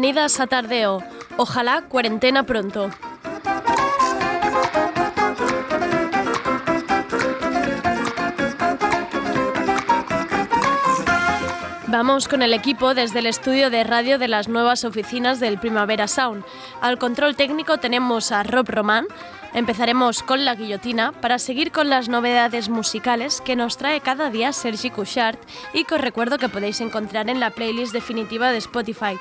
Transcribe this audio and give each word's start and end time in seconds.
Bienvenidas 0.00 0.38
a 0.38 0.46
Tardeo. 0.46 1.02
Ojalá 1.38 1.82
cuarentena 1.88 2.44
pronto. 2.44 2.88
Vamos 11.88 12.28
con 12.28 12.42
el 12.42 12.54
equipo 12.54 12.94
desde 12.94 13.18
el 13.18 13.26
estudio 13.26 13.70
de 13.70 13.82
radio 13.82 14.20
de 14.20 14.28
las 14.28 14.46
nuevas 14.46 14.84
oficinas 14.84 15.40
del 15.40 15.58
Primavera 15.58 16.06
Sound. 16.06 16.44
Al 16.80 16.98
control 16.98 17.34
técnico 17.34 17.78
tenemos 17.78 18.30
a 18.30 18.44
Rob 18.44 18.68
Román. 18.68 19.06
Empezaremos 19.54 20.22
con 20.22 20.44
la 20.44 20.54
guillotina 20.54 21.12
para 21.12 21.38
seguir 21.38 21.72
con 21.72 21.88
las 21.88 22.08
novedades 22.08 22.68
musicales 22.68 23.40
que 23.40 23.56
nos 23.56 23.78
trae 23.78 24.00
cada 24.00 24.30
día 24.30 24.52
Sergi 24.52 24.90
Couchard 24.90 25.38
y 25.72 25.84
que 25.84 25.94
os 25.94 26.00
recuerdo 26.00 26.38
que 26.38 26.50
podéis 26.50 26.80
encontrar 26.80 27.30
en 27.30 27.40
la 27.40 27.50
playlist 27.50 27.92
definitiva 27.92 28.50
de 28.50 28.58
Spotify. 28.58 29.18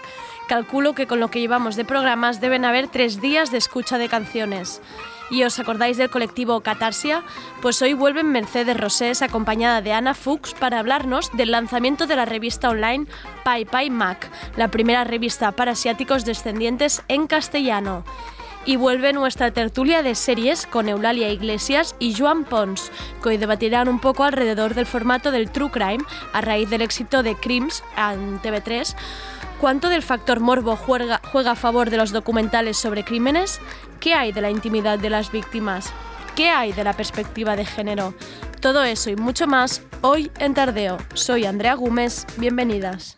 Calculo 0.47 0.93
que 0.93 1.07
con 1.07 1.19
lo 1.19 1.29
que 1.29 1.39
llevamos 1.39 1.75
de 1.75 1.85
programas 1.85 2.41
deben 2.41 2.65
haber 2.65 2.87
tres 2.87 3.21
días 3.21 3.51
de 3.51 3.57
escucha 3.57 3.97
de 3.97 4.09
canciones. 4.09 4.81
¿Y 5.29 5.43
os 5.43 5.59
acordáis 5.59 5.97
del 5.97 6.09
colectivo 6.09 6.61
Catarsia? 6.61 7.23
Pues 7.61 7.81
hoy 7.81 7.93
vuelven 7.93 8.31
Mercedes 8.31 8.77
Rosés 8.77 9.21
acompañada 9.21 9.81
de 9.81 9.91
Ana 9.91 10.13
Fuchs 10.13 10.53
para 10.53 10.79
hablarnos 10.79 11.35
del 11.35 11.51
lanzamiento 11.51 12.07
de 12.07 12.15
la 12.15 12.25
revista 12.25 12.69
online 12.69 13.07
Pai 13.43 13.89
Mac, 13.89 14.29
la 14.55 14.69
primera 14.69 15.03
revista 15.03 15.51
para 15.51 15.71
asiáticos 15.71 16.23
descendientes 16.23 17.01
en 17.07 17.27
castellano. 17.27 18.05
Y 18.67 18.75
vuelve 18.75 19.13
nuestra 19.13 19.49
tertulia 19.49 20.03
de 20.03 20.13
series 20.13 20.67
con 20.67 20.89
Eulalia 20.89 21.29
Iglesias 21.29 21.95
y 21.97 22.13
Joan 22.13 22.43
Pons, 22.43 22.91
que 23.23 23.29
hoy 23.29 23.37
debatirán 23.37 23.87
un 23.87 23.99
poco 23.99 24.23
alrededor 24.23 24.75
del 24.75 24.85
formato 24.85 25.31
del 25.31 25.49
True 25.49 25.71
Crime 25.71 26.03
a 26.33 26.41
raíz 26.41 26.69
del 26.69 26.83
éxito 26.83 27.23
de 27.23 27.33
Crims 27.33 27.83
en 27.97 28.39
TV3 28.41 28.95
¿Cuánto 29.59 29.89
del 29.89 30.03
factor 30.03 30.39
morbo 30.39 30.75
juega, 30.75 31.19
juega, 31.31 31.51
a 31.51 31.55
favor 31.55 31.89
de 31.89 31.97
los 31.97 32.11
documentales 32.11 32.77
sobre 32.77 33.03
crímenes? 33.03 33.59
¿Qué 33.99 34.13
hay 34.13 34.31
de 34.31 34.41
la 34.41 34.51
intimidad 34.51 34.99
de 34.99 35.09
las 35.09 35.31
víctimas? 35.31 35.91
¿Qué 36.35 36.49
hay 36.49 36.73
de 36.73 36.83
la 36.83 36.93
perspectiva 36.93 37.55
de 37.55 37.65
género? 37.65 38.13
Todo 38.61 38.83
eso 38.83 39.09
y 39.09 39.15
mucho 39.15 39.47
más 39.47 39.81
hoy 40.01 40.31
en 40.37 40.53
Tardeo. 40.53 40.97
Soy 41.15 41.45
Andrea 41.45 41.73
Gómez, 41.73 42.27
bienvenidas. 42.37 43.17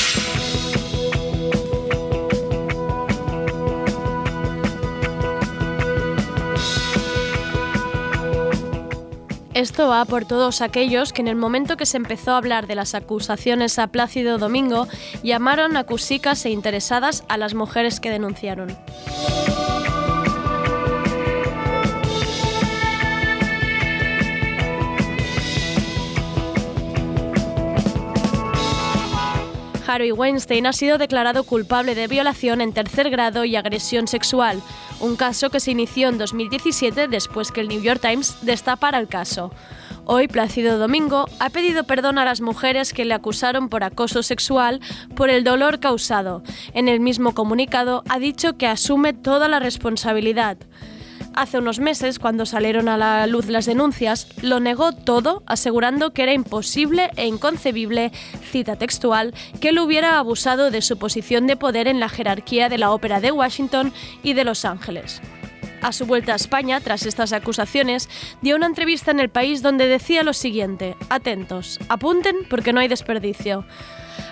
Esto 9.61 9.89
va 9.89 10.03
por 10.05 10.25
todos 10.25 10.59
aquellos 10.61 11.13
que 11.13 11.21
en 11.21 11.27
el 11.27 11.35
momento 11.35 11.77
que 11.77 11.85
se 11.85 11.97
empezó 11.97 12.31
a 12.31 12.37
hablar 12.37 12.65
de 12.65 12.73
las 12.73 12.95
acusaciones 12.95 13.77
a 13.77 13.85
Plácido 13.85 14.39
Domingo 14.39 14.87
llamaron 15.21 15.77
acusicas 15.77 16.43
e 16.47 16.49
interesadas 16.49 17.23
a 17.27 17.37
las 17.37 17.53
mujeres 17.53 17.99
que 17.99 18.09
denunciaron. 18.09 18.75
Harvey 29.85 30.11
Weinstein 30.11 30.65
ha 30.65 30.73
sido 30.73 30.97
declarado 30.97 31.43
culpable 31.43 31.93
de 31.93 32.07
violación 32.07 32.61
en 32.61 32.73
tercer 32.73 33.11
grado 33.11 33.45
y 33.45 33.55
agresión 33.55 34.07
sexual, 34.07 34.59
un 35.01 35.15
caso 35.15 35.49
que 35.49 35.59
se 35.59 35.71
inició 35.71 36.09
en 36.09 36.17
2017 36.17 37.07
después 37.07 37.51
que 37.51 37.61
el 37.61 37.67
New 37.67 37.81
York 37.81 37.99
Times 38.01 38.37
destapara 38.43 38.99
el 38.99 39.07
caso. 39.07 39.51
Hoy, 40.05 40.27
Plácido 40.27 40.77
Domingo 40.77 41.25
ha 41.39 41.49
pedido 41.49 41.83
perdón 41.83 42.17
a 42.17 42.25
las 42.25 42.41
mujeres 42.41 42.93
que 42.93 43.05
le 43.05 43.13
acusaron 43.13 43.69
por 43.69 43.83
acoso 43.83 44.23
sexual 44.23 44.81
por 45.15 45.29
el 45.29 45.43
dolor 45.43 45.79
causado. 45.79 46.43
En 46.73 46.87
el 46.87 46.99
mismo 46.99 47.33
comunicado 47.33 48.03
ha 48.09 48.19
dicho 48.19 48.57
que 48.57 48.67
asume 48.67 49.13
toda 49.13 49.47
la 49.47 49.59
responsabilidad. 49.59 50.57
Hace 51.33 51.59
unos 51.59 51.79
meses, 51.79 52.19
cuando 52.19 52.45
salieron 52.45 52.89
a 52.89 52.97
la 52.97 53.25
luz 53.25 53.47
las 53.47 53.65
denuncias, 53.65 54.27
lo 54.41 54.59
negó 54.59 54.91
todo, 54.91 55.43
asegurando 55.45 56.11
que 56.11 56.23
era 56.23 56.33
imposible 56.33 57.09
e 57.15 57.25
inconcebible, 57.25 58.11
cita 58.51 58.75
textual, 58.75 59.33
que 59.61 59.69
él 59.69 59.79
hubiera 59.79 60.19
abusado 60.19 60.71
de 60.71 60.81
su 60.81 60.97
posición 60.97 61.47
de 61.47 61.55
poder 61.55 61.87
en 61.87 62.01
la 62.01 62.09
jerarquía 62.09 62.67
de 62.67 62.77
la 62.77 62.91
Ópera 62.91 63.21
de 63.21 63.31
Washington 63.31 63.93
y 64.23 64.33
de 64.33 64.43
Los 64.43 64.65
Ángeles. 64.65 65.21
A 65.81 65.91
su 65.91 66.05
vuelta 66.05 66.33
a 66.33 66.35
España, 66.35 66.79
tras 66.79 67.05
estas 67.05 67.33
acusaciones, 67.33 68.07
dio 68.41 68.55
una 68.55 68.67
entrevista 68.67 69.09
en 69.09 69.19
el 69.19 69.29
país 69.29 69.63
donde 69.63 69.87
decía 69.87 70.23
lo 70.23 70.33
siguiente, 70.33 70.95
atentos, 71.09 71.79
apunten 71.89 72.35
porque 72.49 72.71
no 72.71 72.79
hay 72.79 72.87
desperdicio. 72.87 73.65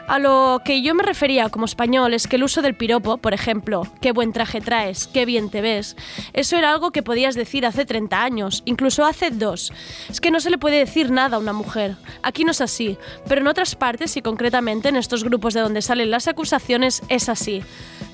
A 0.08 0.18
lo 0.18 0.62
que 0.66 0.82
yo 0.82 0.96
me 0.96 1.04
refería 1.04 1.50
como 1.50 1.66
español 1.66 2.16
es 2.16 2.28
que 2.28 2.38
el 2.38 2.44
uso 2.44 2.64
del 2.64 2.76
piropo, 2.76 3.18
por 3.18 3.36
ejemplo, 3.36 3.84
qué 4.02 4.12
buen 4.12 4.34
traje 4.34 4.60
traes, 4.60 5.08
qué 5.08 5.24
bien 5.24 5.52
te 5.52 5.62
ves, 5.62 5.96
eso 6.34 6.58
era 6.58 6.72
algo 6.72 6.90
que 6.90 7.04
podías 7.04 7.36
decir 7.36 7.64
hace 7.64 7.86
30 7.86 8.24
años, 8.24 8.64
incluso 8.66 9.06
hace 9.06 9.30
dos. 9.30 9.72
Es 10.10 10.20
que 10.20 10.32
no 10.32 10.40
se 10.40 10.50
le 10.50 10.58
puede 10.58 10.80
decir 10.80 11.12
nada 11.12 11.38
a 11.38 11.40
una 11.40 11.54
mujer. 11.54 11.96
Aquí 12.24 12.44
no 12.44 12.52
es 12.52 12.62
así, 12.62 12.98
pero 13.28 13.42
en 13.42 13.48
otras 13.48 13.76
partes 13.76 14.18
y 14.18 14.24
concretamente 14.24 14.90
en 14.90 14.96
estos 14.96 15.24
grupos 15.24 15.54
de 15.54 15.62
donde 15.62 15.84
salen 15.84 16.10
las 16.10 16.28
acusaciones 16.28 17.04
es 17.10 17.30
así. 17.30 17.62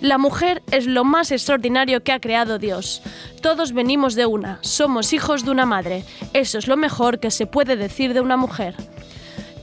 La 0.02 0.17
mujer 0.17 0.63
es 0.72 0.88
lo 0.88 1.06
más 1.06 1.31
extraordinario 1.31 2.03
que 2.03 2.12
ha 2.12 2.19
creado 2.19 2.59
Dios. 2.59 3.02
Todos 3.41 3.74
venimos 3.74 4.16
de 4.16 4.25
una, 4.25 4.59
somos 4.62 5.13
hijos 5.13 5.46
de 5.46 5.52
una 5.52 5.66
madre. 5.66 6.03
Eso 6.34 6.58
es 6.58 6.68
lo 6.68 6.78
mejor 6.78 7.19
que 7.19 7.31
se 7.31 7.46
puede 7.46 7.75
decir 7.75 8.13
de 8.13 8.22
una 8.22 8.38
mujer. 8.38 8.75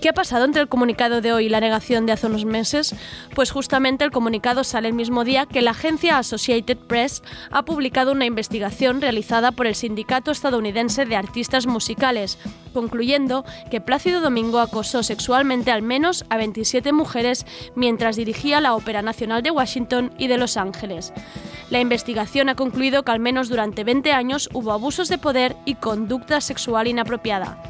¿Qué 0.03 0.09
ha 0.09 0.15
pasado 0.15 0.45
entre 0.45 0.61
el 0.61 0.67
comunicado 0.67 1.21
de 1.21 1.33
hoy 1.33 1.47
y 1.47 1.49
la 1.49 1.61
negación 1.61 2.07
de 2.07 2.13
hace 2.13 2.27
unos 2.27 2.45
meses? 2.45 2.93
Pues 3.37 3.53
justamente 3.53 4.03
el 4.03 4.11
comunicado 4.11 4.65
sale 4.65 4.89
el 4.89 4.95
mismo 4.95 5.23
día 5.23 5.47
que 5.47 5.63
la 5.63 5.71
agencia 5.71 6.19
Associated 6.19 6.77
Press 6.77 7.23
ha 7.53 7.65
publicado 7.65 8.11
una 8.11 8.25
investigación 8.25 9.01
realizada 9.01 9.53
por 9.53 9.69
el 9.69 9.77
Sindicato 9.77 10.33
Estadounidense 10.33 11.05
de 11.05 11.15
Artistas 11.15 11.69
Musicales, 11.69 12.37
concluyendo 12.75 13.45
que 13.71 13.81
Plácido 13.81 14.21
Domingo 14.21 14.59
acosó 14.59 15.05
sexualmente 15.05 15.71
al 15.71 15.83
menos 15.83 16.25
a 16.31 16.37
27 16.37 16.93
mujeres 16.93 17.47
mientras 17.77 18.17
dirigía 18.17 18.61
la 18.61 18.75
Ópera 18.75 19.03
Nacional 19.03 19.45
de 19.45 19.53
Washington 19.53 20.13
y 20.19 20.27
de 20.27 20.37
Los 20.37 20.57
Ángeles. 20.57 21.13
La 21.71 21.79
investigación 21.79 22.49
ha 22.49 22.57
concluido 22.57 23.05
que 23.05 23.13
al 23.13 23.21
menos 23.21 23.49
durante 23.49 23.85
20 23.85 24.11
años 24.11 24.49
hubo 24.53 24.73
abusos 24.73 25.09
de 25.09 25.19
poder 25.19 25.55
y 25.65 25.77
conducta 25.77 26.41
sexual 26.41 26.89
inapropiada. 26.89 27.63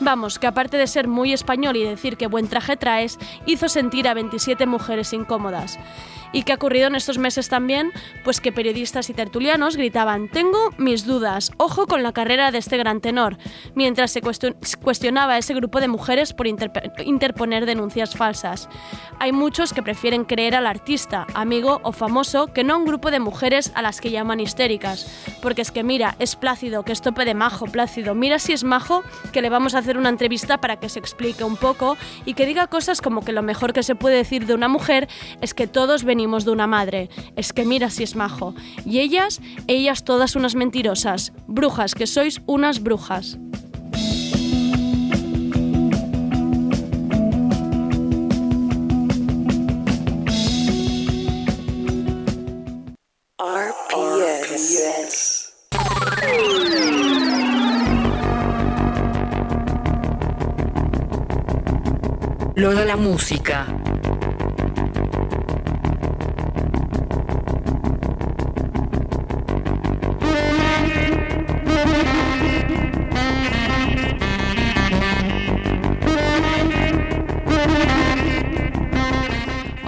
Vamos, 0.00 0.38
que 0.38 0.46
aparte 0.46 0.76
de 0.76 0.86
ser 0.86 1.08
muy 1.08 1.32
español 1.32 1.76
y 1.76 1.84
decir 1.84 2.16
que 2.16 2.26
buen 2.26 2.48
traje 2.48 2.76
traes, 2.76 3.18
hizo 3.46 3.68
sentir 3.68 4.08
a 4.08 4.14
27 4.14 4.66
mujeres 4.66 5.12
incómodas. 5.12 5.78
¿Y 6.32 6.44
qué 6.44 6.52
ha 6.52 6.54
ocurrido 6.54 6.86
en 6.86 6.94
estos 6.94 7.18
meses 7.18 7.50
también? 7.50 7.92
Pues 8.24 8.40
que 8.40 8.52
periodistas 8.52 9.10
y 9.10 9.14
tertulianos 9.14 9.76
gritaban, 9.76 10.28
tengo 10.28 10.70
mis 10.78 11.04
dudas, 11.04 11.52
ojo 11.58 11.86
con 11.86 12.02
la 12.02 12.12
carrera 12.12 12.50
de 12.50 12.58
este 12.58 12.78
gran 12.78 13.02
tenor, 13.02 13.36
mientras 13.74 14.12
se 14.12 14.22
cuestionaba 14.80 15.34
a 15.34 15.38
ese 15.38 15.52
grupo 15.52 15.80
de 15.80 15.88
mujeres 15.88 16.32
por 16.32 16.46
interponer 16.46 17.66
denuncias 17.66 18.16
falsas. 18.16 18.70
Hay 19.18 19.32
muchos 19.32 19.74
que 19.74 19.82
prefieren 19.82 20.24
creer 20.24 20.54
al 20.54 20.66
artista, 20.66 21.26
amigo 21.34 21.80
o 21.82 21.92
famoso 21.92 22.46
que 22.46 22.64
no 22.64 22.74
a 22.74 22.76
un 22.78 22.86
grupo 22.86 23.10
de 23.10 23.20
mujeres 23.20 23.70
a 23.74 23.82
las 23.82 24.00
que 24.00 24.10
llaman 24.10 24.40
histéricas, 24.40 25.06
porque 25.42 25.60
es 25.60 25.70
que 25.70 25.82
mira, 25.82 26.16
es 26.18 26.34
Plácido, 26.34 26.82
que 26.82 26.92
es 26.92 27.02
tope 27.02 27.26
de 27.26 27.34
majo, 27.34 27.66
Plácido, 27.66 28.14
mira 28.14 28.38
si 28.38 28.54
es 28.54 28.64
majo, 28.64 29.04
que 29.32 29.42
le 29.42 29.50
vamos 29.50 29.74
a 29.74 29.78
hacer 29.78 29.98
una 29.98 30.08
entrevista 30.08 30.58
para 30.58 30.76
que 30.76 30.88
se 30.88 30.98
explique 30.98 31.44
un 31.44 31.56
poco 31.56 31.98
y 32.24 32.32
que 32.32 32.46
diga 32.46 32.68
cosas 32.68 33.02
como 33.02 33.20
que 33.22 33.32
lo 33.32 33.42
mejor 33.42 33.74
que 33.74 33.82
se 33.82 33.94
puede 33.94 34.16
decir 34.16 34.46
de 34.46 34.54
una 34.54 34.68
mujer 34.68 35.08
es 35.42 35.52
que 35.52 35.66
todos 35.66 36.04
venimos 36.04 36.21
de 36.22 36.50
una 36.52 36.68
madre, 36.68 37.10
es 37.34 37.52
que 37.52 37.64
mira 37.64 37.90
si 37.90 38.04
es 38.04 38.14
majo. 38.14 38.54
Y 38.86 39.00
ellas, 39.00 39.40
ellas 39.66 40.04
todas 40.04 40.36
unas 40.36 40.54
mentirosas, 40.54 41.32
brujas, 41.48 41.94
que 41.94 42.06
sois 42.06 42.40
unas 42.46 42.80
brujas. 42.80 43.38
Lo 62.54 62.74
de 62.76 62.86
la 62.86 62.96
música. 62.96 63.81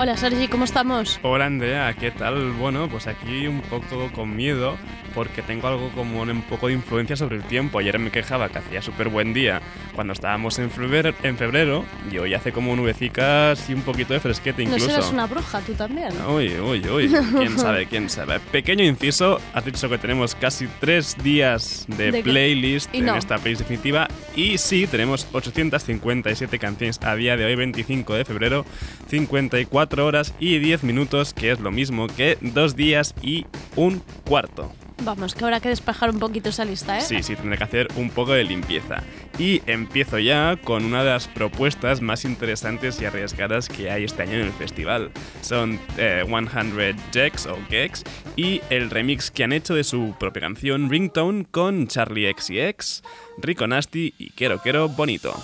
Hola 0.05 0.19
Sergi, 0.19 0.49
¿cómo 0.49 0.65
estamos? 0.65 1.19
Hola 1.23 1.47
Andrea, 1.47 1.95
¿qué 1.95 2.11
tal? 2.11 2.53
Bueno, 2.53 2.91
pues 2.91 3.07
aquí 3.07 3.47
un 3.47 3.63
poco 3.63 4.13
con 4.13 4.37
miedo 4.37 4.77
porque 5.15 5.43
tengo 5.43 5.69
algo 5.69 5.91
como 5.91 6.23
un, 6.23 6.43
poco 6.43 6.69
de 6.69 6.75
influencia 6.75 7.17
sobre 7.17 7.37
el 7.37 7.43
tiempo. 7.45 7.79
Ayer 7.79 7.99
me 7.99 8.11
quejaba 8.11 8.49
que 8.49 8.59
hacía 8.59 8.83
súper 8.83 9.09
buen 9.09 9.33
día 9.33 9.61
cuando 9.95 10.13
estábamos 10.13 10.59
en 10.59 10.71
febrero, 10.71 11.15
en 11.23 11.37
febrero 11.37 11.85
y 12.11 12.19
hoy 12.19 12.35
hace 12.35 12.53
como 12.53 12.75
nubecicas 12.77 13.69
y 13.71 13.75
un 13.75 13.83
poquito 13.83 14.13
de 14.13 14.21
fresquete 14.21 14.63
incluso. 14.63 14.87
No 14.87 14.93
serás 14.93 15.13
una 15.13 15.27
bruja 15.27 15.61
tú 15.61 15.75
también. 15.75 16.11
Uy, 16.29 16.59
uy, 16.59 16.89
uy, 16.89 17.13
quién 17.37 17.59
sabe, 17.59 17.87
quién 17.87 18.11
sabe. 18.11 18.41
Pequeño 18.41 18.85
inciso, 18.85 19.41
has 19.53 19.65
dicho 19.65 19.89
que 19.89 19.99
tenemos 19.99 20.35
casi 20.35 20.67
tres 20.81 21.17
días 21.23 21.87
de, 21.89 22.23
playlist 22.23 22.93
en 22.95 23.09
esta 23.09 23.39
playlist 23.39 23.63
definitiva 23.63 24.09
y 24.37 24.59
sí, 24.59 24.87
tenemos 24.87 25.27
857 25.33 26.59
canciones 26.59 27.01
a 27.03 27.15
día 27.15 27.37
de 27.37 27.45
hoy, 27.45 27.55
25 27.55 28.15
de 28.15 28.25
febrero, 28.25 28.65
54 29.09 30.07
horas 30.07 30.35
y 30.39 30.59
10 30.59 30.85
minutos, 30.85 31.35
que 31.35 31.51
es 31.51 31.61
lo 31.61 31.71
mismo 31.71 32.07
que 32.09 32.39
dos 32.41 32.77
días 32.77 33.15
y 33.23 33.47
un 33.77 34.03
cuarto. 34.25 34.73
Vamos, 35.05 35.35
que 35.35 35.45
habrá 35.45 35.61
que 35.61 35.69
despejar 35.69 36.11
un 36.11 36.19
poquito 36.19 36.49
esa 36.49 36.65
lista, 36.65 36.99
¿eh? 36.99 37.03
Sí, 37.03 37.23
sí, 37.23 37.37
tendré 37.37 37.59
que 37.59 37.65
hacer 37.65 37.89
un 37.97 38.11
poco 38.11 38.33
de 38.33 38.45
limpieza. 38.45 39.03
Y 39.39 39.63
empiezo 39.67 40.19
ya 40.19 40.57
con 40.63 40.85
una 40.85 41.05
de 41.05 41.11
las 41.11 41.29
propuestas 41.29 42.01
más 42.01 42.25
interesantes 42.25 43.01
y 43.01 43.05
arriesgadas 43.05 43.69
que 43.69 43.91
hay 43.91 44.05
este 44.05 44.23
año 44.23 44.35
en 44.35 44.43
el 44.43 44.53
festival. 44.53 45.11
Son 45.43 45.79
100 45.97 45.99
eh, 45.99 46.95
Gex 47.13 47.47
o 47.47 47.59
Gex 47.69 48.05
y 48.37 48.63
el 48.71 48.91
remix 48.91 49.31
que 49.31 49.45
han 49.45 49.53
hecho 49.53 49.75
de 49.75 49.85
su 49.85 50.15
propia 50.19 50.43
canción 50.43 50.89
Ringtone 50.89 51.45
con 51.51 51.87
Charlie 51.89 52.29
X 52.29 53.03
Rico 53.39 53.67
Nasty 53.67 54.15
y 54.19 54.31
Quiero 54.31 54.59
Quiero 54.61 54.89
Bonito. 54.89 55.35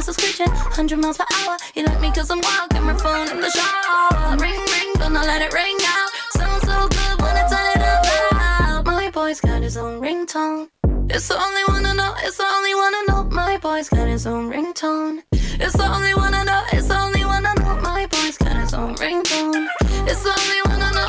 Muscles 0.00 0.16
screeching, 0.16 0.50
100 0.50 0.98
miles 0.98 1.18
per 1.18 1.26
hour. 1.34 1.56
You 1.74 1.84
like 1.84 2.00
me 2.00 2.10
cause 2.10 2.30
I'm 2.30 2.40
wild, 2.40 2.70
got 2.70 2.82
my 2.82 2.94
phone 2.94 3.28
in 3.30 3.40
the 3.40 3.50
shower. 3.50 4.36
Ring, 4.38 4.60
ring, 4.74 4.90
gonna 4.98 5.20
let 5.20 5.42
it 5.42 5.52
ring 5.52 5.76
out. 5.84 6.10
Sounds 6.32 6.62
so 6.64 6.88
good 6.88 7.16
when 7.20 7.34
I 7.36 7.44
turn 7.52 7.66
it 7.74 7.82
up 7.92 8.32
loud. 8.32 8.86
My 8.86 9.10
boy's 9.10 9.40
got 9.40 9.62
his 9.62 9.76
own 9.76 10.00
ringtone. 10.00 10.68
It's 11.10 11.28
the 11.28 11.36
only 11.38 11.64
one 11.64 11.84
I 11.84 11.94
know, 11.94 12.14
it's 12.24 12.38
the 12.38 12.46
only 12.46 12.74
one 12.74 12.94
I 12.94 13.04
know. 13.08 13.24
My 13.24 13.58
boy's 13.58 13.88
got 13.90 14.08
his 14.08 14.26
own 14.26 14.50
ringtone. 14.50 15.22
It's 15.32 15.76
the 15.76 15.86
only 15.86 16.14
one 16.14 16.32
I 16.32 16.42
know, 16.44 16.62
it's 16.72 16.88
the 16.88 16.98
only 16.98 17.24
one 17.24 17.44
I 17.44 17.54
know. 17.54 17.76
My 17.82 18.06
boy's 18.06 18.38
got 18.38 18.56
his 18.56 18.72
own 18.72 18.94
ringtone. 18.96 19.66
It's 20.10 20.22
the 20.22 20.32
only 20.40 20.60
one 20.70 20.80
I 20.80 20.90
know, 20.96 21.08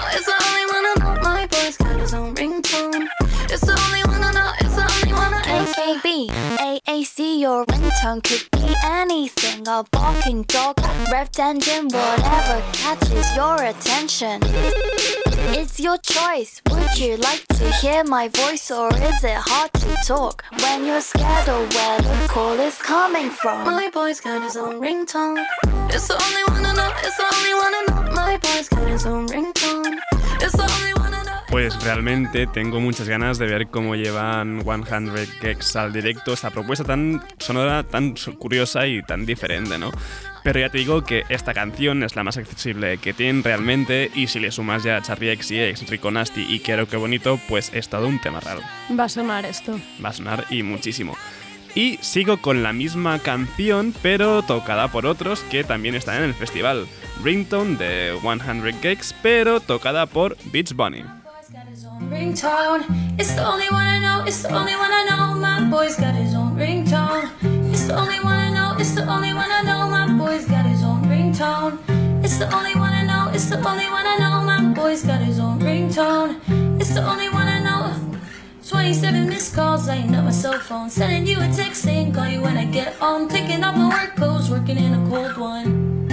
ringtone 7.91 8.23
could 8.23 8.47
be 8.51 8.75
anything, 8.83 9.67
a 9.67 9.83
barking 9.91 10.43
dog, 10.43 10.75
revved 11.11 11.39
engine, 11.39 11.85
whatever 11.85 12.61
catches 12.73 13.35
your 13.35 13.61
attention. 13.63 14.39
It's 15.53 15.79
your 15.79 15.97
choice. 15.97 16.61
Would 16.69 16.97
you 16.97 17.17
like 17.17 17.45
to 17.47 17.71
hear 17.73 18.03
my 18.03 18.27
voice 18.29 18.71
or 18.71 18.89
is 18.95 19.23
it 19.23 19.37
hard 19.37 19.73
to 19.73 19.95
talk 20.05 20.43
when 20.61 20.85
you're 20.85 21.01
scared 21.01 21.49
of 21.49 21.73
where 21.73 22.01
the 22.01 22.27
call 22.29 22.59
is 22.59 22.77
coming 22.77 23.29
from? 23.29 23.65
My 23.65 23.89
boy's 23.89 24.21
got 24.21 24.41
his 24.41 24.55
own 24.55 24.81
ringtone. 24.81 25.45
It's 25.89 26.07
the 26.07 26.13
only 26.13 26.43
one 26.47 26.65
I 26.65 26.73
know, 26.73 26.93
it's 26.99 27.17
the 27.17 27.27
only 27.35 27.53
one 27.53 27.73
I 27.75 27.85
know. 27.87 28.11
My 28.13 28.37
boy's 28.37 28.69
got 28.69 28.87
his 28.87 29.05
own 29.05 29.27
ringtone. 29.27 29.99
Pues 31.51 31.83
realmente 31.83 32.47
tengo 32.47 32.79
muchas 32.79 33.09
ganas 33.09 33.37
de 33.37 33.45
ver 33.45 33.67
cómo 33.67 33.95
llevan 33.95 34.63
100 34.63 35.11
Gex 35.41 35.75
al 35.75 35.91
directo, 35.91 36.31
esta 36.31 36.49
propuesta 36.49 36.85
tan 36.85 37.21
sonora, 37.39 37.83
tan 37.83 38.15
curiosa 38.39 38.87
y 38.87 39.03
tan 39.03 39.25
diferente, 39.25 39.77
¿no? 39.77 39.91
Pero 40.43 40.61
ya 40.61 40.69
te 40.69 40.77
digo 40.77 41.03
que 41.03 41.23
esta 41.27 41.53
canción 41.53 42.03
es 42.03 42.15
la 42.15 42.23
más 42.23 42.37
accesible 42.37 42.97
que 42.99 43.13
tienen 43.13 43.43
realmente 43.43 44.09
y 44.15 44.27
si 44.27 44.39
le 44.39 44.49
sumas 44.51 44.83
ya 44.83 44.95
a 44.95 45.01
Charlie 45.01 45.31
X 45.31 45.51
y 45.51 45.59
X, 45.59 45.89
Rico 45.89 46.09
Nasty 46.09 46.45
y 46.49 46.61
Quiero 46.61 46.87
Que 46.87 46.95
Bonito, 46.95 47.37
pues 47.49 47.69
es 47.73 47.89
todo 47.89 48.07
un 48.07 48.19
tema 48.21 48.39
raro. 48.39 48.61
Va 48.97 49.03
a 49.03 49.09
sonar 49.09 49.45
esto. 49.45 49.77
Va 50.03 50.09
a 50.09 50.13
sonar 50.13 50.45
y 50.49 50.63
muchísimo. 50.63 51.17
Y 51.75 51.97
sigo 52.01 52.37
con 52.37 52.63
la 52.63 52.73
misma 52.73 53.19
canción, 53.19 53.93
pero 54.01 54.41
tocada 54.43 54.89
por 54.89 55.05
otros 55.05 55.41
que 55.49 55.63
también 55.63 55.95
están 55.95 56.17
en 56.17 56.23
el 56.23 56.33
festival. 56.33 56.87
Ringtone 57.23 57.77
de 57.77 58.17
100 58.21 58.81
Gex, 58.81 59.15
pero 59.21 59.59
tocada 59.59 60.05
por 60.05 60.37
Beach 60.51 60.73
Bunny. 60.73 61.03
27 78.71 79.27
missed 79.27 79.53
calls, 79.53 79.89
I 79.89 79.95
ain't 79.95 80.15
up 80.15 80.23
my 80.23 80.31
cell 80.31 80.57
phone. 80.57 80.89
Sending 80.89 81.27
you 81.27 81.37
a 81.41 81.51
text 81.51 81.83
saying, 81.83 82.13
call 82.13 82.27
you 82.29 82.41
when 82.41 82.55
I 82.55 82.63
get 82.63 82.93
home. 82.93 83.27
Taking 83.27 83.65
off 83.65 83.75
my 83.75 83.89
work 83.89 84.15
clothes, 84.15 84.49
working 84.49 84.77
in 84.77 84.93
a 84.93 85.09
cold 85.09 85.35
one. 85.35 86.07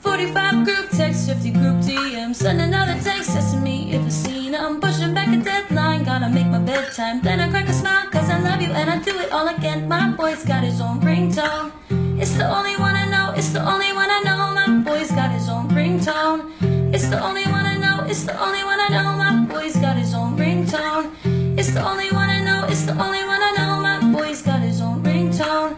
45 0.00 0.64
group 0.66 0.90
text, 0.90 1.28
50 1.28 1.50
group 1.52 1.76
DM. 1.76 2.34
Send 2.34 2.60
another 2.60 2.92
text, 3.02 3.30
testing 3.30 3.62
me 3.62 3.94
if 3.94 4.04
I 4.04 4.08
seen 4.10 4.54
I'm 4.54 4.80
pushing 4.80 5.14
back 5.14 5.28
a 5.28 5.42
deadline, 5.42 6.04
gotta 6.04 6.28
make 6.28 6.46
my 6.46 6.58
bedtime. 6.58 7.22
Then 7.22 7.40
I 7.40 7.48
crack 7.48 7.68
a 7.68 7.72
smile, 7.72 8.10
cause 8.10 8.28
I 8.28 8.38
love 8.38 8.60
you 8.60 8.72
and 8.72 8.90
I 8.90 8.98
do 8.98 9.18
it 9.18 9.32
all 9.32 9.48
again. 9.48 9.88
My 9.88 10.10
boy's 10.10 10.44
got 10.44 10.62
his 10.62 10.80
own 10.80 11.00
ringtone. 11.00 11.72
It's 12.20 12.34
the 12.34 12.48
only 12.48 12.76
one 12.76 12.94
I 12.94 13.06
know, 13.08 13.32
it's 13.34 13.50
the 13.50 13.60
only 13.60 13.92
one 13.92 14.10
I 14.10 14.20
know. 14.24 14.52
My 14.54 14.82
boy's 14.84 15.10
got 15.10 15.30
his 15.30 15.48
own 15.48 15.68
ringtone. 15.68 16.52
It's 16.94 17.08
the 17.08 17.22
only 17.22 17.44
one 17.44 17.66
I 17.66 17.76
know, 17.76 18.04
it's 18.06 18.24
the 18.24 18.38
only 18.40 18.64
one 18.64 18.80
I 18.80 18.88
know. 18.88 19.16
My 19.18 19.44
boy's 19.46 19.76
got 19.76 19.96
his 19.96 20.05
ringtone. 20.36 21.10
It's 21.58 21.72
the 21.72 21.80
only 21.80 22.10
one 22.12 22.28
I 22.28 22.40
know, 22.44 22.66
it's 22.68 22.84
the 22.84 22.92
only 22.92 23.24
one 23.24 23.42
I 23.42 23.52
know. 23.56 23.80
My 23.80 23.98
boy's 24.12 24.42
got 24.42 24.60
his 24.60 24.80
own 24.80 25.02
ringtone. 25.02 25.76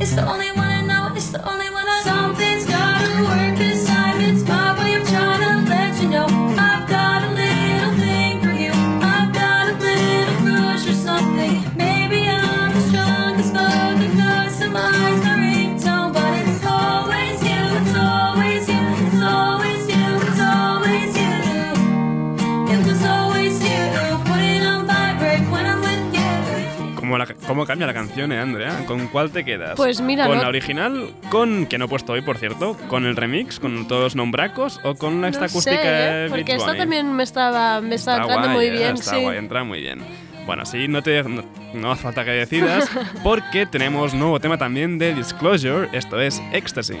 It's 0.00 0.14
the 0.14 0.26
only 0.26 0.45
¿Cómo 27.56 27.64
cambia 27.64 27.86
la 27.86 27.94
canción, 27.94 28.32
eh, 28.32 28.38
Andrea? 28.38 28.84
¿Con 28.84 29.08
cuál 29.08 29.30
te 29.30 29.42
quedas? 29.42 29.76
Pues 29.76 30.02
mira, 30.02 30.26
¿Con 30.26 30.36
no- 30.36 30.42
la 30.42 30.48
original? 30.48 31.08
¿Con, 31.30 31.64
que 31.64 31.78
no 31.78 31.86
he 31.86 31.88
puesto 31.88 32.12
hoy, 32.12 32.20
por 32.20 32.36
cierto? 32.36 32.76
¿Con 32.88 33.06
el 33.06 33.16
remix? 33.16 33.58
¿Con 33.58 33.88
todos 33.88 34.02
los 34.02 34.14
nombracos? 34.14 34.78
¿O 34.84 34.94
con 34.94 35.22
la 35.22 35.28
esta 35.28 35.40
No 35.40 35.46
acústica 35.46 35.80
sé, 35.80 36.26
¿eh? 36.26 36.28
porque 36.28 36.52
esta 36.54 36.76
también 36.76 37.10
me 37.16 37.22
estaba, 37.22 37.80
me 37.80 37.94
estaba 37.94 38.18
Está 38.20 38.34
entrando 38.34 38.54
guay, 38.56 38.68
muy 38.68 38.76
eh, 38.76 38.78
bien, 38.78 38.94
Está 38.96 39.12
sí. 39.12 39.22
guay, 39.22 39.38
entra 39.38 39.64
muy 39.64 39.80
bien. 39.80 40.00
Bueno, 40.44 40.66
sí, 40.66 40.86
no, 40.86 41.02
te, 41.02 41.22
no, 41.22 41.42
no 41.72 41.92
hace 41.92 42.02
falta 42.02 42.26
que 42.26 42.32
decidas, 42.32 42.90
porque 43.24 43.64
tenemos 43.64 44.12
nuevo 44.12 44.38
tema 44.38 44.58
también 44.58 44.98
de 44.98 45.14
Disclosure, 45.14 45.88
esto 45.94 46.20
es 46.20 46.42
Ecstasy. 46.52 46.98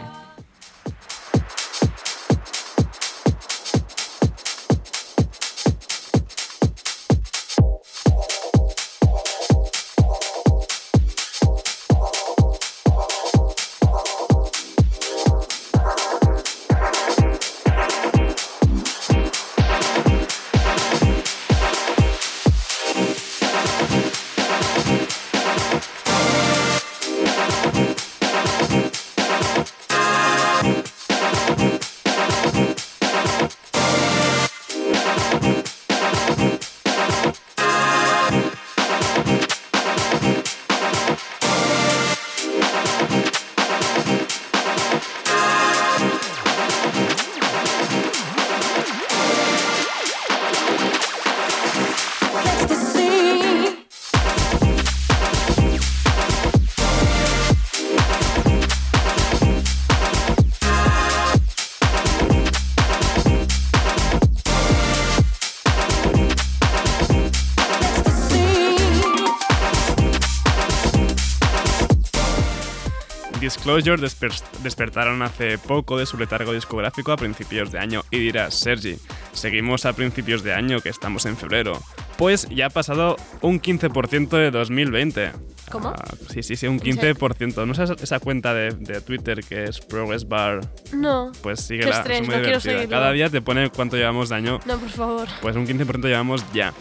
Disclosure 73.46 73.96
desper- 74.02 74.42
despertaron 74.64 75.22
hace 75.22 75.56
poco 75.56 75.96
de 75.98 76.04
su 76.04 76.18
letargo 76.18 76.52
discográfico 76.52 77.12
a 77.12 77.16
principios 77.16 77.70
de 77.70 77.78
año 77.78 78.02
y 78.10 78.18
dirás, 78.18 78.54
Sergi, 78.56 78.96
seguimos 79.32 79.86
a 79.86 79.92
principios 79.92 80.42
de 80.42 80.52
año 80.52 80.80
que 80.80 80.88
estamos 80.88 81.26
en 81.26 81.36
febrero. 81.36 81.80
Pues 82.18 82.48
ya 82.48 82.66
ha 82.66 82.70
pasado 82.70 83.14
un 83.42 83.60
15% 83.62 84.30
de 84.30 84.50
2020. 84.50 85.30
¿Cómo? 85.70 85.90
Ah, 85.90 86.04
sí, 86.32 86.42
sí, 86.42 86.56
sí, 86.56 86.66
un 86.66 86.80
¿En 86.84 86.96
serio? 86.96 87.14
15%. 87.14 87.64
¿No 87.68 87.74
sabes 87.74 88.02
esa 88.02 88.18
cuenta 88.18 88.52
de, 88.52 88.72
de 88.72 89.00
Twitter 89.00 89.38
que 89.44 89.62
es 89.62 89.78
Progress 89.78 90.26
Bar? 90.26 90.62
No. 90.92 91.30
Pues 91.40 91.60
Qué 91.60 91.66
síguela, 91.66 91.98
estrés, 91.98 92.22
es 92.22 92.26
muy 92.26 92.34
no 92.36 92.42
divertida. 92.42 92.88
Cada 92.88 93.12
día 93.12 93.30
te 93.30 93.40
pone 93.42 93.70
cuánto 93.70 93.96
llevamos 93.96 94.28
de 94.30 94.34
año 94.34 94.58
No, 94.66 94.76
por 94.76 94.88
favor. 94.90 95.28
pues 95.40 95.54
un 95.54 95.68
15% 95.68 96.02
llevamos 96.08 96.44
ya. 96.52 96.74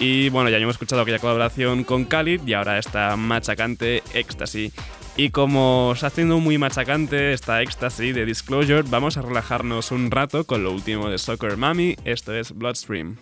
Y 0.00 0.28
bueno, 0.30 0.50
ya 0.50 0.56
hemos 0.56 0.74
escuchado 0.74 1.02
aquella 1.02 1.18
colaboración 1.20 1.84
con 1.84 2.04
Khalid 2.06 2.40
y 2.48 2.54
ahora 2.54 2.78
esta 2.78 3.14
machacante 3.16 4.02
Ecstasy. 4.12 4.72
Y 5.20 5.28
como 5.28 5.92
está 5.92 6.06
haciendo 6.06 6.40
muy 6.40 6.56
machacante 6.56 7.34
esta 7.34 7.60
Ecstasy 7.60 8.12
de 8.12 8.24
Disclosure, 8.24 8.84
vamos 8.88 9.18
a 9.18 9.20
relajarnos 9.20 9.90
un 9.90 10.10
rato 10.10 10.44
con 10.44 10.64
lo 10.64 10.72
último 10.72 11.10
de 11.10 11.18
Soccer 11.18 11.58
Mami, 11.58 11.94
esto 12.06 12.34
es 12.34 12.56
Bloodstream. 12.56 13.18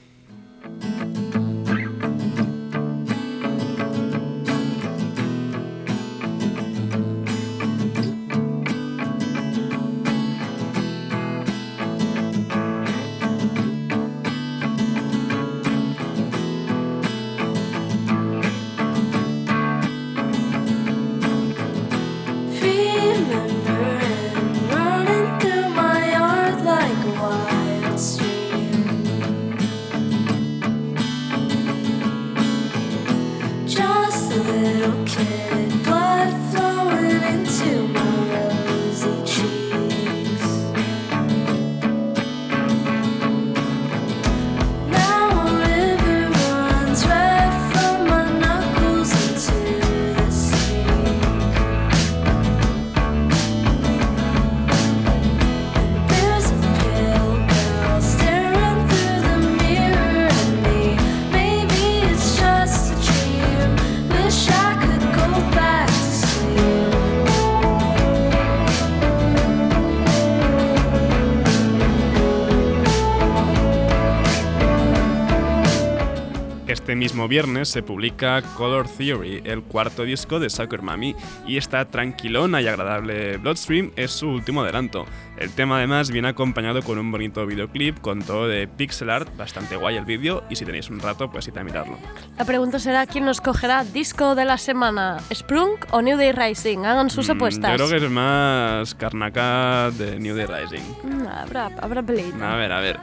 Mismo 76.99 77.29
viernes 77.29 77.69
se 77.69 77.83
publica 77.83 78.43
Color 78.57 78.89
Theory, 78.89 79.43
el 79.45 79.63
cuarto 79.63 80.03
disco 80.05 80.39
de 80.41 80.51
Soccer 80.51 80.83
Mami, 80.83 81.15
y 81.47 81.57
esta 81.57 81.85
tranquilona 81.87 82.61
y 82.61 82.67
agradable 82.69 83.37
Bloodstream 83.39 83.93
es 83.97 84.11
su 84.11 84.29
último 84.29 84.63
adelanto. 84.63 85.07
El 85.39 85.51
tema 85.51 85.77
además 85.77 86.11
viene 86.11 86.29
acompañado 86.29 86.83
con 86.83 86.99
un 86.99 87.13
bonito 87.13 87.47
videoclip 87.47 88.01
con 88.01 88.23
todo 88.23 88.49
de 88.49 88.67
pixel 88.67 89.11
art, 89.11 89.29
bastante 89.37 89.77
guay 89.77 89.97
el 89.97 90.05
vídeo, 90.05 90.43
y 90.51 90.57
si 90.57 90.65
tenéis 90.65 90.91
un 90.91 90.99
rato, 91.01 91.31
pues 91.31 91.47
id 91.49 91.57
a 91.57 91.63
mirarlo. 91.65 91.97
La 92.37 92.45
pregunta 92.45 92.79
será 92.79 93.07
quién 93.07 93.25
nos 93.25 93.41
cogerá 93.41 93.85
disco 93.85 94.35
de 94.35 94.45
la 94.45 94.59
semana, 94.59 95.19
Sprung 95.33 95.77
o 95.93 96.03
New 96.03 96.17
Day 96.19 96.33
Rising. 96.33 96.85
Hagan 96.85 97.11
sus 97.11 97.29
Mm, 97.29 97.33
apuestas. 97.33 97.71
Yo 97.79 97.87
creo 97.87 98.01
que 98.01 98.07
es 98.07 98.11
más 98.11 98.95
Karnaka 98.97 99.91
de 99.97 100.19
New 100.19 100.35
Day 100.37 100.47
Rising. 100.47 100.83
Mm, 101.05 101.27
Habrá, 101.29 101.67
habrá. 101.81 102.01
A 102.01 102.57
ver, 102.57 102.73
a 102.73 102.81
ver. 102.81 102.99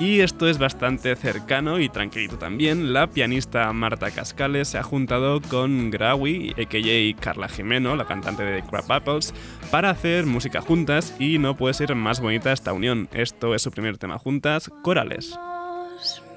Y 0.00 0.20
esto 0.20 0.46
es 0.48 0.58
bastante 0.58 1.16
cercano 1.16 1.80
y 1.80 1.88
tranquilito 1.88 2.38
también. 2.38 2.92
La 2.92 3.08
pianista 3.08 3.72
Marta 3.72 4.12
Cascales 4.12 4.68
se 4.68 4.78
ha 4.78 4.84
juntado 4.84 5.40
con 5.40 5.90
Grawi, 5.90 6.50
a.k.a. 6.52 7.20
Carla 7.20 7.48
Jimeno, 7.48 7.96
la 7.96 8.06
cantante 8.06 8.44
de 8.44 8.62
Crab 8.62 8.92
Apples, 8.92 9.34
para 9.72 9.90
hacer 9.90 10.24
música 10.24 10.60
juntas 10.60 11.16
y 11.18 11.38
no 11.38 11.56
puede 11.56 11.74
ser 11.74 11.96
más 11.96 12.20
bonita 12.20 12.52
esta 12.52 12.72
unión. 12.72 13.08
Esto 13.12 13.56
es 13.56 13.62
su 13.62 13.72
primer 13.72 13.98
tema 13.98 14.18
juntas, 14.18 14.70
Corales. 14.82 15.36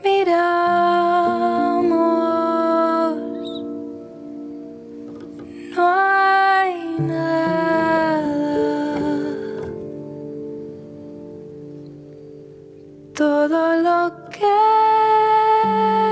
Miramos. 0.04 1.22
Todo 13.14 13.76
lo 13.82 14.12
que 14.30 14.46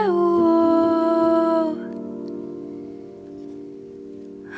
hubo 0.09 1.75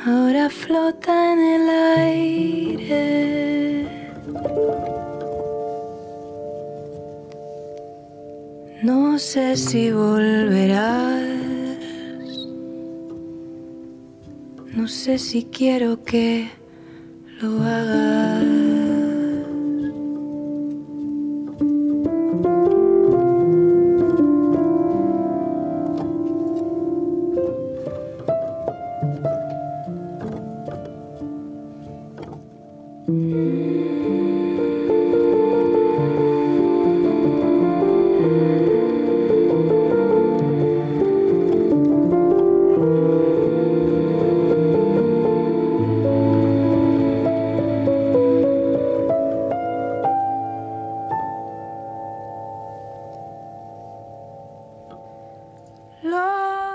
ahora 0.04 0.50
flota 0.50 1.32
en 1.32 1.38
el 1.38 1.70
aire. 1.98 3.12
No 8.82 9.18
sé 9.18 9.56
si 9.56 9.92
volverás. 9.92 11.22
No 14.74 14.88
sé 14.88 15.18
si 15.18 15.44
quiero 15.44 16.02
que 16.02 16.50
lo 17.40 17.62
hagas. 17.62 18.81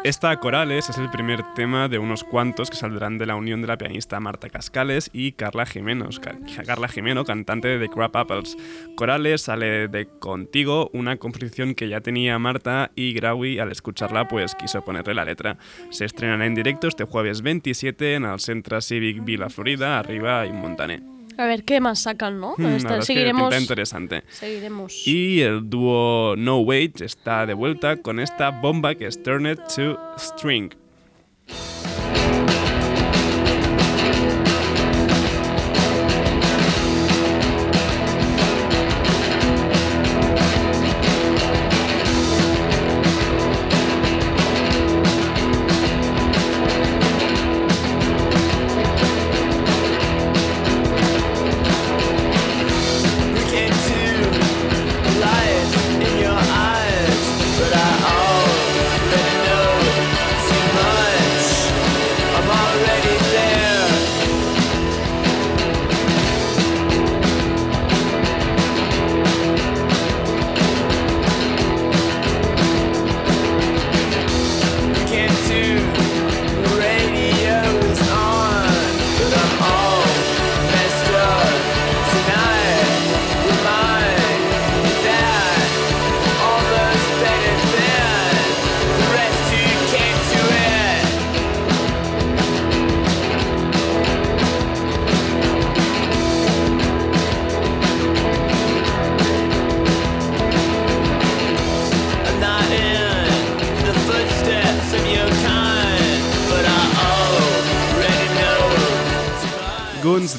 Esta 0.07 0.39
Corales 0.39 0.89
es 0.89 0.97
el 0.99 1.09
primer 1.09 1.43
tema 1.53 1.89
de 1.89 1.99
unos 1.99 2.23
cuantos 2.23 2.69
que 2.69 2.77
saldrán 2.77 3.17
de 3.17 3.25
la 3.25 3.35
unión 3.35 3.59
de 3.59 3.67
la 3.67 3.77
pianista 3.77 4.21
Marta 4.21 4.47
Cascales 4.47 5.09
y 5.11 5.33
Carla 5.33 5.65
Jimeno, 5.65 6.07
Carla 6.65 6.87
Jimeno, 6.87 7.25
cantante 7.25 7.67
de 7.67 7.77
The 7.77 7.93
Crab 7.93 8.15
Apples. 8.15 8.55
Corales 8.95 9.41
sale 9.41 9.89
de 9.89 10.07
Contigo, 10.07 10.89
una 10.93 11.17
composición 11.17 11.75
que 11.75 11.89
ya 11.89 11.99
tenía 11.99 12.39
Marta 12.39 12.89
y 12.95 13.11
Grawi 13.11 13.59
al 13.59 13.73
escucharla 13.73 14.29
pues 14.29 14.55
quiso 14.55 14.81
ponerle 14.81 15.13
la 15.13 15.25
letra. 15.25 15.57
Se 15.89 16.05
estrenará 16.05 16.45
en 16.45 16.55
directo 16.55 16.87
este 16.87 17.03
jueves 17.03 17.41
27 17.41 18.15
en 18.15 18.23
el 18.23 18.39
Centre 18.39 18.79
Civic 18.79 19.25
Vila 19.25 19.49
Florida, 19.49 19.99
arriba 19.99 20.45
y 20.45 20.53
Montané. 20.53 21.16
A 21.38 21.46
ver 21.46 21.63
qué 21.63 21.79
más 21.79 22.00
sacan, 22.00 22.39
¿no? 22.39 22.56
Hmm, 22.58 23.01
seguiremos. 23.01 23.56
interesante. 23.60 24.24
Seguiremos. 24.29 25.08
Y 25.08 25.41
el 25.41 25.70
dúo 25.70 26.36
No 26.36 26.60
Wait 26.60 27.01
está 27.01 27.46
de 27.46 27.53
vuelta 27.53 27.98
con 27.98 28.20
esta 28.20 28.50
bomba 28.50 28.96
que 28.96 29.06
es 29.06 29.22
Turn 29.22 29.46
It 29.46 29.60
to 29.75 29.98
String. 30.17 30.72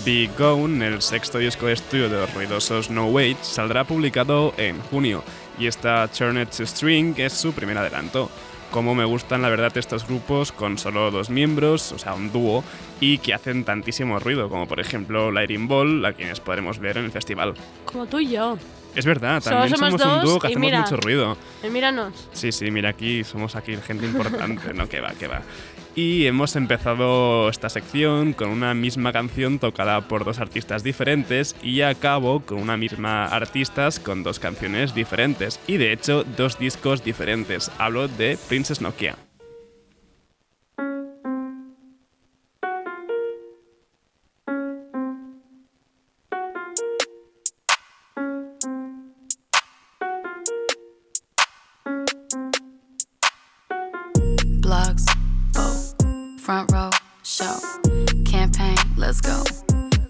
Be 0.09 0.31
Gone, 0.38 0.87
el 0.87 1.03
sexto 1.03 1.37
disco 1.37 1.66
de 1.66 1.75
estudio 1.75 2.09
de 2.09 2.16
los 2.16 2.33
ruidosos 2.33 2.88
No 2.88 3.09
Wait, 3.09 3.37
saldrá 3.42 3.85
publicado 3.85 4.55
en 4.57 4.81
junio 4.81 5.23
y 5.59 5.66
esta 5.66 6.09
Turn 6.09 6.47
to 6.47 6.64
String 6.64 7.12
es 7.18 7.35
su 7.35 7.53
primer 7.53 7.77
adelanto. 7.77 8.31
Como 8.71 8.94
me 8.94 9.05
gustan 9.05 9.42
la 9.42 9.51
verdad 9.51 9.77
estos 9.77 10.07
grupos 10.07 10.51
con 10.51 10.79
solo 10.79 11.11
dos 11.11 11.29
miembros, 11.29 11.92
o 11.92 11.99
sea, 11.99 12.14
un 12.14 12.33
dúo, 12.33 12.64
y 13.01 13.18
que 13.18 13.35
hacen 13.35 13.64
tantísimo 13.64 14.18
ruido, 14.18 14.49
como 14.49 14.66
por 14.66 14.81
ejemplo 14.81 15.31
Lighting 15.31 15.68
Ball, 15.68 16.03
a 16.07 16.14
quienes 16.14 16.40
podremos 16.40 16.79
ver 16.79 16.97
en 16.97 17.05
el 17.05 17.12
festival. 17.12 17.53
Como 17.85 18.07
tú 18.07 18.18
y 18.18 18.31
yo. 18.31 18.57
Es 18.94 19.05
verdad, 19.05 19.42
también 19.42 19.77
somos, 19.77 19.92
un 19.92 20.23
dúo 20.23 20.38
que 20.38 20.47
hacemos 20.47 20.73
mucho 20.73 20.97
ruido. 20.97 21.37
Y 21.62 21.68
míranos. 21.68 22.14
Sí, 22.33 22.51
sí, 22.51 22.71
mira 22.71 22.88
aquí, 22.88 23.25
somos 23.25 23.55
aquí 23.57 23.77
gente 23.77 24.07
importante, 24.07 24.73
no, 24.73 24.88
que 24.88 25.03
va, 25.03 25.11
que 25.12 25.29
va. 25.29 25.42
Y 26.01 26.27
hemos 26.29 26.55
empezado 26.55 27.49
esta 27.49 27.69
sección 27.69 28.33
con 28.33 28.51
una 28.51 28.73
misma 28.73 29.13
canción 29.13 29.59
tocada 29.59 30.03
por 30.03 30.25
dos 30.25 30.39
artistas 30.39 30.85
diferentes 30.85 31.57
y 31.61 31.81
acabo 31.81 32.39
con 32.39 32.59
una 32.59 32.77
misma 32.77 33.25
artista 33.27 33.89
con 34.05 34.23
dos 34.23 34.39
canciones 34.39 34.95
diferentes 34.95 35.59
y 35.67 35.77
de 35.77 35.93
hecho 35.93 36.23
dos 36.37 36.57
discos 36.57 37.03
diferentes. 37.03 37.73
Hablo 37.79 38.07
de 38.07 38.39
Princess 38.49 38.81
Nokia. 38.81 39.28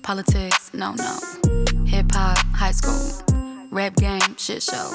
Politics, 0.08 0.72
no, 0.72 0.94
no. 0.94 1.18
Hip 1.84 2.06
hop, 2.12 2.38
high 2.54 2.70
school. 2.70 3.22
Rap 3.70 3.94
game, 3.96 4.38
shit 4.38 4.62
show. 4.62 4.90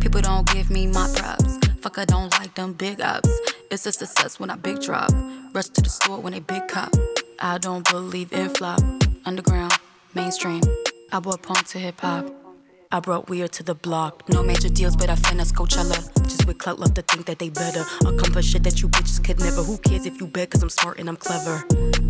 People 0.00 0.22
don't 0.22 0.44
give 0.52 0.70
me 0.70 0.88
my 0.88 1.08
props. 1.14 1.56
Fuck, 1.80 1.98
I 1.98 2.04
don't 2.04 2.32
like 2.32 2.56
them 2.56 2.72
big 2.72 3.00
ups. 3.00 3.30
It's 3.70 3.86
a 3.86 3.92
success 3.92 4.40
when 4.40 4.50
I 4.50 4.56
big 4.56 4.80
drop. 4.80 5.12
Rush 5.54 5.68
to 5.68 5.80
the 5.80 5.88
store 5.88 6.18
when 6.18 6.32
they 6.32 6.40
big 6.40 6.66
cop. 6.66 6.92
I 7.38 7.58
don't 7.58 7.88
believe 7.88 8.32
in 8.32 8.48
flop. 8.48 8.80
Underground, 9.24 9.72
mainstream. 10.14 10.62
I 11.12 11.20
brought 11.20 11.42
punk 11.42 11.68
to 11.68 11.78
hip 11.78 12.00
hop. 12.00 12.26
I 12.90 12.98
brought 12.98 13.28
weird 13.28 13.52
to 13.52 13.62
the 13.62 13.76
block. 13.76 14.28
No 14.28 14.42
major 14.42 14.68
deals, 14.68 14.96
but 14.96 15.10
I 15.10 15.14
finesse 15.14 15.52
Coachella. 15.52 16.12
Just 16.24 16.48
with 16.48 16.58
clout, 16.58 16.80
love 16.80 16.94
to 16.94 17.02
think 17.02 17.26
that 17.26 17.38
they 17.38 17.50
better. 17.50 17.84
Accomplish 18.00 18.46
shit 18.46 18.64
that 18.64 18.82
you 18.82 18.88
bitches 18.88 19.24
could 19.24 19.38
never. 19.38 19.62
Who 19.62 19.78
cares 19.78 20.06
if 20.06 20.20
you 20.20 20.26
bet, 20.26 20.50
cause 20.50 20.64
I'm 20.64 20.70
smart 20.70 20.98
and 20.98 21.08
I'm 21.08 21.16
clever. 21.16 21.64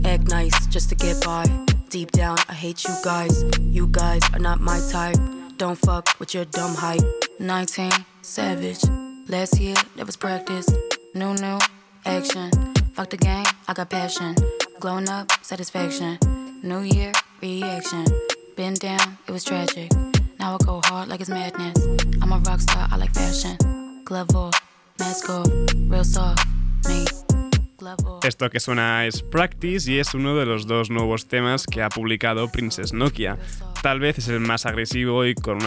Act 0.06 0.28
nice 0.28 0.66
just 0.68 0.88
to 0.88 0.94
get 0.94 1.22
by. 1.22 1.44
Deep 1.90 2.12
down, 2.12 2.38
I 2.48 2.52
hate 2.52 2.84
you 2.84 2.94
guys. 3.02 3.44
You 3.62 3.88
guys 3.88 4.22
are 4.32 4.38
not 4.38 4.60
my 4.60 4.78
type. 4.92 5.16
Don't 5.56 5.74
fuck 5.74 6.08
with 6.20 6.32
your 6.34 6.44
dumb 6.44 6.76
hype. 6.76 7.02
19, 7.40 7.90
savage. 8.22 8.84
Last 9.26 9.58
year, 9.58 9.74
that 9.96 10.06
was 10.06 10.16
practice. 10.16 10.68
New, 11.14 11.34
new, 11.34 11.58
action. 12.06 12.52
Fuck 12.94 13.10
the 13.10 13.16
game, 13.16 13.44
I 13.66 13.72
got 13.72 13.90
passion. 13.90 14.36
Glowing 14.78 15.08
up, 15.08 15.32
satisfaction. 15.42 16.16
New 16.62 16.82
year, 16.82 17.10
reaction. 17.42 18.06
Been 18.56 18.74
down, 18.74 19.18
it 19.26 19.32
was 19.32 19.42
tragic. 19.42 19.90
Now 20.38 20.54
I 20.54 20.64
go 20.64 20.80
hard 20.84 21.08
like 21.08 21.20
it's 21.20 21.28
madness. 21.28 21.76
I'm 22.22 22.30
a 22.30 22.38
rock 22.38 22.60
star, 22.60 22.86
I 22.88 22.98
like 22.98 23.12
fashion. 23.14 24.04
Glove 24.04 24.36
off, 24.36 24.54
mask 25.00 25.28
off, 25.28 25.48
real 25.88 26.04
soft, 26.04 26.46
me. 26.88 27.04
Esto 28.22 28.50
que 28.50 28.60
suena 28.60 29.06
es 29.06 29.22
Practice 29.22 29.90
y 29.90 29.98
es 29.98 30.14
uno 30.14 30.36
de 30.36 30.46
los 30.46 30.66
dos 30.66 30.90
nuevos 30.90 31.28
temas 31.28 31.66
que 31.66 31.82
ha 31.82 31.88
publicado 31.88 32.50
Princess 32.50 32.92
Nokia. 32.92 33.38
Tal 33.82 34.00
vez 34.00 34.18
es 34.18 34.28
el 34.28 34.40
más 34.40 34.66
agresivo 34.66 35.24
y 35.24 35.34
con, 35.34 35.58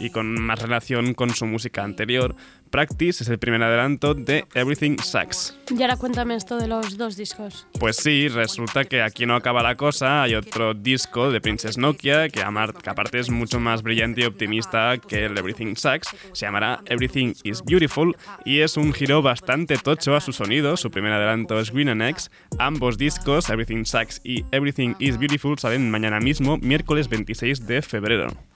y 0.00 0.10
con 0.10 0.40
más 0.42 0.60
relación 0.60 1.14
con 1.14 1.30
su 1.30 1.46
música 1.46 1.82
anterior, 1.82 2.36
Practice 2.74 3.22
es 3.22 3.28
el 3.28 3.38
primer 3.38 3.62
adelanto 3.62 4.14
de 4.14 4.46
Everything 4.52 4.96
Sucks. 4.98 5.56
Y 5.70 5.80
ahora 5.82 5.96
cuéntame 5.96 6.34
esto 6.34 6.56
de 6.56 6.66
los 6.66 6.96
dos 6.96 7.16
discos. 7.16 7.68
Pues 7.78 7.94
sí, 7.94 8.26
resulta 8.26 8.84
que 8.84 9.00
aquí 9.00 9.26
no 9.26 9.36
acaba 9.36 9.62
la 9.62 9.76
cosa, 9.76 10.24
hay 10.24 10.34
otro 10.34 10.74
disco 10.74 11.30
de 11.30 11.40
Princess 11.40 11.78
Nokia 11.78 12.28
que, 12.28 12.42
aparte 12.42 13.20
es 13.20 13.30
mucho 13.30 13.60
más 13.60 13.84
brillante 13.84 14.22
y 14.22 14.24
optimista 14.24 14.98
que 14.98 15.26
el 15.26 15.38
Everything 15.38 15.76
Sucks, 15.76 16.16
se 16.32 16.46
llamará 16.46 16.80
Everything 16.86 17.34
is 17.44 17.62
Beautiful 17.64 18.16
y 18.44 18.58
es 18.58 18.76
un 18.76 18.92
giro 18.92 19.22
bastante 19.22 19.78
tocho 19.78 20.16
a 20.16 20.20
su 20.20 20.32
sonido, 20.32 20.76
su 20.76 20.90
primer 20.90 21.12
adelanto 21.12 21.60
es 21.60 21.70
Green 21.70 21.90
and 21.90 22.02
X, 22.02 22.28
ambos 22.58 22.98
discos, 22.98 23.50
Everything 23.50 23.84
Sucks 23.84 24.20
y 24.24 24.46
Everything 24.50 24.96
is 24.98 25.16
Beautiful, 25.16 25.56
salen 25.60 25.92
mañana 25.92 26.18
mismo, 26.18 26.56
miércoles 26.56 27.08
26 27.08 27.68
de 27.68 27.82
febrero. 27.82 28.53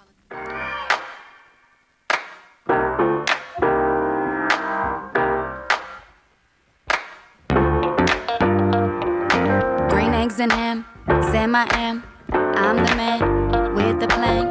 Sam 11.30 11.54
I 11.54 11.68
am. 11.74 12.02
I'm 12.32 12.76
the 12.76 12.94
man 12.96 13.74
with 13.74 14.00
the 14.00 14.08
plan. 14.08 14.46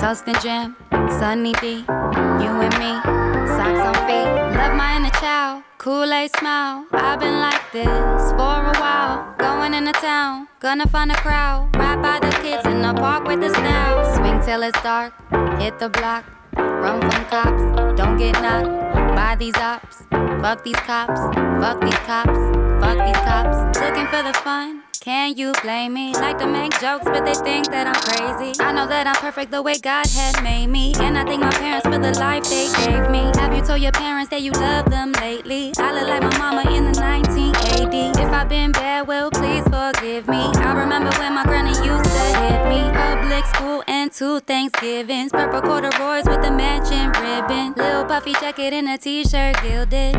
Toast 0.00 0.26
and 0.26 0.40
jam, 0.40 0.76
sunny 1.18 1.52
D, 1.60 1.84
you 2.42 2.50
and 2.66 2.74
me, 2.80 2.92
socks 3.54 3.82
on 3.88 3.94
feet. 4.06 4.28
Love 4.56 4.74
my 4.74 4.96
inner 4.96 5.10
child, 5.20 5.62
Kool-Aid 5.78 6.30
smile. 6.38 6.86
I've 6.92 7.20
been 7.20 7.38
like 7.38 7.60
this 7.72 8.32
for 8.32 8.58
a 8.72 8.74
while. 8.80 9.34
Going 9.38 9.74
into 9.74 9.92
town, 9.92 10.48
gonna 10.60 10.86
find 10.86 11.12
a 11.12 11.16
crowd. 11.16 11.76
Right 11.76 12.00
by 12.00 12.18
the 12.26 12.34
kids 12.42 12.66
in 12.66 12.80
the 12.80 12.94
park 12.94 13.24
with 13.26 13.40
the 13.40 13.50
style. 13.50 14.14
Swing 14.16 14.40
till 14.40 14.62
it's 14.62 14.82
dark, 14.82 15.12
hit 15.60 15.78
the 15.78 15.90
block. 15.90 16.24
Run 16.56 17.00
from 17.00 17.24
cops, 17.26 17.62
don't 17.98 18.16
get 18.16 18.40
knocked 18.40 18.94
by 19.14 19.36
these 19.38 19.56
ops. 19.56 20.04
Fuck 20.40 20.64
these 20.64 20.82
cops, 20.88 21.20
fuck 21.60 21.80
these 21.80 22.02
cops, 22.08 22.40
fuck 22.80 22.98
these 23.06 23.22
cops. 23.28 23.78
Looking 23.78 24.06
for 24.06 24.22
the 24.22 24.32
fun. 24.42 24.81
Can 25.02 25.36
you 25.36 25.50
blame 25.64 25.94
me? 25.94 26.14
Like 26.14 26.38
to 26.38 26.46
make 26.46 26.70
jokes, 26.80 27.04
but 27.04 27.24
they 27.24 27.34
think 27.34 27.66
that 27.72 27.88
I'm 27.88 28.00
crazy. 28.06 28.54
I 28.62 28.70
know 28.70 28.86
that 28.86 29.08
I'm 29.08 29.16
perfect 29.16 29.50
the 29.50 29.60
way 29.60 29.76
God 29.78 30.06
had 30.06 30.40
made 30.44 30.68
me. 30.68 30.92
And 31.00 31.18
I 31.18 31.24
thank 31.24 31.40
my 31.40 31.50
parents 31.50 31.84
for 31.88 31.98
the 31.98 32.16
life 32.20 32.44
they 32.44 32.70
gave 32.86 33.10
me. 33.10 33.32
Have 33.34 33.52
you 33.52 33.62
told 33.66 33.80
your 33.80 33.90
parents 33.90 34.30
that 34.30 34.42
you 34.42 34.52
love 34.52 34.88
them 34.88 35.10
lately? 35.20 35.72
I 35.78 35.92
look 35.92 36.06
like 36.06 36.22
my 36.22 36.38
mama 36.38 36.70
in 36.70 36.84
the 36.84 36.94
1980. 37.00 38.22
If 38.22 38.30
I've 38.30 38.48
been 38.48 38.70
bad, 38.70 39.08
well, 39.08 39.28
please 39.32 39.64
forgive 39.64 40.28
me. 40.28 40.46
I 40.62 40.72
remember 40.72 41.10
when 41.18 41.34
my 41.34 41.42
granny 41.42 41.74
used 41.82 42.06
to 42.06 42.24
hit 42.38 42.62
me. 42.70 42.86
Public 42.94 43.44
school 43.46 43.82
and 43.88 44.12
two 44.12 44.38
Thanksgivings. 44.38 45.32
Purple 45.32 45.62
corduroys 45.62 46.26
with 46.28 46.46
a 46.46 46.52
matching 46.52 47.10
ribbon. 47.18 47.74
Little 47.74 48.04
puffy 48.04 48.34
jacket 48.34 48.72
and 48.72 48.88
a 48.88 48.98
t 48.98 49.24
shirt 49.24 49.60
gilded. 49.64 50.14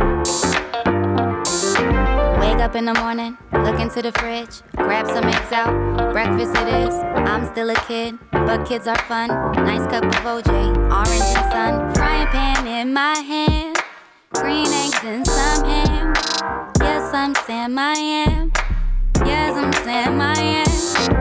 Wake 2.44 2.60
up 2.60 2.76
in 2.76 2.84
the 2.84 2.94
morning, 2.96 3.38
look 3.54 3.80
into 3.80 4.02
the 4.02 4.12
fridge, 4.20 4.62
grab 4.76 5.08
some 5.08 5.24
eggs 5.24 5.52
out. 5.54 6.12
Breakfast 6.12 6.54
it 6.58 6.68
is. 6.68 6.94
I'm 6.94 7.46
still 7.46 7.70
a 7.70 7.76
kid, 7.88 8.20
but 8.32 8.66
kids 8.68 8.86
are 8.86 9.00
fun. 9.08 9.30
Nice 9.64 9.90
cup 9.90 10.04
of 10.04 10.14
OJ, 10.14 10.52
orange 10.92 11.38
and 11.38 11.52
sun. 11.54 11.94
Frying 11.96 12.28
pan 12.28 12.68
in 12.68 12.94
my 12.94 13.18
hand, 13.18 13.78
green 14.34 14.68
eggs 14.68 15.00
and 15.06 15.26
some 15.26 15.66
ham. 15.66 16.14
Yes, 16.82 17.14
I'm 17.14 17.34
Sam, 17.34 17.80
I 17.80 17.94
am. 17.94 18.52
Yes, 19.26 19.56
I'm 19.56 19.72
Sam, 19.86 20.20
I 20.20 20.38
am. 20.38 21.13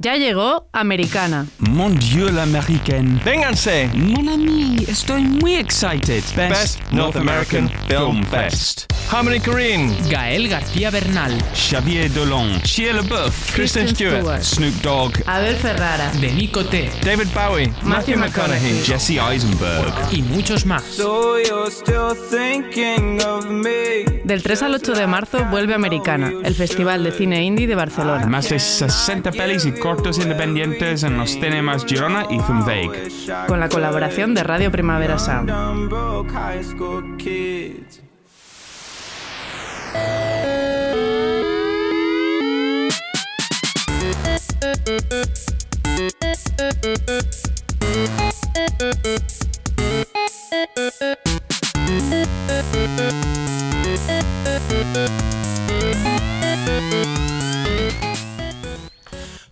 Ya 0.00 0.16
llegó 0.16 0.68
Americana. 0.72 1.46
Mon 1.58 1.98
Dieu, 1.98 2.30
l'américaine. 2.30 3.20
Vénganse. 3.24 3.90
Mon 3.94 4.28
ami, 4.28 4.84
estoy 4.86 5.22
muy 5.22 5.56
excited. 5.56 6.22
Best, 6.36 6.80
North 6.92 7.16
American 7.16 7.68
Film 7.88 8.22
Fest. 8.22 8.86
Harmony 9.10 9.40
Korine. 9.40 9.92
Gael 10.08 10.48
García 10.48 10.90
Bernal. 10.92 11.36
Xavier 11.52 12.12
Dolan. 12.12 12.60
Shia 12.62 12.92
LaBeouf. 12.92 13.52
Kristen 13.54 13.88
Stewart. 13.88 14.44
Snoop 14.44 14.74
Dogg. 14.82 15.14
Abel 15.26 15.56
Ferrara. 15.56 16.12
Denis 16.20 16.50
Coté. 16.50 16.90
David 17.02 17.28
Bowie. 17.34 17.72
Matthew 17.82 18.18
McConaughey. 18.18 18.80
Jesse 18.84 19.18
Eisenberg. 19.18 19.92
Y 20.12 20.22
muchos 20.22 20.64
más. 20.64 20.84
So 20.84 21.38
you're 21.38 21.70
still 21.72 22.14
thinking 22.30 23.20
of 23.22 23.46
me. 23.46 24.04
Del 24.24 24.42
3 24.42 24.62
al 24.62 24.74
8 24.74 24.92
de 24.92 25.06
marzo 25.06 25.44
vuelve 25.46 25.72
Americana, 25.74 26.30
el 26.44 26.54
Festival 26.54 27.02
de 27.02 27.12
Cine 27.12 27.42
Indie 27.42 27.66
de 27.66 27.74
Barcelona. 27.74 28.26
Más 28.26 28.50
de 28.50 28.58
60 28.58 29.32
pelis 29.32 29.64
y 29.64 29.72
cortos 29.72 29.88
independientes 30.18 31.02
en 31.02 31.18
los 31.18 31.32
cinemas 31.32 31.84
Girona 31.84 32.26
y 32.30 32.40
Zumweg. 32.40 33.46
Con 33.46 33.60
la 33.60 33.68
colaboración 33.68 34.34
de 34.34 34.42
Radio 34.42 34.70
Primavera 34.70 35.18
Sound. 35.18 35.50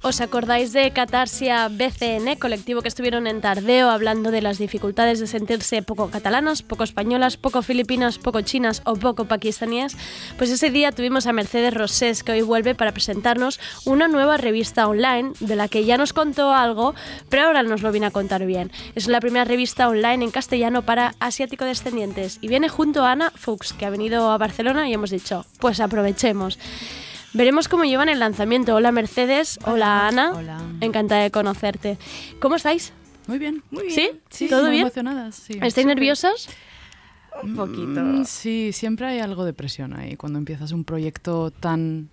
¿Os 0.06 0.20
acordáis 0.20 0.72
de 0.72 0.92
Catarsia 0.92 1.66
BCN, 1.66 2.36
colectivo 2.38 2.80
que 2.80 2.86
estuvieron 2.86 3.26
en 3.26 3.40
Tardeo 3.40 3.90
hablando 3.90 4.30
de 4.30 4.40
las 4.40 4.56
dificultades 4.56 5.18
de 5.18 5.26
sentirse 5.26 5.82
poco 5.82 6.10
catalanas, 6.10 6.62
poco 6.62 6.84
españolas, 6.84 7.36
poco 7.36 7.60
filipinas, 7.60 8.18
poco 8.18 8.40
chinas 8.42 8.82
o 8.84 8.94
poco 8.94 9.24
pakistaníes? 9.24 9.96
Pues 10.38 10.50
ese 10.50 10.70
día 10.70 10.92
tuvimos 10.92 11.26
a 11.26 11.32
Mercedes 11.32 11.74
Rosés, 11.74 12.22
que 12.22 12.30
hoy 12.30 12.42
vuelve 12.42 12.76
para 12.76 12.92
presentarnos 12.92 13.58
una 13.84 14.06
nueva 14.06 14.36
revista 14.36 14.86
online 14.86 15.32
de 15.40 15.56
la 15.56 15.66
que 15.66 15.84
ya 15.84 15.98
nos 15.98 16.12
contó 16.12 16.52
algo, 16.52 16.94
pero 17.28 17.46
ahora 17.46 17.64
nos 17.64 17.82
lo 17.82 17.90
viene 17.90 18.06
a 18.06 18.12
contar 18.12 18.46
bien. 18.46 18.70
Es 18.94 19.08
la 19.08 19.18
primera 19.18 19.44
revista 19.44 19.88
online 19.88 20.24
en 20.24 20.30
castellano 20.30 20.82
para 20.82 21.16
asiático 21.18 21.64
descendientes 21.64 22.38
y 22.40 22.46
viene 22.46 22.68
junto 22.68 23.04
a 23.04 23.10
Ana 23.10 23.32
Fuchs, 23.34 23.72
que 23.72 23.86
ha 23.86 23.90
venido 23.90 24.30
a 24.30 24.38
Barcelona 24.38 24.88
y 24.88 24.92
hemos 24.92 25.10
dicho, 25.10 25.44
pues 25.58 25.80
aprovechemos. 25.80 26.60
Veremos 27.36 27.68
cómo 27.68 27.84
llevan 27.84 28.08
el 28.08 28.18
lanzamiento. 28.18 28.74
Hola 28.74 28.92
Mercedes, 28.92 29.58
hola, 29.66 30.08
Ana. 30.08 30.32
Hola. 30.34 30.58
Encantada 30.80 31.20
de 31.22 31.30
conocerte. 31.30 31.98
¿Cómo 32.40 32.54
estáis? 32.56 32.94
Muy 33.26 33.38
bien, 33.38 33.62
muy 33.70 33.88
bien. 33.88 33.94
¿Sí? 33.94 34.20
Sí, 34.30 34.48
¿Todo 34.48 34.62
muy 34.62 34.70
bien? 34.70 34.82
emocionadas. 34.86 35.34
Sí. 35.34 35.52
¿Estáis 35.52 35.74
Súper. 35.74 35.86
nerviosas? 35.86 36.48
Un 37.42 37.54
poquito. 37.54 38.24
sí, 38.24 38.70
siempre 38.72 39.06
hay 39.06 39.18
algo 39.20 39.44
de 39.44 39.52
presión 39.52 39.92
ahí 39.94 40.16
cuando 40.16 40.38
empiezas 40.38 40.72
un 40.72 40.84
proyecto 40.84 41.50
tan 41.50 42.08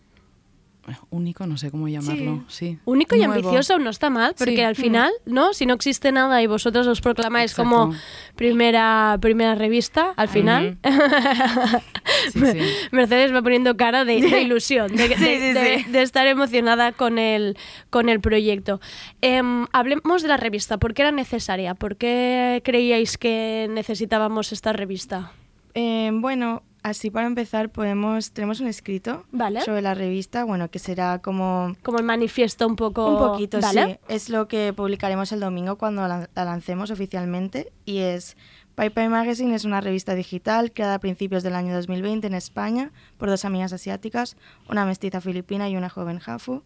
único, 1.09 1.47
no 1.47 1.57
sé 1.57 1.71
cómo 1.71 1.87
llamarlo. 1.87 2.43
Sí. 2.47 2.77
Único 2.85 3.15
y 3.15 3.23
ambicioso 3.23 3.79
no 3.79 3.89
está 3.89 4.09
mal, 4.09 4.35
porque 4.37 4.55
Sí. 4.57 4.61
al 4.61 4.75
final, 4.75 5.11
¿no? 5.25 5.53
Si 5.53 5.65
no 5.65 5.73
existe 5.75 6.11
nada 6.11 6.41
y 6.41 6.47
vosotros 6.47 6.85
os 6.87 6.99
proclamáis 7.01 7.51
Exacto. 7.51 7.69
como 7.69 7.93
primera, 8.35 9.17
primera 9.21 9.55
revista, 9.55 10.13
al 10.17 10.27
final, 10.27 10.77
Sí, 10.83 12.39
sí. 12.51 12.59
Mercedes 12.91 13.33
va 13.33 13.41
poniendo 13.41 13.77
cara 13.77 14.05
de, 14.05 14.21
de 14.21 14.41
ilusión, 14.41 14.93
de, 14.95 15.07
de- 15.09 15.15
Sí, 15.17 15.23
sí, 15.25 15.53
de- 15.53 15.83
sí. 15.85 15.91
de 15.91 16.01
estar 16.01 16.27
emocionada 16.27 16.91
con 16.91 17.17
el, 17.19 17.57
con 17.89 18.09
el 18.09 18.19
proyecto. 18.19 18.81
Em, 19.21 19.65
hablemos 19.71 20.21
de 20.21 20.27
la 20.27 20.37
revista. 20.37 20.77
¿Por 20.77 20.93
qué 20.93 21.03
era 21.03 21.11
necesaria? 21.11 21.75
¿Por 21.75 21.95
qué 21.95 22.61
creíais 22.65 23.17
que 23.17 23.67
necesitábamos 23.69 24.51
esta 24.51 24.73
revista? 24.73 25.31
Eh, 25.75 26.11
bueno, 26.13 26.63
así 26.83 27.09
para 27.09 27.27
empezar 27.27 27.69
podemos 27.69 28.31
tenemos 28.31 28.59
un 28.59 28.67
escrito 28.67 29.25
Vale. 29.31 29.61
sobre 29.61 29.81
la 29.81 29.93
revista, 29.93 30.43
bueno, 30.43 30.69
que 30.69 30.79
será 30.79 31.19
como 31.19 31.75
Como 31.81 31.97
el 31.97 32.03
manifiesto 32.03 32.67
un 32.67 32.75
poco... 32.75 33.07
un 33.07 33.17
poquito, 33.17 33.59
¿vale? 33.59 33.99
sí. 34.07 34.13
Es 34.13 34.29
lo 34.29 34.47
que 34.47 34.73
publicaremos 34.73 35.31
el 35.31 35.39
domingo 35.39 35.77
cuando 35.77 36.07
la, 36.07 36.29
la 36.35 36.45
lancemos 36.45 36.91
oficialmente 36.91 37.71
y 37.85 37.99
es 37.99 38.37
Pai 38.75 38.89
Magazine 38.89 39.53
es 39.53 39.65
una 39.65 39.81
revista 39.81 40.15
digital 40.15 40.71
creada 40.71 40.95
a 40.95 40.99
principios 40.99 41.43
del 41.43 41.53
año 41.53 41.75
2020 41.75 42.25
en 42.25 42.33
España 42.33 42.91
por 43.17 43.29
dos 43.29 43.45
amigas 43.45 43.71
asiáticas, 43.71 44.35
una 44.67 44.85
mestiza 44.85 45.21
filipina 45.21 45.69
y 45.69 45.77
una 45.77 45.89
joven 45.89 46.17
jafu. 46.17 46.63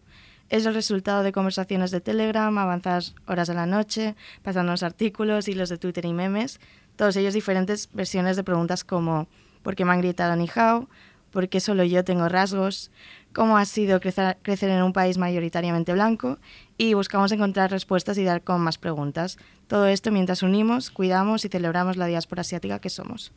Es 0.48 0.64
el 0.64 0.72
resultado 0.72 1.22
de 1.22 1.32
conversaciones 1.32 1.90
de 1.90 2.00
Telegram, 2.00 2.56
avanzadas 2.56 3.14
horas 3.26 3.48
de 3.48 3.54
la 3.54 3.66
noche, 3.66 4.14
pasándonos 4.42 4.82
artículos, 4.82 5.48
hilos 5.48 5.68
de 5.68 5.76
Twitter 5.76 6.06
y 6.06 6.14
memes, 6.14 6.60
todos 6.96 7.14
ellos 7.16 7.34
diferentes 7.34 7.90
versiones 7.92 8.36
de 8.36 8.44
preguntas 8.44 8.84
como 8.84 9.28
¿por 9.62 9.76
qué 9.76 9.84
me 9.84 9.92
han 9.92 10.00
gritado 10.00 10.34
ni 10.36 10.48
hao? 10.54 10.88
¿Por 11.30 11.48
qué 11.48 11.60
solo 11.60 11.84
yo 11.84 12.04
tengo 12.04 12.28
rasgos? 12.28 12.90
¿Cómo 13.34 13.58
ha 13.58 13.64
sido 13.66 14.00
crecer, 14.00 14.38
crecer 14.42 14.70
en 14.70 14.82
un 14.82 14.92
país 14.92 15.18
mayoritariamente 15.18 15.92
blanco? 15.92 16.38
Y 16.78 16.94
buscamos 16.94 17.30
encontrar 17.32 17.70
respuestas 17.70 18.16
y 18.18 18.24
dar 18.24 18.42
con 18.42 18.60
más 18.60 18.78
preguntas. 18.78 19.36
Todo 19.66 19.86
esto 19.86 20.10
mientras 20.10 20.42
unimos, 20.42 20.90
cuidamos 20.90 21.44
y 21.44 21.48
celebramos 21.48 21.96
la 21.96 22.06
diáspora 22.06 22.40
asiática 22.40 22.80
que 22.80 22.90
somos. 22.90 23.32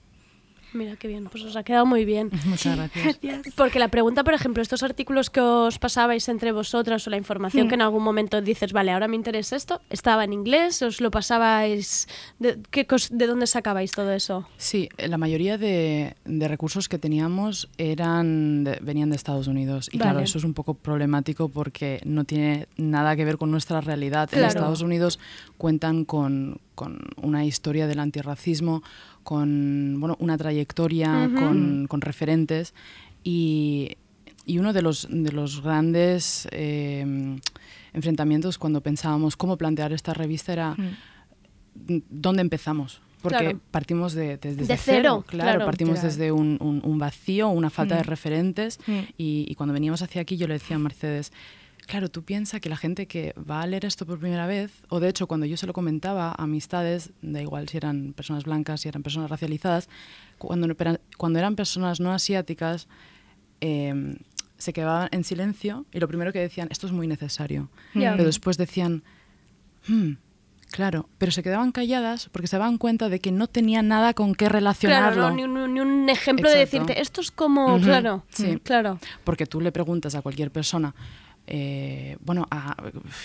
Mira 0.74 0.96
qué 0.96 1.08
bien, 1.08 1.26
pues 1.26 1.44
os 1.44 1.56
ha 1.58 1.64
quedado 1.64 1.86
muy 1.86 2.06
bien. 2.06 2.30
Muchas 2.46 2.76
gracias. 2.78 3.18
Porque 3.56 3.78
la 3.80 3.90
pregunta, 3.90 4.24
por 4.24 4.34
ejemplo, 4.34 4.64
estos 4.64 4.84
artículos 4.84 5.30
que 5.30 5.42
os 5.42 5.80
pasabais 5.80 6.30
entre 6.30 6.52
vosotras 6.54 7.06
o 7.06 7.10
la 7.10 7.18
información 7.18 7.68
Mm. 7.68 7.70
que 7.70 7.76
en 7.76 7.82
algún 7.82 8.04
momento 8.04 8.42
dices, 8.42 8.72
vale, 8.72 8.92
ahora 8.92 9.08
me 9.10 9.16
interesa 9.18 9.56
esto, 9.58 9.82
¿estaba 9.90 10.24
en 10.24 10.32
inglés? 10.34 10.82
¿Os 10.82 11.02
lo 11.02 11.12
pasabais? 11.12 12.08
¿De, 12.40 12.58
qué 12.72 12.88
cos- 12.88 13.10
de 13.10 13.28
dónde 13.28 13.48
sacabais 13.48 13.92
todo 13.92 14.12
eso? 14.14 14.48
Sí, 14.58 14.88
eh, 14.98 15.08
la 15.10 15.18
mayoría 15.18 15.58
de, 15.58 16.16
de 16.26 16.48
recursos 16.48 16.88
que 16.88 16.98
teníamos 16.98 17.68
eran 17.78 18.64
de- 18.64 18.80
venían 18.82 19.10
de 19.10 19.16
Estados 19.18 19.48
Unidos. 19.48 19.90
Y 19.92 19.98
claro, 19.98 20.20
eso 20.22 20.38
es 20.38 20.44
un 20.44 20.54
poco 20.54 20.74
problemático 20.74 21.50
porque 21.50 22.00
no 22.06 22.24
tiene 22.24 22.68
nada 22.78 23.16
que 23.16 23.26
ver 23.26 23.38
con 23.38 23.52
nuestra 23.52 23.82
realidad. 23.82 24.30
En. 24.32 24.44
Estados 24.46 24.82
Unidos 24.82 25.20
cuentan 25.58 26.06
con, 26.06 26.60
con 26.76 27.00
una 27.22 27.46
historia 27.46 27.88
del 27.88 28.00
antirracismo, 28.00 28.84
con 29.24 29.98
bueno, 30.00 30.16
una 30.20 30.38
trayectoria, 30.38 31.30
con, 31.38 31.88
con 31.88 32.02
referentes. 32.02 32.74
Y, 33.24 33.98
y 34.46 34.58
uno 34.58 34.74
de 34.74 34.82
los, 34.82 35.08
de 35.10 35.32
los 35.32 35.62
grandes 35.62 36.48
eh, 36.52 37.38
enfrentamientos 37.94 38.58
cuando 38.58 38.82
pensábamos 38.82 39.36
cómo 39.38 39.58
plantear 39.58 39.94
esta 39.94 40.14
revista 40.14 40.54
era 40.54 40.76
dónde 41.76 42.42
empezamos. 42.42 43.02
Porque 43.22 43.38
Claro. 43.38 43.60
partimos 43.70 44.14
de, 44.14 44.38
de- 44.38 44.56
desde 44.56 44.66
De 44.66 44.78
cero, 44.78 45.24
claro, 45.28 45.52
claro. 45.52 45.66
partimos 45.66 46.02
desde 46.02 46.32
un, 46.32 46.58
un- 46.60 46.82
un 46.84 46.98
vacío, 46.98 47.50
una 47.50 47.70
falta 47.70 47.96
de 47.96 48.02
Mm. 48.02 48.06
referentes. 48.08 48.80
Mm. 48.88 48.92
Y, 49.18 49.46
y 49.48 49.54
cuando 49.56 49.74
veníamos 49.74 50.02
hacia 50.02 50.24
aquí, 50.24 50.38
yo 50.38 50.48
le 50.48 50.54
decía 50.56 50.78
a 50.78 50.80
Mercedes, 50.80 51.32
Claro, 51.88 52.10
tú 52.10 52.24
piensas 52.24 52.62
que 52.62 52.70
la 52.70 52.78
gente 52.78 53.06
que 53.08 53.34
va 53.38 53.62
a 53.62 53.68
leer 53.68 53.86
esto 53.86 54.06
por 54.06 54.20
primera 54.20 54.48
vez, 54.48 54.72
o 54.90 55.00
de 55.00 55.10
hecho 55.10 55.28
cuando 55.28 55.46
yo 55.46 55.58
se 55.58 55.68
lo 55.68 55.74
comentaba 55.74 56.30
a 56.30 56.44
amistades, 56.44 57.12
da 57.22 57.42
igual 57.42 57.68
si 57.68 57.78
eran 57.78 58.14
personas 58.14 58.46
blancas, 58.46 58.82
si 58.82 58.90
eran 58.90 59.04
personas 59.04 59.30
racializadas, 59.30 59.90
cuando, 60.38 60.74
cuando 61.18 61.40
eran 61.40 61.56
personas 61.56 62.00
no 62.00 62.14
asiáticas, 62.14 62.88
eh, 63.60 64.16
se 64.62 64.74
quedaban 64.74 65.10
en 65.12 65.24
silencio 65.24 65.86
y 65.92 66.00
lo 66.00 66.08
primero 66.08 66.32
que 66.32 66.40
decían, 66.40 66.68
esto 66.72 66.88
es 66.88 66.94
muy 66.94 67.08
necesario. 67.08 67.70
Pero 67.94 68.24
después 68.24 68.58
decían, 68.58 69.04
hmm, 69.88 70.14
claro, 70.72 71.10
pero 71.18 71.32
se 71.32 71.44
quedaban 71.44 71.72
calladas 71.72 72.30
porque 72.32 72.48
se 72.48 72.58
daban 72.58 72.78
cuenta 72.78 73.10
de 73.10 73.20
que 73.20 73.32
no 73.32 73.48
tenía 73.48 73.82
nada 73.82 74.14
con 74.14 74.36
qué 74.36 74.50
relacionarlo. 74.50 75.34
Claro, 75.34 75.68
ni, 75.68 75.80
un, 75.80 76.10
ejemplo 76.10 76.50
de 76.50 76.58
decirte, 76.58 77.02
esto 77.02 77.22
es 77.22 77.32
como, 77.32 77.80
claro, 77.80 78.24
sí. 78.30 78.60
claro. 78.64 79.00
Porque 79.24 79.46
tú 79.46 79.62
le 79.62 79.72
preguntas 79.72 80.14
a 80.16 80.22
cualquier 80.22 80.52
persona, 80.52 80.94
eh, 81.48 82.18
bueno, 82.22 82.48
a, 82.52 82.76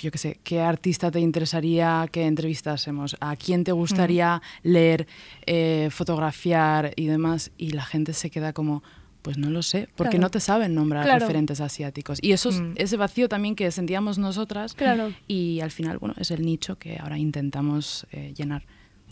yo 0.02 0.10
qué 0.10 0.18
sé, 0.18 0.40
¿qué 0.42 0.60
artista 0.60 1.10
te 1.10 1.20
interesaría 1.20 2.08
que 2.10 2.26
entrevistásemos? 2.26 3.16
¿A 3.20 3.36
quién 3.36 3.64
te 3.64 3.72
gustaría 3.72 4.42
leer, 4.62 5.06
eh, 5.46 5.88
fotografiar 5.90 6.92
y 6.96 7.06
demás? 7.06 7.52
Y 7.56 7.70
la 7.70 7.84
gente 7.84 8.12
se 8.12 8.30
queda 8.30 8.52
como, 8.52 8.82
pues 9.22 9.38
no 9.38 9.50
lo 9.50 9.62
sé, 9.62 9.88
porque 9.96 10.18
no 10.18 10.30
te 10.30 10.40
saben 10.40 10.74
nombrar 10.74 11.20
referentes 11.20 11.60
asiáticos. 11.60 12.18
Y 12.22 12.32
eso 12.32 12.48
es 12.48 12.60
mm. 12.60 12.72
ese 12.76 12.96
vacío 12.96 13.28
también 13.28 13.54
que 13.54 13.70
sentíamos 13.70 14.18
nosotras. 14.18 14.74
Claro. 14.74 15.12
Y 15.28 15.60
al 15.60 15.70
final, 15.70 15.98
bueno, 15.98 16.14
es 16.18 16.30
el 16.30 16.44
nicho 16.44 16.78
que 16.78 16.98
ahora 16.98 17.18
intentamos 17.18 18.06
eh, 18.12 18.32
llenar 18.36 18.66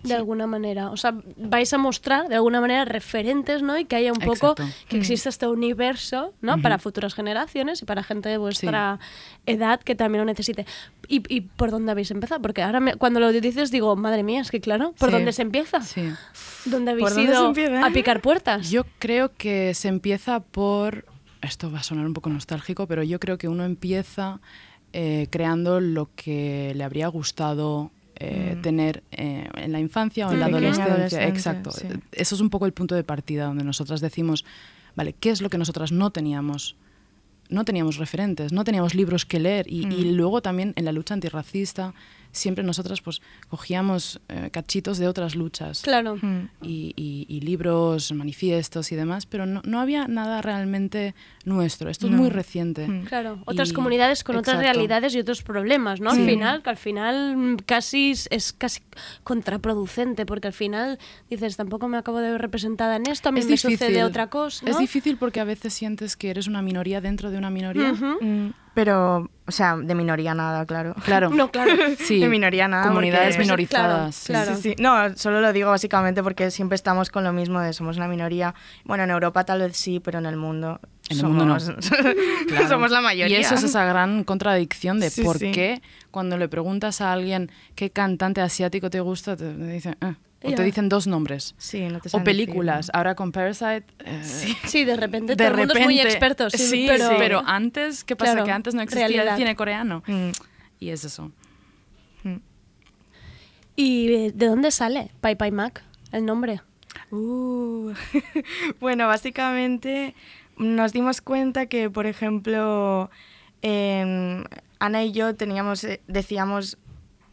de 0.04 0.14
alguna 0.14 0.46
manera. 0.46 0.90
O 0.90 0.96
sea, 0.96 1.14
vais 1.36 1.72
a 1.72 1.78
mostrar 1.78 2.28
de 2.28 2.36
alguna 2.36 2.60
manera 2.60 2.84
referentes, 2.84 3.62
¿no? 3.62 3.78
Y 3.78 3.86
que 3.86 3.96
haya 3.96 4.12
un 4.12 4.18
poco, 4.18 4.54
que 4.88 4.96
exista 4.96 5.28
este 5.28 5.46
universo, 5.46 6.34
¿no? 6.40 6.60
Para 6.60 6.78
futuras 6.78 7.14
generaciones 7.14 7.82
y 7.82 7.84
para 7.84 8.02
gente 8.02 8.28
de 8.28 8.36
vuestra 8.36 9.00
edad 9.46 9.80
que 9.80 9.94
también 9.94 10.20
lo 10.20 10.26
necesite. 10.26 10.66
¿Y, 11.08 11.22
¿Y, 11.34 11.42
por 11.42 11.70
dónde 11.70 11.92
habéis 11.92 12.10
empezado? 12.10 12.40
Porque 12.40 12.62
ahora 12.62 12.96
cuando 12.96 13.20
lo 13.20 13.32
dices 13.32 13.70
digo, 13.70 13.96
madre 13.96 14.22
mía, 14.22 14.40
es 14.40 14.50
que 14.50 14.60
claro, 14.60 14.92
¿por 14.98 15.10
dónde 15.10 15.32
se 15.32 15.42
empieza? 15.42 15.80
Sí. 15.82 16.10
¿Dónde 16.66 16.92
habéis 16.92 17.16
ido 17.16 17.52
a 17.82 17.90
picar 17.90 18.20
puertas? 18.20 18.70
Yo 18.70 18.84
creo 18.98 19.32
que 19.36 19.74
se 19.74 19.88
empieza 19.88 20.40
por... 20.40 21.06
Esto 21.42 21.70
va 21.70 21.80
a 21.80 21.82
sonar 21.82 22.06
un 22.06 22.14
poco 22.14 22.30
nostálgico, 22.30 22.86
pero 22.86 23.02
yo 23.02 23.20
creo 23.20 23.36
que 23.36 23.48
uno 23.48 23.64
empieza 23.64 24.40
eh, 24.94 25.26
creando 25.30 25.80
lo 25.80 26.08
que 26.14 26.72
le 26.74 26.84
habría 26.84 27.08
gustado 27.08 27.90
eh, 28.24 28.54
mm. 28.56 28.62
tener 28.62 29.02
eh, 29.12 29.48
en 29.56 29.72
la 29.72 29.80
infancia 29.80 30.28
o 30.28 30.32
en 30.32 30.40
la 30.40 30.46
adolescencia. 30.46 31.26
Exacto. 31.26 31.70
Eso 32.12 32.34
es 32.34 32.40
un 32.40 32.50
poco 32.50 32.66
el 32.66 32.72
punto 32.72 32.94
de 32.94 33.04
partida 33.04 33.46
donde 33.46 33.64
nosotras 33.64 34.00
decimos, 34.00 34.44
vale, 34.96 35.14
¿qué 35.14 35.30
es 35.30 35.40
lo 35.40 35.50
que 35.50 35.58
nosotras 35.58 35.92
no 35.92 36.10
teníamos? 36.10 36.76
No 37.50 37.64
teníamos 37.64 37.98
referentes, 37.98 38.52
no 38.52 38.64
teníamos 38.64 38.94
libros 38.94 39.26
que 39.26 39.38
leer 39.38 39.66
y, 39.68 39.82
y 39.82 40.12
mm. 40.12 40.16
luego 40.16 40.40
también 40.40 40.72
en 40.76 40.84
la 40.87 40.92
lucha 40.92 41.14
antirracista 41.14 41.94
siempre 42.35 42.64
nosotras 42.64 43.01
pues 43.01 43.23
cogíamos 43.49 44.20
eh, 44.29 44.51
cachitos 44.53 44.99
de 44.99 45.09
otras 45.09 45.35
luchas. 45.35 45.83
Claro. 45.83 46.16
Mm. 46.16 46.49
Y, 46.62 47.40
libros, 47.44 48.12
manifiestos 48.12 48.90
y 48.92 48.97
demás, 48.97 49.27
pero 49.27 49.44
no, 49.44 49.61
no, 49.64 49.81
había 49.81 50.09
nada 50.09 50.40
realmente 50.40 51.14
nuestro. 51.44 51.90
Esto 51.90 52.07
es 52.07 52.12
muy 52.12 52.31
reciente. 52.31 52.88
Mm. 52.88 53.05
Claro, 53.05 53.38
otras 53.44 53.73
comunidades 53.73 54.25
con 54.25 54.37
otras 54.37 54.59
realidades 54.59 55.14
y 55.14 55.20
otros 55.20 55.42
problemas, 55.42 56.01
¿no? 56.01 56.11
Al 56.11 56.25
final, 56.25 56.62
que 56.62 56.70
al 56.70 56.77
final 56.77 57.37
mm, 57.37 57.57
casi 57.66 58.12
es 58.31 58.53
casi 58.53 58.81
contraproducente, 59.23 60.27
porque 60.27 60.49
al 60.49 60.53
final 60.53 60.99
dices, 61.29 61.57
tampoco 61.57 61.88
me 61.88 61.99
acabo 61.99 62.18
de 62.18 62.31
ver 62.33 62.40
representada 62.40 62.97
en 62.97 63.09
esto, 63.09 63.29
a 63.29 63.33
mí 63.33 63.42
me 63.42 63.57
sucede 63.57 64.05
otra 64.05 64.29
cosa. 64.31 64.64
Es 64.68 64.79
difícil 64.79 65.16
porque 65.16 65.40
a 65.40 65.44
veces 65.44 65.75
sientes 65.75 66.16
que 66.16 66.31
eres 66.31 66.47
una 66.47 66.62
minoría 66.62 67.01
dentro 67.01 67.31
de 67.31 67.38
una 67.38 67.51
minoría. 67.51 67.94
Pero, 68.74 69.30
o 69.46 69.52
sea, 69.52 69.76
de 69.76 69.94
minoría 69.94 70.34
nada, 70.34 70.66
claro. 70.66 70.94
Claro. 71.04 71.30
no, 71.34 71.50
claro. 71.50 71.72
Sí. 71.98 72.18
De 72.18 72.28
minoría 72.28 72.68
nada. 72.68 72.88
Comunidades 72.88 73.38
minorizadas. 73.38 74.24
Claro, 74.26 74.56
sí, 74.56 74.62
sí, 74.62 74.74
No, 74.78 75.16
solo 75.16 75.40
lo 75.40 75.52
digo 75.52 75.70
básicamente 75.70 76.22
porque 76.22 76.50
siempre 76.50 76.76
estamos 76.76 77.10
con 77.10 77.24
lo 77.24 77.32
mismo 77.32 77.60
de 77.60 77.72
somos 77.72 77.96
una 77.96 78.08
minoría. 78.08 78.54
Bueno, 78.84 79.04
en 79.04 79.10
Europa 79.10 79.44
tal 79.44 79.60
vez 79.60 79.76
sí, 79.76 80.00
pero 80.00 80.18
en 80.18 80.26
el 80.26 80.37
mundo 80.37 80.80
en 81.10 81.18
el 81.18 81.24
mundo 81.24 81.44
no. 81.44 81.60
somos 81.60 82.90
la 82.90 83.00
mayoría. 83.00 83.38
Y 83.38 83.40
eso 83.40 83.54
es 83.54 83.62
esa 83.62 83.84
gran 83.84 84.24
contradicción 84.24 85.00
de 85.00 85.10
por 85.22 85.38
qué 85.38 85.82
cuando 86.10 86.37
le 86.37 86.48
preguntas 86.48 87.00
a 87.00 87.12
alguien 87.12 87.50
qué 87.74 87.90
cantante 87.90 88.40
asiático 88.40 88.90
te 88.90 89.00
gusta, 89.00 89.37
te 89.37 89.54
dicen, 89.54 89.96
eh, 90.00 90.14
o 90.44 90.54
te 90.54 90.62
dicen 90.62 90.88
dos 90.88 91.07
nombres. 91.07 91.54
Sí, 91.59 91.87
no 91.88 92.00
te 92.00 92.09
o 92.12 92.22
películas. 92.22 92.90
Ahora 92.92 93.14
con 93.14 93.33
Parasite. 93.33 93.85
Eh, 94.04 94.22
sí. 94.66 94.85
de 94.85 94.96
repente 94.96 95.37
de 95.37 95.50
repente, 95.50 95.85
muy 95.85 96.00
expertos. 96.00 96.52
Sí, 96.52 96.87
pero, 97.18 97.42
antes, 97.46 98.04
¿qué 98.04 98.16
pasa? 98.16 98.44
que 98.44 98.50
antes 98.50 98.74
no 98.74 98.83
existía 98.83 99.22
el 99.22 99.37
cine 99.37 99.57
coreano. 99.57 100.02
Mm. 100.07 100.30
Y 100.80 100.90
es 100.90 101.04
eso. 101.04 101.33
Mm. 102.22 102.37
¿Y 103.76 104.07
de 104.30 104.46
dónde 104.46 104.70
sale 104.70 105.11
Pai 105.20 105.35
Pai 105.35 105.50
Mac, 105.50 105.83
el 106.12 106.24
nombre? 106.24 106.61
Uh. 107.11 107.92
bueno, 108.80 109.07
básicamente 109.07 110.14
nos 110.57 110.92
dimos 110.92 111.20
cuenta 111.20 111.66
que, 111.66 111.90
por 111.90 112.07
ejemplo, 112.07 113.11
em, 113.62 114.44
Ana 114.78 115.04
y 115.04 115.12
yo 115.12 115.35
teníamos, 115.35 115.85
eh, 115.85 116.00
decíamos 116.07 116.78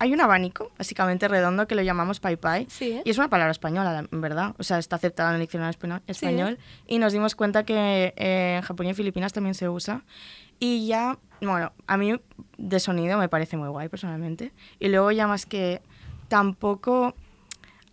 hay 0.01 0.13
un 0.13 0.19
abanico, 0.19 0.71
básicamente 0.79 1.27
redondo, 1.27 1.67
que 1.67 1.75
lo 1.75 1.83
llamamos 1.83 2.19
pai 2.19 2.35
pai. 2.35 2.67
Y 2.79 3.07
es 3.07 3.19
una 3.19 3.29
palabra 3.29 3.51
española, 3.51 4.03
en 4.11 4.21
verdad. 4.21 4.55
O 4.57 4.63
sea, 4.63 4.79
está 4.79 4.95
aceptada 4.95 5.29
en 5.29 5.35
el 5.35 5.41
diccionario 5.41 5.77
español. 6.07 6.57
Y 6.87 6.97
nos 6.97 7.13
dimos 7.13 7.35
cuenta 7.35 7.65
que 7.65 8.11
eh, 8.17 8.55
en 8.55 8.63
Japón 8.63 8.87
y 8.87 8.89
en 8.89 8.95
Filipinas 8.95 9.31
también 9.31 9.53
se 9.53 9.69
usa. 9.69 10.03
Y 10.57 10.87
ya, 10.87 11.19
bueno, 11.39 11.71
a 11.85 11.97
mí 11.97 12.19
de 12.57 12.79
sonido 12.79 13.19
me 13.19 13.29
parece 13.29 13.57
muy 13.57 13.69
guay 13.69 13.89
personalmente. 13.89 14.51
Y 14.79 14.87
luego 14.87 15.11
ya 15.11 15.27
más 15.27 15.45
que 15.45 15.83
tampoco 16.29 17.13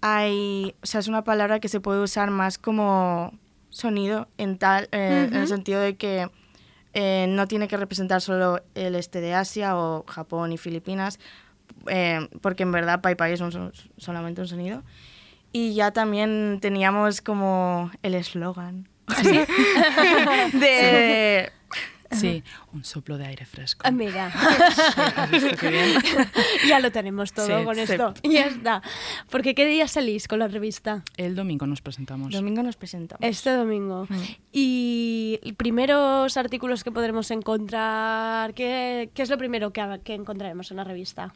hay, 0.01 0.75
o 0.83 0.87
sea, 0.87 1.01
es 1.01 1.09
una 1.09 1.25
palabra 1.25 1.61
que 1.61 1.69
se 1.69 1.79
puede 1.79 2.01
usar 2.01 2.31
más 2.31 2.57
como 2.57 3.39
sonido 3.69 4.29
en 4.39 4.57
tal, 4.57 4.89
eh, 4.93 5.29
en 5.31 5.37
el 5.37 5.47
sentido 5.47 5.83
de 5.83 5.99
que 5.99 6.31
eh, 6.95 7.27
no 7.29 7.47
tiene 7.47 7.69
que 7.69 7.77
representar 7.77 8.23
solo 8.23 8.63
el 8.75 8.95
este 8.95 9.21
de 9.21 9.35
Asia 9.35 9.77
o 9.77 10.07
Japón 10.09 10.53
y 10.53 10.57
Filipinas, 10.57 11.21
eh, 11.87 12.29
porque 12.41 12.63
en 12.63 12.73
verdad 12.73 13.01
Pai 13.01 13.15
Pai 13.15 13.33
es 13.33 13.43
solamente 13.97 14.41
un 14.41 14.49
sonido. 14.49 14.83
Y 15.53 15.75
ya 15.75 15.93
también 15.93 16.59
teníamos 16.61 17.21
como 17.23 17.91
el 18.03 18.15
eslogan 18.15 18.89
de... 20.53 21.51
Sí, 22.11 22.43
un 22.73 22.85
soplo 22.85 23.19
de 23.19 23.27
aire 23.27 23.45
fresco. 23.45 23.87
Amiga. 23.87 24.33
ya 26.67 26.81
lo 26.81 26.91
tenemos 26.91 27.33
todo 27.33 27.65
con 27.65 27.79
esto. 27.79 28.15
Ya 28.23 28.47
está. 28.47 28.83
Porque 29.31 29.55
¿qué 29.55 29.67
día 29.67 29.87
salís 29.89 30.27
con 30.27 30.39
la 30.39 30.49
revista? 30.49 31.03
El 31.19 31.37
domingo 31.37 31.67
nos 31.67 31.83
presentamos. 31.83 32.33
Domingo 32.33 32.63
nos 32.63 32.77
presentamos. 32.77 33.23
Este 33.23 33.51
domingo. 33.51 34.07
Mm. 34.09 34.23
Y 34.53 35.55
primeros 35.59 36.37
artículos 36.39 36.83
que 36.83 36.91
podremos 36.91 37.31
encontrar, 37.31 38.55
¿qué, 38.55 39.11
qué 39.13 39.23
es 39.23 39.29
lo 39.29 39.37
primero 39.37 39.73
que, 39.73 40.01
que 40.03 40.15
encontraremos 40.15 40.71
en 40.71 40.79
la 40.79 40.85
revista? 40.85 41.35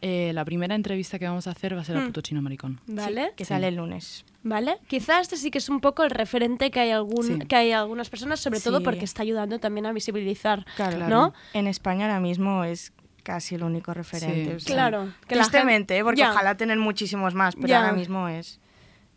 Eh, 0.00 0.30
la 0.32 0.44
primera 0.44 0.74
entrevista 0.76 1.18
que 1.18 1.26
vamos 1.26 1.48
a 1.48 1.50
hacer 1.50 1.76
va 1.76 1.80
a 1.80 1.84
ser 1.84 1.96
a 1.96 2.00
hmm. 2.00 2.06
Puto 2.06 2.20
Chino 2.20 2.40
Maricón. 2.40 2.80
¿Vale? 2.86 3.32
que 3.34 3.44
sale 3.44 3.68
el 3.68 3.76
lunes. 3.76 4.24
¿Vale? 4.44 4.78
Quizás 4.86 5.22
este 5.22 5.36
sí 5.36 5.50
que 5.50 5.58
es 5.58 5.68
un 5.68 5.80
poco 5.80 6.04
el 6.04 6.10
referente 6.10 6.70
que 6.70 6.78
hay, 6.80 6.90
algún, 6.90 7.40
que 7.40 7.56
hay 7.56 7.72
algunas 7.72 8.08
personas, 8.08 8.38
sobre 8.38 8.60
todo 8.60 8.82
porque 8.82 9.04
está 9.04 9.22
ayudando 9.22 9.58
también 9.58 9.86
a 9.86 9.92
visibilizar, 9.92 10.64
claro, 10.76 11.08
¿no? 11.08 11.34
En 11.52 11.66
España 11.66 12.06
ahora 12.06 12.20
mismo 12.20 12.62
es 12.62 12.92
casi 13.24 13.56
el 13.56 13.64
único 13.64 13.92
referente. 13.92 14.56
claro. 14.64 15.12
Que 15.26 15.34
Tristemente, 15.34 16.02
porque 16.04 16.22
ojalá 16.22 16.56
tener 16.56 16.78
muchísimos 16.78 17.34
más, 17.34 17.56
pero 17.56 17.76
ahora 17.76 17.92
mismo 17.92 18.28
es... 18.28 18.60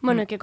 Bueno, 0.01 0.23
mm. 0.23 0.25
que 0.25 0.39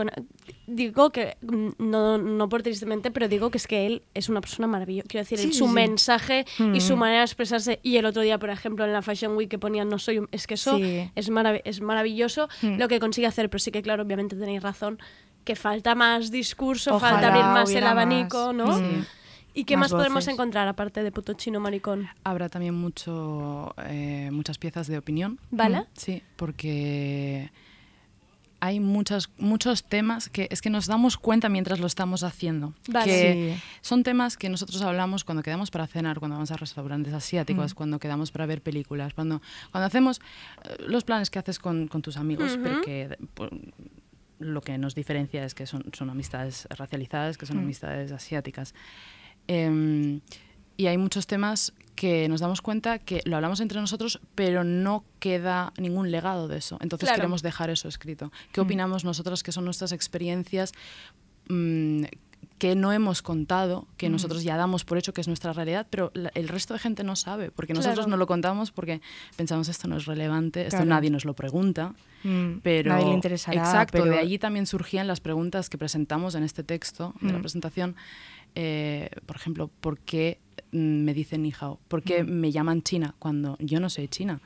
digo 0.67 1.11
que, 1.11 1.37
mm, 1.43 1.69
no, 1.79 2.19
no 2.19 2.49
por 2.49 2.63
tristemente, 2.63 3.11
pero 3.11 3.29
digo 3.29 3.51
que 3.51 3.59
es 3.59 3.67
que 3.67 3.87
él 3.87 4.03
es 4.15 4.29
una 4.29 4.41
persona 4.41 4.67
maravillosa. 4.67 5.09
Quiero 5.09 5.27
decir, 5.27 5.55
su 5.55 5.69
mensaje 5.69 6.45
y 6.73 6.81
su 6.81 6.97
mm. 6.97 6.99
manera 6.99 7.19
de 7.21 7.25
expresarse. 7.25 7.81
Y 7.83 7.97
el 7.97 8.07
otro 8.07 8.23
día, 8.23 8.39
por 8.39 8.51
ejemplo, 8.51 8.85
en 8.85 8.93
la 8.93 9.03
Fashion 9.03 9.37
Week 9.37 9.49
que 9.49 9.59
ponían 9.59 9.89
No 9.89 9.99
soy 9.99 10.27
Es 10.31 10.47
que 10.47 10.55
eso 10.55 10.79
es, 10.79 11.31
es 11.65 11.81
maravilloso 11.81 12.49
lo 12.63 12.89
que 12.89 13.01
consigue 13.01 13.27
hacer, 13.27 13.51
pero 13.51 13.59
sí 13.59 13.71
que, 13.71 13.83
claro, 13.83 14.03
obviamente 14.03 14.37
tenéis 14.37 14.63
razón, 14.63 14.99
que 15.45 15.57
falta 15.57 15.95
más 15.95 16.31
discurso, 16.31 16.99
falta 17.01 17.29
abrir 17.29 17.45
más 17.45 17.71
el 17.71 17.85
abanico, 17.85 18.53
¿no? 18.53 18.81
¿Y 19.55 19.65
qué 19.65 19.77
más, 19.77 19.91
podemos 19.91 20.29
encontrar 20.29 20.69
aparte 20.69 21.03
de 21.03 21.11
puto 21.11 21.33
chino 21.33 21.59
maricón? 21.59 22.09
Habrá 22.23 22.49
también 22.49 22.75
mucho, 22.75 23.75
eh, 23.87 24.29
muchas 24.31 24.57
piezas 24.57 24.87
de 24.87 24.99
opinión. 24.99 25.41
¿Vale? 25.51 25.87
Sí, 25.95 26.23
porque 26.37 27.51
hay 28.61 28.81
muchas, 28.81 29.31
muchos 29.39 29.85
temas 29.85 30.29
que 30.29 30.49
es 30.51 30.61
que 30.61 30.71
nos 30.71 30.87
damos 30.87 31.17
cuenta 31.17 31.49
mientras 31.49 31.79
lo 31.81 31.87
estamos 31.87 32.23
haciendo. 32.23 32.75
Que 33.05 33.57
son 33.81 34.03
temas 34.03 34.37
que 34.37 34.49
nosotros 34.49 34.83
hablamos 34.83 35.25
cuando 35.25 35.43
quedamos 35.43 35.71
para 35.71 35.87
cenar, 35.87 36.19
cuando 36.19 36.37
vamos 36.37 36.51
a 36.51 36.57
restaurantes 36.57 37.13
asiáticos, 37.13 37.73
mm. 37.73 37.77
cuando 37.77 37.99
quedamos 37.99 38.31
para 38.33 38.47
ver 38.47 38.61
películas, 38.61 39.15
cuando, 39.15 39.41
cuando 39.71 39.87
hacemos 39.87 40.21
eh, 40.65 40.77
los 40.87 41.05
planes 41.05 41.31
que 41.31 41.39
haces 41.39 41.59
con, 41.59 41.89
tus 41.89 42.17
amigos, 42.17 42.59
porque 42.63 43.17
lo 44.39 44.61
que 44.61 44.79
nos 44.79 44.95
diferencia 44.95 45.45
es 45.45 45.55
que 45.55 45.67
son, 45.67 45.85
son 45.93 46.11
amistades 46.11 46.67
racializadas, 46.71 47.39
que 47.39 47.47
son 47.47 47.59
mm. 47.59 47.61
amistades 47.61 48.13
asiáticas. 48.13 48.75
Em, 49.47 50.21
Y 50.79 50.87
hay 50.87 50.97
muchos 50.97 51.27
temas 51.27 51.75
que 51.97 52.29
nos 52.29 52.41
damos 52.41 52.63
cuenta 52.63 53.01
que 53.01 53.21
lo 53.25 53.35
hablamos 53.35 53.59
entre 53.59 53.81
nosotros, 53.81 54.21
pero 54.37 54.63
no 54.63 55.05
queda 55.19 55.73
ningún 55.77 56.13
legado 56.13 56.47
de 56.47 56.59
eso. 56.59 56.79
Entonces 56.81 57.11
queremos 57.11 57.43
dejar 57.43 57.69
eso 57.69 57.89
escrito. 57.89 58.33
¿Qué 58.53 58.61
mm. 58.61 58.65
opinamos 58.65 59.05
nosotros 59.05 59.43
que 59.43 59.51
son 59.51 59.65
nuestras 59.65 59.91
experiencias? 59.91 60.73
Mm, 61.49 62.05
que 62.59 62.75
no 62.75 62.93
hemos 62.93 63.23
contado, 63.23 63.87
que 63.97 64.09
nosotros 64.09 64.43
ya 64.43 64.57
damos 64.57 64.85
por 64.85 64.99
hecho 64.99 65.13
que 65.13 65.21
es 65.21 65.29
nuestra 65.29 65.53
realidad, 65.53 65.87
pero 65.89 66.13
el 66.35 66.49
resto 66.49 66.75
de 66.75 66.81
gente 66.81 67.05
no 67.05 67.15
sabe, 67.15 67.51
porque 67.53 67.73
nosotros 67.73 68.09
no 68.09 68.17
lo 68.17 68.27
contamos 68.27 68.73
porque 68.73 69.01
pensamos 69.37 69.69
esto 69.69 69.87
no 69.87 69.97
es 69.97 70.07
relevante, 70.07 70.67
esto 70.67 70.85
nadie 70.85 71.11
nos 71.11 71.25
lo 71.25 71.35
pregunta, 71.35 71.95
mm, 72.25 72.59
pero 72.63 72.91
nadie 72.91 73.07
le 73.07 73.15
interesará. 73.15 73.59
Exacto, 73.59 74.05
de 74.05 74.19
allí 74.19 74.39
también 74.39 74.67
surgían 74.67 75.07
las 75.07 75.21
preguntas 75.21 75.71
que 75.71 75.79
presentamos 75.79 76.35
en 76.35 76.43
este 76.43 76.65
texto 76.65 77.15
de 77.21 77.33
la 77.33 77.39
mm. 77.39 77.43
presentación, 77.43 77.97
eh, 78.57 79.11
por 79.27 79.37
ejemplo, 79.37 79.71
¿por 79.81 79.99
qué 80.01 80.39
mm, 80.41 80.48
me 80.73 81.15
dicen 81.15 81.43
ni 81.43 81.53
hao? 81.59 81.79
¿Por 81.89 82.03
qué 82.03 82.25
me 82.25 82.51
llaman 82.53 82.83
China 82.83 83.15
cuando 83.19 83.57
yo 83.61 83.81
no 83.81 83.89
soy 83.91 84.09
China? 84.09 84.41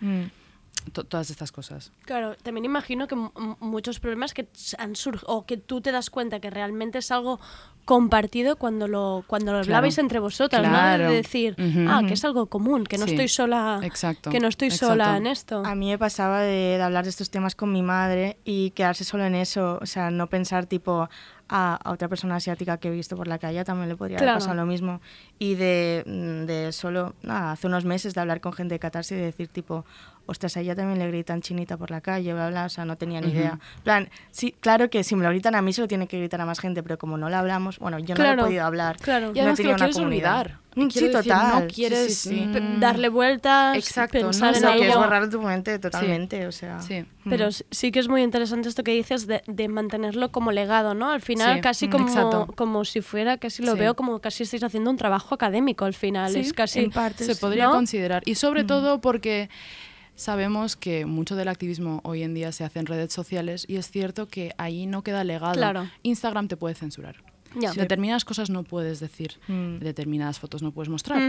Todas 0.90 1.30
estas 1.30 1.52
cosas. 1.52 1.92
Claro, 2.04 2.36
también 2.42 2.64
imagino 2.64 3.06
que 3.06 3.14
muchos 3.60 4.00
problemas 4.00 4.34
que 4.34 4.48
han 4.78 4.96
surgido 4.96 5.32
o 5.32 5.46
que 5.46 5.56
tú 5.56 5.80
te 5.80 5.92
das 5.92 6.10
cuenta 6.10 6.40
que 6.40 6.50
realmente 6.50 6.98
es 6.98 7.10
algo 7.10 7.40
compartido 7.84 8.56
cuando 8.56 8.86
lo 8.86 9.24
cuando 9.26 9.52
lo 9.52 9.58
hablabais 9.58 9.98
entre 9.98 10.18
vosotras, 10.18 10.62
¿no? 10.62 11.08
De 11.08 11.14
decir, 11.14 11.56
ah, 11.88 12.02
que 12.06 12.14
es 12.14 12.24
algo 12.24 12.46
común, 12.46 12.84
que 12.84 12.98
no 12.98 13.04
estoy 13.04 13.28
sola, 13.28 13.80
Exacto. 13.82 14.30
que 14.30 14.40
no 14.40 14.48
estoy 14.48 14.70
sola 14.70 15.16
en 15.16 15.26
esto. 15.26 15.62
A 15.64 15.74
mí 15.74 15.90
me 15.90 15.98
pasaba 15.98 16.40
de, 16.42 16.76
de, 16.76 16.82
hablar 16.82 17.04
de 17.04 17.10
estos 17.10 17.30
temas 17.30 17.54
con 17.54 17.72
mi 17.72 17.82
madre 17.82 18.38
y 18.44 18.70
quedarse 18.70 19.04
solo 19.04 19.24
en 19.24 19.34
eso, 19.34 19.78
o 19.80 19.86
sea, 19.86 20.10
no 20.10 20.28
pensar 20.28 20.66
tipo 20.66 21.08
a, 21.52 21.78
otra 21.84 22.08
persona 22.08 22.36
asiática 22.36 22.78
que 22.78 22.88
he 22.88 22.90
visto 22.90 23.14
por 23.16 23.28
la 23.28 23.38
calle 23.38 23.62
también 23.64 23.88
le 23.88 23.96
podría 23.96 24.18
pasar 24.18 24.56
lo 24.56 24.64
mismo 24.64 25.00
y 25.38 25.54
de, 25.54 26.02
mm, 26.06 26.46
de 26.46 26.72
solo 26.72 27.14
nada, 27.22 27.52
hace 27.52 27.66
unos 27.66 27.84
meses 27.84 28.14
de 28.14 28.20
hablar 28.20 28.40
con 28.40 28.52
gente 28.54 28.74
de 28.74 28.78
Catarse 28.78 29.14
y 29.14 29.18
de 29.18 29.24
decir 29.24 29.48
tipo, 29.48 29.84
ostras, 30.32 30.56
a 30.56 30.60
ella 30.60 30.74
también 30.74 30.98
le 30.98 31.06
gritan 31.06 31.40
chinita 31.40 31.76
por 31.76 31.90
la 31.90 32.00
calle, 32.00 32.32
bla, 32.34 32.48
bla, 32.50 32.64
o 32.64 32.68
sea, 32.68 32.84
no 32.84 32.96
tenía 32.96 33.20
ni 33.20 33.30
idea. 33.30 33.58
plan, 33.84 34.10
sí, 34.30 34.54
claro 34.60 34.90
que 34.90 35.04
si 35.04 35.14
me 35.14 35.22
lo 35.22 35.30
gritan 35.30 35.54
a 35.54 35.62
mí 35.62 35.72
se 35.72 35.80
lo 35.80 35.88
tiene 35.88 36.06
que 36.08 36.18
gritar 36.18 36.40
a 36.40 36.46
más 36.46 36.58
gente, 36.58 36.82
pero 36.82 36.98
como 36.98 37.16
no 37.16 37.28
lo 37.28 37.36
hablamos, 37.36 37.78
bueno, 37.78 37.98
yo 37.98 38.14
no 38.14 38.24
he 38.24 38.36
podido 38.36 38.64
hablar. 38.64 38.96
Claro, 38.96 39.32
ya 39.32 39.44
no, 39.44 39.54
que 39.54 39.62
lo 39.62 39.76
quieres 39.76 39.96
olvidar. 39.96 40.58
Mm, 40.74 40.88
sí, 40.88 41.10
total. 41.10 41.60
No 41.60 41.66
quieres 41.68 42.26
mm, 42.26 42.80
darle 42.80 43.08
vueltas, 43.10 43.76
Exacto, 43.76 44.18
pensar 44.18 44.58
no, 44.60 44.70
en 44.70 44.78
que 44.78 44.88
es 44.88 44.94
borrar 44.94 45.28
tu 45.28 45.40
mente 45.42 45.78
totalmente, 45.78 46.46
o 46.46 46.52
sea. 46.52 46.80
Sí. 46.80 47.04
Pero 47.28 47.50
sí 47.52 47.92
que 47.92 48.00
es 48.00 48.08
muy 48.08 48.22
interesante 48.22 48.68
esto 48.68 48.82
que 48.82 48.92
dices 48.92 49.26
de, 49.26 49.42
de 49.46 49.68
mantenerlo 49.68 50.32
como 50.32 50.50
legado, 50.50 50.94
¿no? 50.94 51.10
Al 51.10 51.20
final 51.20 51.60
casi 51.60 51.88
como, 51.88 52.46
como 52.54 52.84
si 52.84 53.00
fuera, 53.00 53.36
casi 53.36 53.62
lo 53.62 53.76
veo 53.76 53.94
como 53.94 54.20
casi 54.20 54.44
estáis 54.44 54.62
haciendo 54.62 54.90
un 54.90 54.96
trabajo 54.96 55.34
académico 55.34 55.84
al 55.84 55.94
final. 55.94 56.34
es 56.34 56.52
casi, 56.52 56.80
en 56.80 56.90
parte, 56.90 57.24
se 57.24 57.36
podría 57.36 57.68
considerar. 57.68 58.22
Y 58.24 58.36
sobre 58.36 58.64
todo 58.64 59.00
porque 59.00 59.50
sabemos 60.14 60.76
que 60.76 61.06
mucho 61.06 61.36
del 61.36 61.48
activismo 61.48 62.00
hoy 62.04 62.22
en 62.22 62.34
día 62.34 62.52
se 62.52 62.64
hace 62.64 62.78
en 62.78 62.86
redes 62.86 63.12
sociales 63.12 63.64
y 63.68 63.76
es 63.76 63.90
cierto 63.90 64.28
que 64.28 64.52
ahí 64.58 64.86
no 64.86 65.02
queda 65.02 65.24
legado. 65.24 65.54
Claro. 65.54 65.88
Instagram 66.02 66.48
te 66.48 66.56
puede 66.56 66.74
censurar. 66.74 67.31
Determinadas 67.54 68.24
cosas 68.24 68.50
no 68.50 68.62
puedes 68.62 69.00
decir, 69.00 69.38
mm. 69.48 69.78
determinadas 69.78 70.38
fotos 70.38 70.62
no 70.62 70.72
puedes 70.72 70.88
mostrar. 70.88 71.20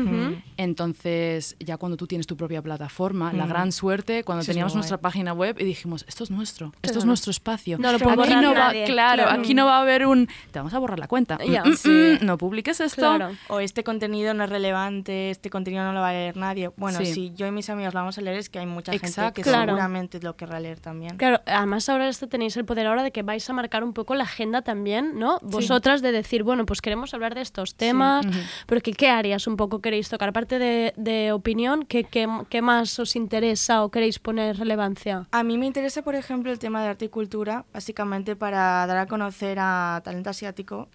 Entonces, 0.58 1.56
ya 1.60 1.78
cuando 1.78 1.98
tú 1.98 2.08
tienes 2.08 2.28
tu 2.28 2.38
propia 2.38 2.62
plataforma, 2.62 3.34
la 3.34 3.46
mm. 3.46 3.50
gran 3.50 3.72
suerte, 3.72 4.24
cuando 4.24 4.46
teníamos 4.46 4.76
nuestra 4.76 4.98
página 4.98 5.34
web 5.34 5.58
y 5.60 5.64
dijimos, 5.64 6.06
esto 6.08 6.24
es 6.24 6.32
nuestro, 6.32 6.74
esto 6.82 7.00
es 7.00 7.06
nuestro 7.06 7.32
espacio. 7.32 7.78
No 7.78 7.90
aquí 7.90 8.36
no 8.36 8.54
va, 8.54 8.72
claro, 8.86 9.30
aquí 9.30 9.54
no 9.54 9.66
va 9.66 9.78
a 9.78 9.82
haber 9.82 10.06
un, 10.06 10.28
te 10.52 10.60
vamos 10.60 10.74
a 10.74 10.80
borrar 10.80 11.00
la 11.00 11.08
cuenta. 11.08 11.38
Mm, 11.38 12.26
no 12.26 12.38
publiques 12.38 12.80
esto. 12.80 13.18
O 13.50 13.60
este 13.60 13.84
contenido 13.84 14.34
no 14.34 14.44
es 14.44 14.50
relevante, 14.50 15.30
este 15.30 15.50
contenido 15.50 15.84
no 15.84 15.94
lo 15.94 16.00
va 16.00 16.10
a 16.10 16.14
leer 16.14 16.38
nadie. 16.38 16.70
Bueno, 16.78 17.00
si 17.00 17.34
yo 17.34 17.48
y 17.48 17.52
mis 17.52 17.70
amigos 17.70 17.94
lo 17.94 18.00
vamos 18.00 18.18
a 18.18 18.22
leer 18.22 18.38
es 18.38 18.50
que 18.50 18.60
hay 18.60 18.66
mucha 18.66 18.92
gente 18.94 19.22
que 19.34 19.44
seguramente 19.44 20.20
lo 20.22 20.36
querrá 20.36 20.60
leer 20.60 20.80
también. 20.80 21.18
Claro, 21.18 21.42
además 21.46 21.88
ahora 21.90 22.08
esto 22.08 22.28
tenéis 22.28 22.56
el 22.58 22.66
poder 22.66 22.88
ahora 22.88 23.04
de 23.04 23.12
que 23.12 23.24
vais 23.24 23.50
a 23.50 23.54
marcar 23.54 23.84
un 23.84 23.94
poco 23.94 24.16
la 24.16 24.24
agenda 24.24 24.62
también, 24.62 25.20
¿no? 25.20 25.40
Vosotras 25.42 26.02
de 26.02 26.12
decir, 26.14 26.44
bueno, 26.44 26.66
pues 26.66 26.82
queremos 26.82 27.14
hablar 27.14 27.36
de 27.36 27.42
estos 27.42 27.76
temas, 27.76 28.26
pero 28.66 28.82
¿qué 28.82 29.10
áreas 29.10 29.48
un 29.48 29.58
poco 29.58 29.82
queréis 29.82 30.10
tocar? 30.10 30.30
Aparte 30.30 30.60
de, 30.60 31.32
opinión, 31.32 31.86
¿qué, 31.86 32.04
¿qué, 32.04 32.62
más 32.62 33.00
os 33.00 33.16
interesa 33.16 33.84
o 33.84 33.90
queréis 33.90 34.20
poner 34.20 34.58
relevancia? 34.58 35.28
A 35.32 35.44
mí 35.44 35.58
me 35.58 35.66
interesa, 35.66 36.02
por 36.02 36.16
ejemplo, 36.16 36.52
el 36.52 36.60
tema 36.60 36.82
de 36.82 36.90
arte 36.90 37.06
y 37.06 37.10
cultura, 37.10 37.66
básicamente 37.74 38.36
para 38.36 38.86
dar 38.88 38.98
a 38.98 39.08
conocer 39.08 39.58
a 39.60 40.02
talento 40.04 40.30
asiático 40.30 40.88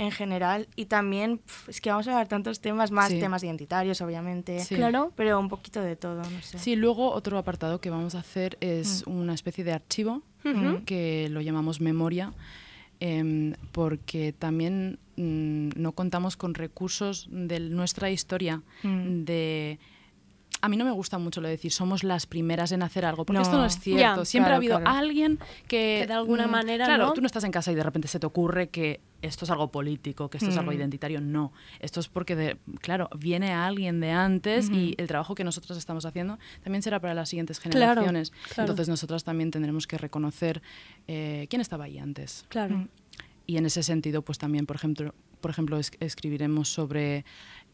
en 0.00 0.10
general 0.10 0.66
y 0.76 0.86
también 0.86 1.42
es 1.68 1.80
que 1.82 1.90
vamos 1.90 2.08
a 2.08 2.12
hablar 2.12 2.26
tantos 2.26 2.60
temas 2.60 2.90
más 2.90 3.10
temas 3.10 3.42
identitarios 3.44 4.00
obviamente 4.00 4.64
claro 4.68 5.12
pero 5.14 5.38
un 5.38 5.50
poquito 5.50 5.82
de 5.82 5.94
todo 5.94 6.22
no 6.22 6.42
sé 6.42 6.58
sí 6.58 6.74
luego 6.74 7.12
otro 7.12 7.36
apartado 7.36 7.82
que 7.82 7.90
vamos 7.90 8.14
a 8.14 8.20
hacer 8.20 8.56
es 8.60 9.06
mm. 9.06 9.10
una 9.10 9.34
especie 9.34 9.62
de 9.62 9.74
archivo 9.74 10.22
que 10.86 11.28
lo 11.30 11.42
llamamos 11.42 11.82
memoria 11.82 12.32
Em, 13.00 13.54
porque 13.72 14.34
también 14.38 14.98
mm, 15.16 15.70
no 15.76 15.92
contamos 15.92 16.36
con 16.36 16.54
recursos 16.54 17.28
de 17.30 17.58
nuestra 17.58 18.10
historia, 18.10 18.62
mm. 18.82 19.24
de 19.24 19.78
a 20.60 20.68
mí 20.68 20.76
no 20.76 20.84
me 20.84 20.90
gusta 20.90 21.18
mucho 21.18 21.40
lo 21.40 21.48
de 21.48 21.52
decir 21.52 21.72
somos 21.72 22.04
las 22.04 22.26
primeras 22.26 22.72
en 22.72 22.82
hacer 22.82 23.04
algo, 23.04 23.24
porque 23.24 23.42
esto 23.42 23.56
no 23.56 23.64
es 23.64 23.78
cierto. 23.78 24.24
Siempre 24.24 24.52
ha 24.52 24.56
habido 24.56 24.80
alguien 24.84 25.38
que, 25.68 26.04
de 26.06 26.12
alguna 26.12 26.46
mm, 26.46 26.50
manera. 26.50 26.84
Claro, 26.86 27.12
tú 27.12 27.20
no 27.20 27.26
estás 27.26 27.44
en 27.44 27.52
casa 27.52 27.72
y 27.72 27.74
de 27.74 27.82
repente 27.82 28.08
se 28.08 28.18
te 28.18 28.26
ocurre 28.26 28.68
que 28.68 29.00
esto 29.22 29.44
es 29.44 29.50
algo 29.50 29.70
político, 29.70 30.30
que 30.30 30.38
esto 30.38 30.50
es 30.50 30.56
algo 30.56 30.72
identitario. 30.72 31.20
No. 31.20 31.52
Esto 31.80 32.00
es 32.00 32.08
porque, 32.08 32.36
de, 32.36 32.56
claro, 32.80 33.08
viene 33.18 33.52
alguien 33.52 34.00
de 34.00 34.10
antes 34.10 34.70
y 34.70 34.94
el 34.98 35.06
trabajo 35.06 35.34
que 35.34 35.44
nosotros 35.44 35.76
estamos 35.76 36.04
haciendo 36.04 36.38
también 36.62 36.82
será 36.82 37.00
para 37.00 37.14
las 37.14 37.28
siguientes 37.28 37.58
generaciones. 37.58 38.32
Entonces, 38.56 38.88
nosotras 38.88 39.24
también 39.24 39.50
tendremos 39.50 39.86
que 39.86 39.98
reconocer 39.98 40.62
eh, 41.06 41.46
quién 41.50 41.60
estaba 41.60 41.84
ahí 41.84 41.98
antes. 41.98 42.44
Claro 42.48 42.88
y 43.50 43.56
en 43.56 43.66
ese 43.66 43.82
sentido, 43.82 44.22
pues 44.22 44.38
también, 44.38 44.64
por 44.64 44.76
ejemplo, 44.76 45.12
por 45.40 45.50
ejemplo 45.50 45.76
escribiremos 45.98 46.68
sobre, 46.68 47.24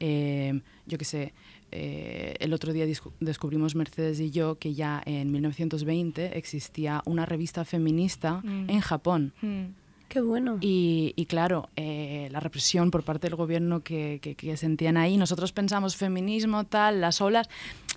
eh, 0.01 0.62
yo 0.87 0.96
qué 0.96 1.05
sé, 1.05 1.35
eh, 1.72 2.35
el 2.40 2.52
otro 2.52 2.72
día 2.72 2.87
descubrimos 3.20 3.74
Mercedes 3.74 4.20
y 4.20 4.31
yo 4.31 4.59
que 4.59 4.74
ya 4.74 5.02
en 5.05 5.33
1920 5.33 6.38
existía 6.38 7.02
una 7.05 7.26
revista 7.26 7.64
feminista 7.64 8.40
mm. 8.42 8.70
en 8.70 8.81
Japón. 8.81 9.33
Mm. 9.42 9.64
Qué 10.09 10.20
bueno. 10.20 10.59
Y, 10.61 11.12
y 11.16 11.26
claro, 11.26 11.68
eh, 11.74 12.29
la 12.31 12.38
represión 12.40 12.90
por 12.90 13.02
parte 13.02 13.26
del 13.26 13.35
gobierno 13.37 13.81
que, 13.81 14.20
que, 14.20 14.57
sentían 14.57 14.96
ahí, 14.96 15.16
nosotros 15.16 15.52
pensamos 15.52 15.96
feminismo, 15.96 16.64
tal, 16.64 17.00
las 17.00 17.20
olas. 17.20 17.48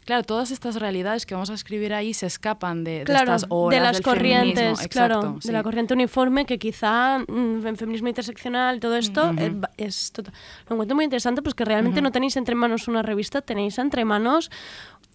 Claro, 0.10 0.24
todas 0.24 0.50
estas 0.50 0.76
realidades 0.78 1.28
que 1.28 1.36
vamos 1.36 1.52
a 1.52 1.54
escribir 1.54 1.94
ahí 1.94 2.16
se 2.16 2.26
escapan 2.26 2.84
de, 2.84 3.06
de 3.06 3.14
estas 3.14 3.46
olas 3.50 3.80
de 3.80 3.86
las 3.86 4.02
corrientes, 4.02 4.88
claro, 4.88 5.38
de 5.40 5.52
la 5.52 5.62
corriente 5.62 5.94
uniforme 5.94 6.48
que 6.48 6.58
quizá 6.58 7.20
mm, 7.20 7.68
en 7.68 7.78
feminismo 7.78 8.08
interseccional, 8.08 8.80
todo 8.80 8.96
esto 8.96 9.32
es, 9.78 10.12
total. 10.12 10.34
Lo 10.68 10.78
encuentro 10.78 10.96
muy 10.96 11.06
interesante, 11.06 11.44
pues 11.44 11.54
que 11.54 11.64
realmente 11.64 12.02
no 12.02 12.12
tenéis 12.12 12.38
entre 12.38 12.56
manos 12.56 12.88
una 12.88 13.04
revista, 13.04 13.44
tenéis 13.44 13.78
entre 13.78 14.04
manos 14.04 14.50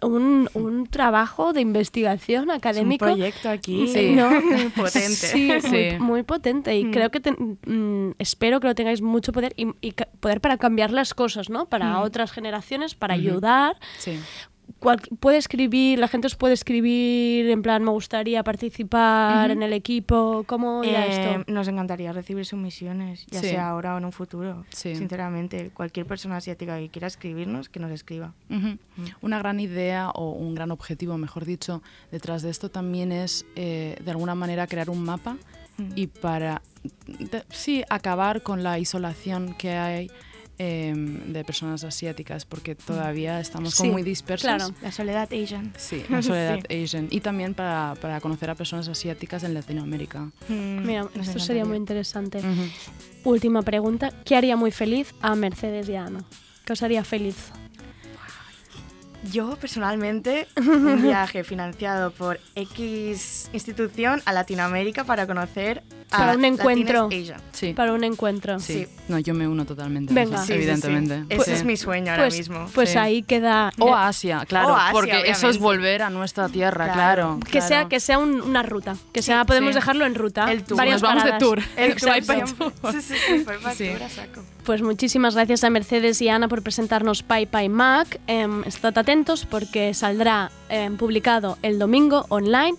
un, 0.01 0.49
un, 0.55 0.87
trabajo 0.87 1.53
de 1.53 1.61
investigación 1.61 2.53
académico. 2.53 3.05
un 3.05 3.15
proyecto 3.15 3.49
aquí 3.49 3.93
muy 3.97 4.69
potente. 4.69 5.09
Sí, 5.09 5.99
Muy, 5.99 6.23
potente. 6.23 6.79
Y 6.79 6.85
mm. 6.85 6.91
creo 6.93 7.11
que 7.11 7.19
mm, 7.33 8.13
espero 8.21 8.61
que 8.61 8.69
lo 8.69 8.77
tengáis 8.77 9.03
mucho 9.03 9.33
poder 9.33 9.55
y, 9.57 9.93
poder 10.21 10.41
para 10.41 10.57
cambiar 10.57 10.93
las 10.93 11.15
cosas, 11.15 11.51
¿no? 11.51 11.69
Para 11.69 12.01
otras 12.01 12.31
generaciones, 12.31 12.95
para 12.95 13.15
ayudar. 13.15 13.77
Sí 13.99 14.21
puede 15.21 15.39
escribir, 15.39 15.99
la 15.99 16.09
gente 16.09 16.27
os 16.27 16.37
puede 16.37 16.55
escribir, 16.55 17.51
en 17.51 17.63
plan, 17.63 17.83
me 17.83 17.91
gustaría 17.91 18.43
participar 18.43 19.51
en 19.51 19.63
el 19.63 19.73
equipo, 19.73 20.45
¿cómo 20.47 20.83
eh, 20.85 21.07
esto? 21.09 21.53
Nos 21.53 21.69
encantaría 21.69 22.13
recibir 22.13 22.45
sumisiones, 22.47 23.27
ya 23.27 23.41
sea 23.41 23.69
ahora 23.71 23.95
o 23.95 23.99
en 23.99 24.05
un 24.05 24.13
futuro. 24.13 24.65
Sinceramente, 24.71 25.71
cualquier 25.75 26.07
persona 26.07 26.37
asiática 26.37 26.79
que 26.79 26.89
quiera 26.89 27.07
escribirnos, 27.07 27.69
que 27.69 27.81
nos 27.81 27.91
escriba. 27.91 28.35
Una 29.21 29.39
gran 29.39 29.61
idea 29.61 30.11
o 30.11 30.33
un 30.33 30.55
gran 30.55 30.71
objetivo, 30.71 31.17
mejor 31.19 31.45
dicho, 31.45 31.83
detrás 32.11 32.43
de 32.43 32.51
esto 32.51 32.71
también 32.71 33.13
es, 33.13 33.47
eh, 33.57 33.97
de 34.05 34.11
alguna 34.11 34.35
manera, 34.35 34.67
crear 34.67 34.91
un 34.91 35.05
mapa 35.05 35.37
y 35.97 36.07
para, 36.07 36.63
sí, 37.51 37.83
acabar 37.89 38.43
con 38.43 38.63
la 38.63 38.79
isolación 38.79 39.55
que 39.55 39.73
hay 39.73 40.11
Em, 40.57 41.33
de 41.33 41.43
personas 41.43 41.83
asiáticas 41.83 42.45
porque 42.45 42.77
todavía 42.77 43.41
estamos 43.41 43.81
muy 43.81 44.05
dispersos. 44.05 44.47
Claro, 44.47 44.73
la 44.83 44.93
soledad 44.93 45.29
Asian. 45.33 45.73
Sí, 45.77 46.05
la 46.09 46.23
soledad 46.23 46.61
Asian. 46.71 47.09
Y 47.11 47.21
también 47.21 47.55
para, 47.55 47.97
para, 48.01 48.21
conocer 48.21 48.51
a 48.51 48.55
personas 48.55 48.87
asiáticas 48.87 49.43
en 49.43 49.53
Latinoamérica. 49.53 50.31
Mm, 50.49 50.87
Mira, 50.87 51.09
esto 51.21 51.41
sería 51.41 51.65
muy 51.65 51.77
interesante. 51.77 52.41
Última 53.25 53.63
pregunta. 53.63 54.13
¿Qué 54.25 54.37
haría 54.37 54.57
muy 54.57 54.71
feliz 54.71 55.13
a 55.21 55.35
Mercedes 55.35 55.89
y 55.89 55.97
a 55.97 56.05
Ana? 56.05 56.25
¿Qué 56.65 56.73
os 56.73 56.83
haría 56.85 57.03
feliz? 57.03 57.51
Yo 59.33 59.57
personalmente, 59.57 60.47
un 60.57 61.03
viaje 61.03 61.43
financiado 61.43 62.13
por 62.13 62.39
X 62.55 63.51
institución 63.53 64.23
a 64.25 64.33
Latinoamérica 64.33 65.03
para 65.03 65.27
conocer 65.27 65.83
para 66.17 66.35
un 66.35 66.45
encuentro. 66.45 67.09
Sí. 67.53 67.73
Para 67.75 67.93
un 67.93 68.05
encuentro. 68.05 68.59
Sí. 68.59 68.87
No, 69.09 69.19
yo 69.19 69.35
me 69.35 69.47
uno 69.47 69.65
totalmente. 69.65 70.13
Venga. 70.15 70.43
evidentemente. 70.49 71.25
Ese 71.29 71.53
es 71.55 71.65
mi 71.65 71.77
sueño 71.77 72.13
ahora 72.13 72.25
Pues, 72.25 72.37
mismo. 72.39 72.67
pues 72.75 72.97
ahí 72.97 73.23
queda. 73.23 73.73
O 73.79 73.95
a 73.95 74.09
Asia, 74.09 74.45
claro. 74.47 74.69
O 74.69 74.75
a 74.75 74.85
Asia, 74.89 74.93
porque 74.93 75.13
eso 75.23 75.31
es 75.31 75.35
obviamente. 75.57 75.59
volver 75.63 76.03
a 76.03 76.11
nuestra 76.11 76.49
tierra, 76.49 76.93
claro. 76.93 77.39
Que 77.51 77.61
sea, 77.61 77.89
que 77.89 78.01
sea 78.01 78.19
un- 78.19 78.41
una 78.41 78.63
ruta. 78.63 78.97
Que 79.13 79.23
sea, 79.23 79.45
podemos 79.45 79.71
sí. 79.71 79.75
dejarlo 79.77 80.07
en 80.07 80.15
ruta. 80.15 80.51
El 80.51 80.65
tour. 80.65 80.79
Varias 80.79 81.01
Nos 81.01 81.03
vamos 81.03 81.25
de 81.25 81.31
paradas. 81.31 81.49
tour. 81.49 81.63
El 81.77 81.95
tour. 81.97 82.93
Sí, 82.93 83.01
sí, 83.01 83.15
sí, 83.27 83.45
Sí. 83.77 83.89
tour 83.91 84.03
a 84.03 84.09
saco. 84.09 84.41
Pues 84.65 84.81
muchísimas 84.81 85.35
gracias 85.35 85.63
a 85.63 85.69
Mercedes 85.71 86.23
y 86.23 86.29
Ana 86.31 86.49
por 86.49 86.63
presentarnos 86.63 87.23
Pai 87.23 87.45
Pai 87.45 87.69
Mac. 87.69 88.19
Em, 88.27 88.63
estad 88.65 88.97
atentos 88.97 89.45
porque 89.45 89.93
saldrá 89.93 90.51
em, 90.71 90.97
publicado 90.97 91.59
el 91.63 91.79
domingo 91.79 92.25
online. 92.31 92.75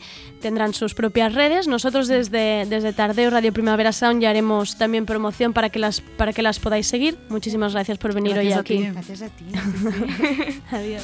Tendrán 0.46 0.76
sus 0.76 0.94
propias 0.94 1.34
redes. 1.34 1.68
Nosotros 1.68 2.08
desde, 2.08 2.68
desde 2.68 2.94
Tardeo 2.94 3.32
Radio 3.32 3.52
Primavera 3.52 3.92
Sound 3.92 4.22
ya 4.22 4.30
haremos 4.30 4.78
también 4.78 5.08
promoción 5.08 5.54
para 5.54 5.72
que 5.72 5.80
las, 5.80 6.02
para 6.02 6.34
que 6.34 6.44
las 6.44 6.60
podáis 6.60 6.86
seguir. 6.86 7.18
Muchísimas 7.30 7.74
gracias 7.74 7.98
por 7.98 8.14
venir 8.14 8.34
Gracias 8.34 8.54
hoy 8.54 8.58
a 8.58 8.62
aquí. 8.62 8.78
ti. 8.78 8.92
Gracias 8.92 9.22
a 9.24 9.30
ti. 9.30 9.46
sí, 9.52 10.52
sí. 10.52 10.62
Adiós. 10.72 11.02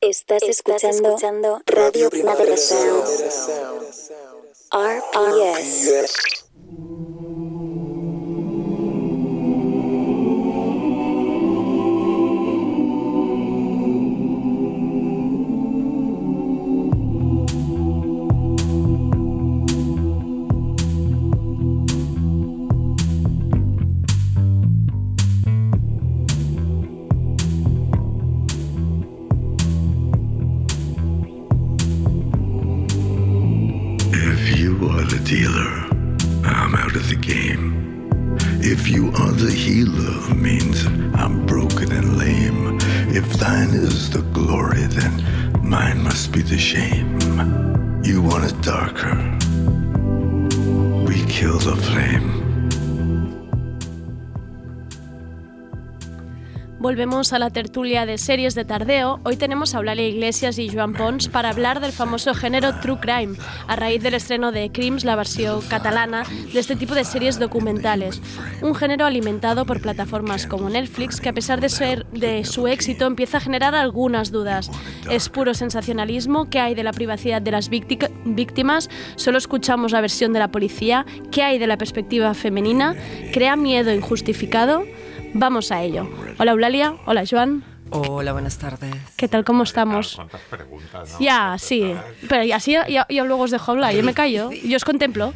Estás 0.00 0.42
escuchando, 0.44 1.60
Radio 1.66 2.08
Primavera 2.08 2.56
Sound. 2.56 3.91
RPS. 4.72 5.86
If 5.88 6.41
Volvemos 56.92 57.32
a 57.32 57.38
la 57.38 57.48
tertulia 57.48 58.04
de 58.04 58.18
series 58.18 58.54
de 58.54 58.66
tardeo. 58.66 59.18
Hoy 59.24 59.38
tenemos 59.38 59.74
a 59.74 59.78
Eulalia 59.78 60.06
Iglesias 60.06 60.58
y 60.58 60.68
Joan 60.68 60.92
Pons 60.92 61.28
para 61.28 61.48
hablar 61.48 61.80
del 61.80 61.90
famoso 61.90 62.34
género 62.34 62.80
True 62.80 62.98
Crime, 63.00 63.38
a 63.66 63.76
raíz 63.76 64.02
del 64.02 64.12
estreno 64.12 64.52
de 64.52 64.70
Crims, 64.70 65.02
la 65.02 65.16
versión 65.16 65.62
catalana 65.62 66.24
de 66.52 66.60
este 66.60 66.76
tipo 66.76 66.94
de 66.94 67.04
series 67.04 67.38
documentales. 67.38 68.20
Un 68.60 68.74
género 68.74 69.06
alimentado 69.06 69.64
por 69.64 69.80
plataformas 69.80 70.46
como 70.46 70.68
Netflix, 70.68 71.18
que 71.18 71.30
a 71.30 71.32
pesar 71.32 71.62
de, 71.62 71.70
ser, 71.70 72.04
de 72.08 72.44
su 72.44 72.68
éxito 72.68 73.06
empieza 73.06 73.38
a 73.38 73.40
generar 73.40 73.74
algunas 73.74 74.30
dudas. 74.30 74.70
¿Es 75.10 75.30
puro 75.30 75.54
sensacionalismo? 75.54 76.50
¿Qué 76.50 76.60
hay 76.60 76.74
de 76.74 76.84
la 76.84 76.92
privacidad 76.92 77.40
de 77.40 77.52
las 77.52 77.70
vícti- 77.70 78.10
víctimas? 78.26 78.90
¿Solo 79.16 79.38
escuchamos 79.38 79.92
la 79.92 80.02
versión 80.02 80.34
de 80.34 80.40
la 80.40 80.48
policía? 80.48 81.06
¿Qué 81.30 81.42
hay 81.42 81.58
de 81.58 81.68
la 81.68 81.78
perspectiva 81.78 82.34
femenina? 82.34 82.94
¿Crea 83.32 83.56
miedo 83.56 83.94
injustificado? 83.94 84.84
Vamos 85.34 85.72
a 85.72 85.82
ello. 85.82 86.08
Hola 86.38 86.52
Eulalia, 86.52 86.94
hola 87.06 87.24
Joan. 87.28 87.64
Hola, 87.94 88.32
buenas 88.32 88.56
tardes. 88.56 88.94
¿Qué 89.16 89.28
tal? 89.28 89.44
¿Cómo 89.44 89.64
estamos? 89.64 90.14
¿Cuántas 90.16 90.40
preguntas? 90.42 91.12
¿no? 91.12 91.20
Ya, 91.20 91.56
sí. 91.58 91.94
Pero 92.26 92.54
así 92.54 92.72
ya, 92.72 92.86
ya 92.88 93.24
luego 93.24 93.42
os 93.42 93.50
dejo 93.50 93.72
hablar. 93.72 93.94
Yo 93.94 94.02
me 94.02 94.14
callo. 94.14 94.50
Yo 94.50 94.76
os 94.76 94.84
contemplo. 94.84 95.34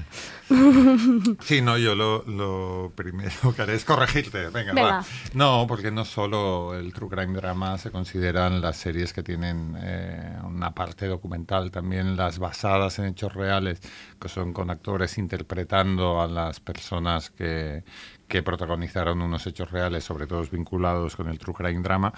Sí, 1.40 1.60
no, 1.60 1.76
yo 1.76 1.96
lo, 1.96 2.22
lo 2.24 2.92
primero 2.94 3.52
que 3.54 3.62
haré 3.62 3.74
es 3.74 3.84
corregirte. 3.84 4.48
Venga, 4.50 4.72
Venga. 4.72 4.82
va. 4.98 5.04
No, 5.34 5.66
porque 5.66 5.90
no 5.90 6.04
solo 6.04 6.74
el 6.74 6.92
True 6.94 7.10
Crime 7.10 7.34
Drama 7.34 7.76
se 7.78 7.90
consideran 7.90 8.60
las 8.60 8.76
series 8.76 9.12
que 9.12 9.24
tienen 9.24 9.76
eh, 9.80 10.38
una 10.44 10.72
parte 10.72 11.08
documental, 11.08 11.72
también 11.72 12.16
las 12.16 12.38
basadas 12.38 12.98
en 13.00 13.06
hechos 13.06 13.34
reales, 13.34 13.80
que 14.20 14.28
son 14.28 14.52
con 14.52 14.70
actores 14.70 15.18
interpretando 15.18 16.22
a 16.22 16.28
las 16.28 16.60
personas 16.60 17.30
que, 17.30 17.82
que 18.28 18.42
protagonizaron 18.42 19.22
unos 19.22 19.46
hechos 19.46 19.70
reales, 19.70 20.04
sobre 20.04 20.26
todo 20.26 20.42
vinculados 20.50 21.16
con 21.16 21.28
el 21.28 21.38
True 21.38 21.54
Crime 21.54 21.82
Drama, 21.82 22.12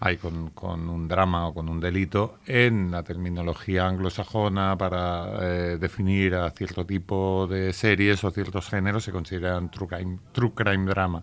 hay 0.00 0.16
con, 0.16 0.52
un 0.88 1.08
drama 1.08 1.46
o 1.46 1.54
con 1.54 1.68
un 1.68 1.80
delito, 1.80 2.38
en 2.46 2.90
la 2.90 3.02
terminología 3.02 3.86
anglosajona 3.86 4.76
para 4.76 5.38
eh, 5.40 5.78
definir 5.78 6.34
a 6.34 6.50
cierto 6.50 6.84
tipo 6.84 7.46
de 7.46 7.72
series 7.72 8.22
o 8.24 8.30
ciertos 8.30 8.68
géneros 8.68 9.04
se 9.04 9.12
consideran 9.12 9.70
True 9.70 9.88
Crime, 9.88 10.18
true 10.32 10.52
crime 10.54 10.86
Drama. 10.86 11.22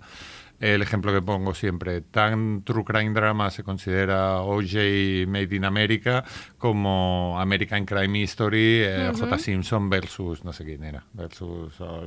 El 0.60 0.82
ejemplo 0.82 1.14
que 1.14 1.22
pongo 1.22 1.54
siempre, 1.54 2.02
tan 2.02 2.64
True 2.64 2.84
Crime 2.84 3.14
Drama 3.14 3.50
se 3.50 3.64
considera 3.64 4.42
OJ 4.42 5.26
Made 5.28 5.56
in 5.56 5.64
America 5.66 6.24
como 6.58 7.40
American 7.40 7.86
Crime 7.86 8.20
History, 8.20 8.82
eh, 8.84 9.10
Ujú. 9.14 9.20
J. 9.22 9.40
Simpson 9.40 9.90
versus 9.90 10.44
no 10.44 10.52
sé 10.52 10.66
quién 10.66 10.84
era, 10.84 11.04
versus, 11.14 11.80
oh, 11.80 12.04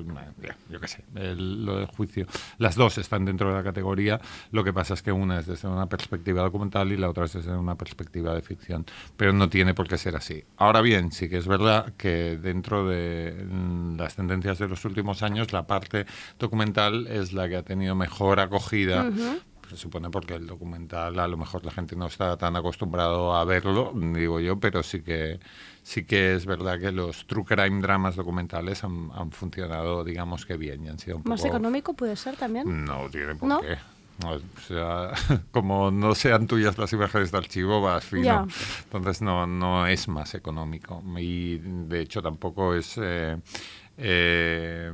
yo 0.70 0.80
qué 0.80 0.88
sé, 0.88 1.04
el- 1.14 1.64
lo 1.64 1.78
del 1.78 1.86
juicio. 1.86 2.26
Las 2.58 2.76
dos 2.76 2.98
están 2.98 3.24
dentro 3.24 3.48
de 3.48 3.54
la 3.54 3.62
categoría, 3.62 4.20
lo 4.50 4.62
que 4.64 4.72
pasa 4.72 4.94
es 4.94 5.02
que 5.02 5.12
una 5.12 5.38
es 5.38 5.46
desde 5.46 5.68
una 5.68 5.86
perspectiva 5.88 6.42
documental 6.42 6.92
y 6.92 6.96
la 6.98 7.08
otra 7.08 7.24
es 7.24 7.32
desde 7.32 7.56
una 7.56 7.76
perspectiva 7.76 8.34
de 8.34 8.42
ficción, 8.42 8.84
pero 9.16 9.32
no 9.32 9.48
tiene 9.48 9.72
por 9.72 9.88
qué 9.88 9.96
ser 9.96 10.14
así. 10.16 10.44
Ahora 10.58 10.82
bien, 10.82 11.10
sí 11.12 11.28
que 11.30 11.38
es 11.38 11.46
verdad 11.46 11.94
que 11.96 12.36
dentro 12.36 12.86
de 12.86 13.46
mm, 13.48 13.96
las 13.96 14.14
tendencias 14.16 14.58
de 14.58 14.68
los 14.68 14.84
últimos 14.84 15.22
años, 15.22 15.52
la 15.52 15.66
parte 15.66 16.04
documental 16.38 17.06
es 17.06 17.32
la 17.32 17.48
que 17.48 17.56
ha 17.56 17.62
tenido 17.62 17.94
mejor 17.94 18.40
acogida 18.42 19.04
Ujú. 19.08 19.38
se 19.70 19.76
supone 19.76 20.10
porque 20.10 20.34
el 20.34 20.46
documental 20.46 21.18
a 21.18 21.26
lo 21.28 21.36
mejor 21.36 21.64
la 21.64 21.72
gente 21.72 21.96
no 21.96 22.06
está 22.06 22.36
tan 22.36 22.56
acostumbrado 22.56 23.34
a 23.34 23.44
verlo, 23.44 23.92
digo 23.94 24.38
yo, 24.40 24.58
pero 24.60 24.82
sí 24.82 25.00
que 25.02 25.40
sí 25.82 26.04
que 26.04 26.34
es 26.34 26.44
verdad 26.46 26.78
que 26.78 26.92
los 26.92 27.26
true 27.26 27.44
crime 27.44 27.80
dramas 27.80 28.14
documentales 28.16 28.84
han, 28.84 29.10
han 29.14 29.32
funcionado, 29.32 30.04
digamos 30.04 30.44
que 30.46 30.56
bien, 30.56 30.84
y 30.84 30.88
han 30.88 30.98
sido 30.98 31.16
un 31.16 31.22
¿Más 31.24 31.40
poco... 31.40 31.54
económico 31.54 31.94
puede 31.94 32.16
ser 32.16 32.36
también? 32.36 32.84
No 32.84 33.08
tiene 33.10 33.34
por 33.34 33.48
¿No? 33.48 33.60
qué. 33.60 33.78
O 34.24 34.38
sea, 34.68 35.10
como 35.50 35.90
no 35.90 36.14
sean 36.14 36.46
tuyas 36.46 36.76
las 36.78 36.92
imágenes 36.92 37.32
de 37.32 37.38
archivo, 37.38 37.80
vas 37.80 38.04
fino. 38.04 38.22
Ya. 38.22 38.46
Entonces 38.84 39.22
no, 39.22 39.46
no 39.46 39.86
es 39.86 40.06
más 40.06 40.34
económico. 40.34 41.02
Y 41.18 41.58
de 41.58 42.00
hecho 42.02 42.22
tampoco 42.22 42.74
es... 42.74 42.94
eh, 42.98 43.38
eh, 43.96 44.92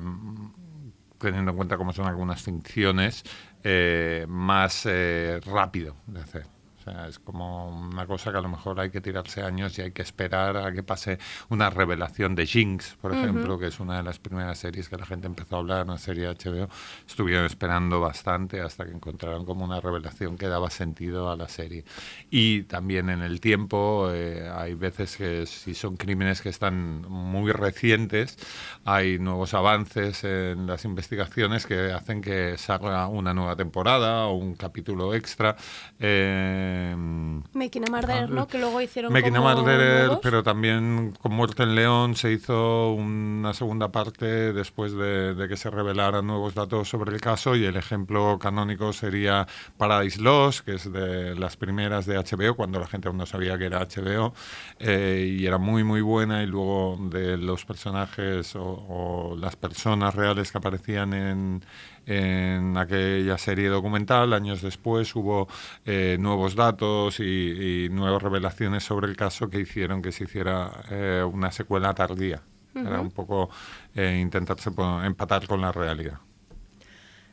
teniendo 1.18 1.50
en 1.50 1.56
cuenta 1.56 1.76
cómo 1.76 1.92
son 1.92 2.06
algunas 2.06 2.42
ficciones, 2.42 3.24
eh, 3.62 4.26
más 4.28 4.86
eh, 4.86 5.40
rápido 5.44 5.96
de 6.06 6.20
hacer. 6.20 6.57
Sea, 6.88 7.06
es 7.08 7.18
como 7.18 7.68
una 7.68 8.06
cosa 8.06 8.32
que 8.32 8.38
a 8.38 8.40
lo 8.40 8.48
mejor 8.48 8.80
hay 8.80 8.90
que 8.90 9.00
tirarse 9.00 9.42
años 9.42 9.78
y 9.78 9.82
hay 9.82 9.92
que 9.92 10.02
esperar 10.02 10.56
a 10.56 10.72
que 10.72 10.82
pase 10.82 11.18
una 11.50 11.68
revelación 11.70 12.34
de 12.34 12.46
Jinx, 12.46 12.96
por 13.00 13.12
Ujú. 13.12 13.20
ejemplo, 13.20 13.58
que 13.58 13.66
es 13.66 13.78
una 13.80 13.98
de 13.98 14.02
las 14.02 14.18
primeras 14.18 14.58
series 14.58 14.88
que 14.88 14.96
la 14.96 15.04
gente 15.04 15.26
empezó 15.26 15.56
a 15.56 15.58
hablar, 15.58 15.84
una 15.84 15.98
serie 15.98 16.26
de 16.26 16.30
HBO. 16.30 16.68
Estuvieron 17.06 17.44
esperando 17.44 18.00
bastante 18.00 18.60
hasta 18.60 18.86
que 18.86 18.92
encontraron 18.92 19.44
como 19.44 19.64
una 19.64 19.80
revelación 19.80 20.36
que 20.38 20.46
daba 20.46 20.70
sentido 20.70 21.30
a 21.30 21.36
la 21.36 21.48
serie. 21.48 21.84
Y 22.30 22.62
también 22.62 23.10
en 23.10 23.22
el 23.22 23.40
tiempo, 23.40 24.10
eh, 24.12 24.48
hay 24.54 24.74
veces 24.74 25.16
que 25.16 25.46
si 25.46 25.74
son 25.74 25.96
crímenes 25.96 26.40
que 26.40 26.48
están 26.48 27.02
muy 27.02 27.52
recientes, 27.52 28.38
hay 28.84 29.18
nuevos 29.18 29.52
avances 29.54 30.24
en 30.24 30.66
las 30.66 30.84
investigaciones 30.84 31.66
que 31.66 31.92
hacen 31.92 32.22
que 32.22 32.56
salga 32.56 33.06
una 33.08 33.34
nueva 33.34 33.56
temporada 33.56 34.26
o 34.26 34.34
un 34.34 34.54
capítulo 34.54 35.14
extra. 35.14 35.56
Eh, 35.98 36.77
Eh, 36.78 37.42
Making 37.52 37.84
a 37.88 37.90
Murderer, 37.90 38.30
¿no? 38.30 38.46
Que 38.46 38.58
luego 38.58 38.80
hicieron 38.80 39.12
Making 39.12 39.34
como 39.34 39.48
a 39.48 39.54
Murderer, 39.54 40.06
nuevos. 40.06 40.20
pero 40.22 40.42
también 40.42 41.14
con 41.20 41.32
Muerte 41.32 41.62
en 41.64 41.74
León 41.74 42.14
se 42.14 42.32
hizo 42.32 42.92
una 42.92 43.54
segunda 43.54 43.90
parte 43.90 44.52
después 44.52 44.92
de, 44.92 45.34
de 45.34 45.48
que 45.48 45.56
se 45.56 45.70
revelaran 45.70 46.26
nuevos 46.26 46.54
datos 46.54 46.88
sobre 46.88 47.14
el 47.14 47.20
caso 47.20 47.56
y 47.56 47.64
el 47.64 47.76
ejemplo 47.76 48.38
canónico 48.38 48.92
sería 48.92 49.46
Paradise 49.76 50.20
Lost, 50.20 50.64
que 50.64 50.74
es 50.74 50.92
de 50.92 51.34
las 51.34 51.56
primeras 51.56 52.06
de 52.06 52.16
HBO, 52.18 52.54
cuando 52.54 52.78
la 52.78 52.86
gente 52.86 53.08
aún 53.08 53.18
no 53.18 53.26
sabía 53.26 53.58
que 53.58 53.66
era 53.66 53.80
HBO, 53.80 54.34
eh, 54.78 55.36
y 55.38 55.46
era 55.46 55.58
muy 55.58 55.84
muy 55.84 56.00
buena 56.00 56.42
y 56.42 56.46
luego 56.46 56.98
de 57.10 57.36
los 57.36 57.64
personajes 57.64 58.54
o, 58.56 58.62
o 58.62 59.36
las 59.36 59.56
personas 59.56 60.14
reales 60.14 60.52
que 60.52 60.58
aparecían 60.58 61.12
en, 61.12 61.62
en 62.08 62.76
aquella 62.78 63.36
serie 63.36 63.68
documental. 63.68 64.32
Años 64.32 64.62
después 64.62 65.14
hubo 65.14 65.46
eh, 65.84 66.16
nuevos 66.18 66.54
datos 66.54 67.20
y, 67.20 67.84
y, 67.84 67.88
nuevas 67.90 68.22
revelaciones 68.22 68.82
sobre 68.82 69.08
el 69.08 69.16
caso 69.16 69.50
que 69.50 69.60
hicieron 69.60 70.00
que 70.00 70.10
se 70.10 70.24
hiciera 70.24 70.84
eh, 70.90 71.22
una 71.30 71.52
secuela 71.52 71.94
tardía. 71.94 72.42
Uh 72.74 72.78
-huh. 72.78 72.86
Era 72.88 73.00
un 73.00 73.10
poco 73.10 73.50
eh, 73.94 74.18
intentarse 74.20 74.70
empatar 75.04 75.46
con 75.46 75.60
la 75.60 75.70
realidad. 75.70 76.18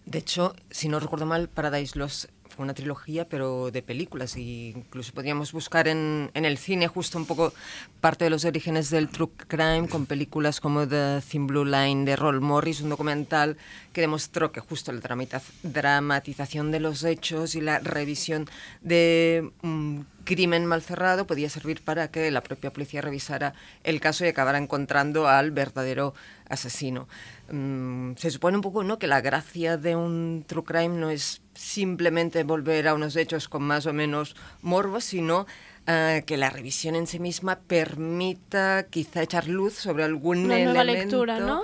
De 0.05 0.19
hecho, 0.19 0.55
si 0.69 0.89
no 0.89 0.99
recuerdo 0.99 1.25
mal, 1.25 1.47
Paradise 1.49 1.97
Lost 1.97 2.25
una 2.57 2.73
trilogía, 2.73 3.27
pero 3.27 3.71
de 3.71 3.81
películas. 3.81 4.37
Y 4.37 4.73
incluso 4.75 5.13
podríamos 5.13 5.51
buscar 5.51 5.87
en, 5.87 6.31
en, 6.33 6.45
el 6.45 6.57
cine 6.57 6.87
justo 6.87 7.17
un 7.17 7.25
poco 7.25 7.53
parte 8.01 8.23
de 8.25 8.29
los 8.29 8.45
orígenes 8.45 8.89
del 8.89 9.09
true 9.09 9.29
crime 9.47 9.87
con 9.87 10.05
películas 10.05 10.59
como 10.59 10.87
The 10.87 11.21
Thin 11.21 11.47
Blue 11.47 11.65
Line 11.65 12.05
de 12.05 12.15
Roll 12.15 12.41
Morris, 12.41 12.81
un 12.81 12.89
documental 12.89 13.57
que 13.93 14.01
demostró 14.01 14.51
que 14.51 14.59
justo 14.59 14.91
la 14.91 15.01
dramatización 15.63 16.71
de 16.71 16.79
los 16.79 17.03
hechos 17.03 17.55
y 17.55 17.61
la 17.61 17.79
revisión 17.79 18.47
de 18.81 19.51
un 19.63 20.05
crimen 20.25 20.65
mal 20.65 20.81
cerrado 20.81 21.25
podía 21.25 21.49
servir 21.49 21.81
para 21.81 22.09
que 22.09 22.29
la 22.31 22.41
propia 22.41 22.73
policía 22.73 23.01
revisara 23.01 23.53
el 23.83 24.01
caso 24.01 24.25
y 24.25 24.27
acabara 24.27 24.57
encontrando 24.57 25.27
al 25.27 25.51
verdadero 25.51 26.13
asesino. 26.49 27.07
Um, 27.49 28.15
se 28.17 28.31
supone 28.31 28.57
un 28.57 28.63
poco 28.63 28.83
¿no? 28.83 28.99
que 28.99 29.07
la 29.07 29.21
gracia 29.21 29.77
de 29.77 29.95
un 29.95 30.43
true 30.45 30.63
crime 30.63 30.97
no 30.97 31.09
es 31.09 31.41
simplemente 31.55 32.43
volver 32.43 32.87
a 32.87 32.93
unos 32.93 33.15
hechos 33.15 33.49
con 33.49 33.63
más 33.63 33.85
o 33.85 33.93
menos 33.93 34.35
morbo, 34.61 35.01
sino 35.01 35.41
uh, 35.87 36.23
que 36.25 36.37
la 36.37 36.49
revisión 36.49 36.95
en 36.95 37.07
sí 37.07 37.19
misma 37.19 37.59
permita 37.59 38.85
quizá 38.89 39.23
echar 39.23 39.47
luz 39.47 39.73
sobre 39.73 40.03
algún 40.03 40.45
Una 40.45 40.57
elemento. 40.57 40.73
nueva 40.73 40.83
lectura, 40.83 41.39
¿no? 41.39 41.61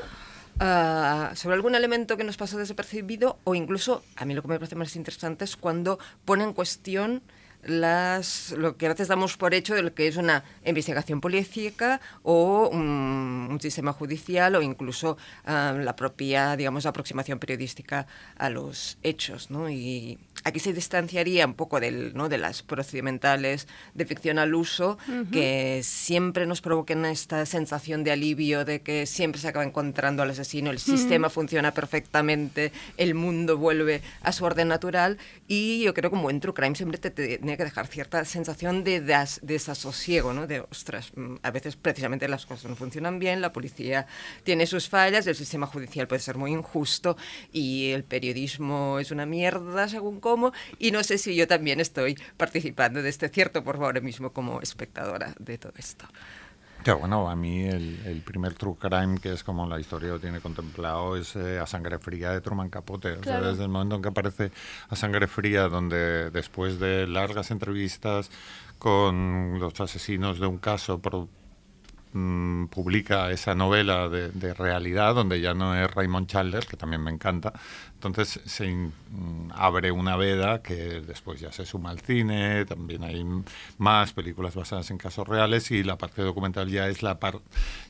Uh, 0.60 1.36
sobre 1.36 1.56
algún 1.56 1.76
elemento 1.76 2.18
que 2.18 2.24
nos 2.24 2.38
pasó 2.38 2.58
desapercibido 2.58 3.40
o 3.46 3.56
incluso, 3.56 4.04
a 4.16 4.26
mí 4.26 4.34
lo 4.34 4.42
que 4.42 4.48
me 4.50 4.60
parece 4.60 4.76
más 4.76 4.96
interesante 4.96 5.46
es 5.46 5.56
cuando 5.56 5.98
pone 6.26 6.44
en 6.44 6.54
cuestión 6.54 7.22
las, 7.64 8.52
lo 8.58 8.78
que 8.78 8.88
a 8.88 8.90
veces 8.90 9.08
damos 9.08 9.38
por 9.38 9.54
hecho 9.54 9.76
de 9.76 9.84
lo 9.84 9.94
que 9.94 10.08
es 10.08 10.18
una 10.18 10.44
investigación 10.66 11.22
policíaca 11.22 12.02
o 12.24 12.70
un, 12.72 13.48
un 13.50 13.62
sistema 13.62 13.94
judicial 13.94 14.56
o 14.56 14.62
incluso 14.62 15.18
uh, 15.46 15.78
la 15.78 15.96
propia, 15.96 16.56
digamos, 16.56 16.86
aproximación 16.86 17.40
periodística 17.40 18.08
a 18.38 18.50
los 18.50 18.98
hechos, 19.04 19.52
¿no? 19.52 19.70
Y 19.70 20.18
aquí 20.44 20.60
se 20.60 20.74
distanciaría 20.74 21.46
un 21.46 21.54
poco 21.54 21.80
del, 21.80 22.14
¿no? 22.16 22.30
de 22.30 22.38
las 22.38 22.64
procedimentales 22.64 23.68
de 23.94 24.06
ficción 24.06 24.40
al 24.40 24.56
uso, 24.56 24.98
uh 25.08 25.12
-huh. 25.12 25.30
que 25.30 25.82
siempre 25.84 26.46
nos 26.46 26.62
provoquen 26.62 27.06
esta 27.06 27.46
sensación 27.46 28.04
de 28.04 28.12
alivio, 28.12 28.66
de 28.66 28.82
que 28.82 29.06
siempre 29.06 29.40
se 29.40 29.48
acaba 29.48 29.66
encontrando 29.66 30.24
al 30.24 30.32
asesino, 30.32 30.70
el 30.72 30.78
uh 30.78 30.80
-huh. 30.80 30.98
sistema 30.98 31.30
funciona 31.30 31.74
perfectamente, 31.74 32.72
el 32.98 33.14
mundo 33.14 33.58
vuelve 33.58 34.02
a 34.22 34.32
su 34.32 34.46
orden 34.46 34.68
natural, 34.68 35.18
y 35.48 35.84
yo 35.84 35.94
creo 35.94 36.10
que 36.10 36.16
un 36.16 36.24
buen 36.24 36.40
true 36.40 36.54
crime 36.54 36.76
siempre 36.76 36.98
te, 36.98 37.12
te 37.12 37.40
que 37.58 37.64
dejar 37.64 37.88
cierta 37.88 38.24
sensación 38.26 38.84
de 38.84 39.02
des, 39.02 39.40
desasosiego, 39.44 40.34
¿no? 40.34 40.48
De, 40.48 40.62
ostras, 40.62 41.12
a 41.42 41.52
veces 41.52 41.76
precisamente 41.76 42.28
las 42.28 42.46
cosas 42.46 42.70
no 42.70 42.76
funcionan 42.76 43.20
bien, 43.20 43.42
la 43.42 43.54
policía 43.54 44.08
tiene 44.44 44.66
sus 44.66 44.90
fallas, 44.90 45.28
el 45.28 45.36
sistema 45.36 45.68
judicial 45.68 46.08
puede 46.08 46.22
ser 46.22 46.38
muy 46.38 46.52
injusto, 46.52 47.18
y 47.52 47.92
el 47.92 48.04
periodismo 48.04 49.00
es 49.00 49.12
una 49.12 49.26
mierda, 49.26 49.88
según 49.88 50.20
cómo, 50.20 50.54
y 50.80 50.92
no 50.92 51.04
sé 51.04 51.18
si 51.18 51.36
yo 51.36 51.48
también 51.48 51.80
estoy 51.80 52.18
participando 52.38 53.02
de 53.02 53.10
este 53.10 53.30
cierto 53.30 53.64
por 53.64 53.78
ahora 53.78 54.02
mismo 54.02 54.34
como 54.34 54.62
espectadora 54.62 55.34
de 55.40 55.58
todo 55.58 55.74
esto. 55.78 56.06
Ya, 56.84 56.96
bueno, 56.96 57.30
a 57.30 57.36
mí 57.36 57.64
el, 57.64 58.00
el, 58.06 58.22
primer 58.22 58.56
true 58.56 58.76
crime, 58.80 59.20
que 59.20 59.34
es 59.34 59.44
como 59.44 59.68
la 59.68 59.80
historia 59.80 60.10
lo 60.10 60.20
tiene 60.20 60.40
contemplado, 60.40 61.16
es 61.16 61.36
eh, 61.36 61.60
A 61.60 61.68
Sangre 61.68 62.00
Fría 62.00 62.32
de 62.32 62.42
Truman 62.42 62.70
Capote. 62.70 63.18
Claro. 63.18 63.40
O 63.40 63.42
sea, 63.42 63.52
desde 63.52 63.64
el 63.64 63.70
momento 63.70 63.96
en 63.96 64.02
que 64.02 64.10
aparece 64.10 64.52
A 64.90 64.96
Sangre 64.96 65.28
Fría, 65.28 65.68
donde 65.68 66.32
después 66.32 66.80
de 66.80 67.06
largas 67.06 67.52
entrevistas 67.52 68.32
con 68.80 69.60
los 69.60 69.80
asesinos 69.80 70.40
de 70.40 70.48
un 70.48 70.58
caso, 70.58 71.00
por, 71.00 71.28
mmm, 72.14 72.66
publica 72.66 73.30
esa 73.30 73.54
novela 73.54 74.10
de, 74.10 74.30
de, 74.30 74.54
realidad, 74.56 75.14
donde 75.14 75.40
ya 75.40 75.54
no 75.54 75.76
es 75.76 75.94
Raymond 75.94 76.28
Chandler, 76.28 76.66
que 76.66 76.78
también 76.78 77.04
me 77.04 77.12
encanta. 77.12 77.54
Entonces 78.08 78.40
se 78.46 78.66
in, 78.66 78.94
abre 79.54 79.92
una 79.92 80.16
veda 80.16 80.62
que 80.62 81.02
después 81.02 81.40
ya 81.40 81.52
se 81.52 81.66
suma 81.66 81.92
al 81.92 82.00
cine, 82.00 82.66
también 82.66 83.04
hay 83.04 83.24
más 83.78 84.14
películas 84.14 84.56
basadas 84.56 84.90
en 84.90 84.98
casos 84.98 85.28
reales 85.28 85.70
y 85.70 85.84
la 85.84 85.98
parte 85.98 86.24
documental 86.24 86.70
ya 86.70 86.88
es 86.88 87.04
la 87.04 87.20
par, 87.20 87.40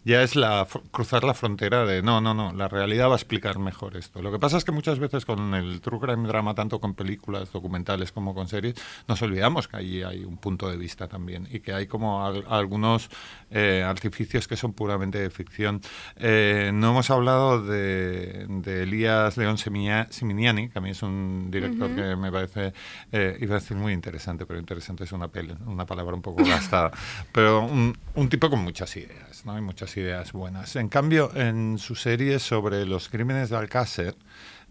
ya 0.04 0.22
es 0.22 0.36
la 0.36 0.68
cruzar 0.92 1.24
la 1.24 1.34
frontera 1.34 1.86
de 1.86 2.02
no, 2.02 2.20
no, 2.20 2.34
no, 2.34 2.52
la 2.52 2.68
realidad 2.68 3.08
va 3.08 3.14
a 3.14 3.16
explicar 3.16 3.60
mejor 3.60 3.96
esto. 3.96 4.22
Lo 4.22 4.32
que 4.32 4.40
pasa 4.40 4.58
es 4.58 4.66
que 4.66 4.72
muchas 4.72 5.00
veces 5.00 5.26
con 5.26 5.54
el 5.54 5.80
true 5.80 6.00
crime 6.00 6.28
drama, 6.28 6.56
tanto 6.56 6.82
con 6.82 6.94
películas 6.94 7.52
documentales 7.52 8.12
como 8.12 8.36
con 8.36 8.48
series, 8.48 8.76
nos 9.08 9.22
olvidamos 9.22 9.68
que 9.68 9.78
allí 9.78 10.04
hay 10.04 10.26
un 10.26 10.38
punto 10.38 10.70
de 10.70 10.78
vista 10.78 11.08
también 11.08 11.48
y 11.52 11.62
que 11.62 11.74
hay 11.74 11.88
como 11.88 12.26
al, 12.26 12.44
algunos 12.50 13.10
eh, 13.50 13.84
artificios 13.88 14.48
que 14.48 14.58
son 14.58 14.74
puramente 14.74 15.20
de 15.20 15.30
ficción. 15.30 15.82
Eh, 16.18 16.72
no 16.74 16.92
hemos 16.92 17.10
hablado 17.10 17.64
de, 17.64 18.46
de 18.48 18.84
Elías 18.84 19.38
León 19.38 19.58
Semilla 19.58 20.01
Siminiani, 20.10 20.70
que 20.70 20.80
a 20.80 20.82
mí 20.82 20.90
es 20.92 21.04
un 21.04 21.50
director 21.50 21.90
uh 21.90 21.94
-huh. 21.94 21.96
que 21.96 22.16
me 22.16 22.32
parece, 22.32 22.74
eh, 23.12 23.38
iba 23.40 23.56
a 23.56 23.60
decir 23.60 23.78
muy 23.78 23.94
interesante, 23.94 24.46
pero 24.46 24.60
interesante 24.60 25.04
es 25.04 25.12
una, 25.12 25.28
peli, 25.28 25.54
una 25.66 25.86
palabra 25.86 26.16
un 26.16 26.22
poco 26.22 26.44
gastada, 26.46 26.92
pero 27.32 27.66
un, 27.66 27.98
un, 28.16 28.30
tipo 28.30 28.50
con 28.50 28.60
muchas 28.60 28.96
ideas, 28.98 29.46
¿no? 29.46 29.54
Hay 29.54 29.62
muchas 29.62 29.96
ideas 29.98 30.32
buenas. 30.32 30.76
En 30.76 30.90
cambio, 30.90 31.32
en 31.36 31.78
su 31.78 31.96
serie 31.96 32.40
sobre 32.40 32.86
los 32.86 33.10
crímenes 33.10 33.50
de 33.50 33.58
Alcácer, 33.58 34.16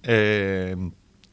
eh, 0.02 0.76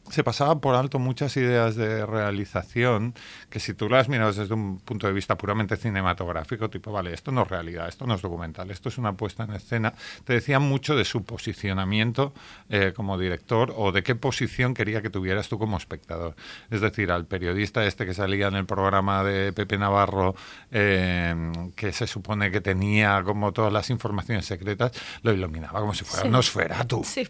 se 0.09 0.23
pasaba 0.23 0.59
por 0.59 0.75
alto 0.75 0.99
muchas 0.99 1.35
ideas 1.37 1.75
de 1.75 2.05
realización 2.05 3.13
que 3.49 3.59
si 3.59 3.73
tú 3.73 3.89
las 3.89 4.09
miras 4.09 4.35
desde 4.35 4.53
un 4.53 4.79
punto 4.79 5.07
de 5.07 5.13
vista 5.13 5.37
puramente 5.37 5.77
cinematográfico, 5.77 6.69
tipo, 6.69 6.91
vale, 6.91 7.13
esto 7.13 7.31
no 7.31 7.43
es 7.43 7.47
realidad, 7.47 7.87
esto 7.87 8.05
no 8.05 8.15
es 8.15 8.21
documental, 8.21 8.71
esto 8.71 8.89
es 8.89 8.97
una 8.97 9.13
puesta 9.13 9.43
en 9.43 9.51
escena, 9.51 9.93
te 10.23 10.33
decían 10.33 10.61
mucho 10.61 10.95
de 10.95 11.05
su 11.05 11.23
posicionamiento 11.23 12.33
eh, 12.69 12.93
como 12.95 13.17
director 13.17 13.73
o 13.75 13.91
de 13.91 14.03
qué 14.03 14.15
posición 14.15 14.73
quería 14.73 15.01
que 15.01 15.09
tuvieras 15.09 15.49
tú 15.49 15.59
como 15.59 15.77
espectador. 15.77 16.35
Es 16.69 16.81
decir, 16.81 17.11
al 17.11 17.25
periodista 17.25 17.85
este 17.85 18.05
que 18.05 18.13
salía 18.13 18.47
en 18.47 18.55
el 18.55 18.65
programa 18.65 19.23
de 19.23 19.53
Pepe 19.53 19.77
Navarro, 19.77 20.35
eh, 20.71 21.51
que 21.75 21.91
se 21.93 22.07
supone 22.07 22.51
que 22.51 22.61
tenía 22.61 23.23
como 23.23 23.51
todas 23.51 23.73
las 23.73 23.89
informaciones 23.89 24.45
secretas, 24.45 24.91
lo 25.21 25.33
iluminaba 25.33 25.79
como 25.79 25.93
si 25.93 26.05
fuera 26.05 26.23
sí. 26.23 26.27
un 26.27 26.33
Nosferatu. 26.33 27.03
Sí, 27.03 27.27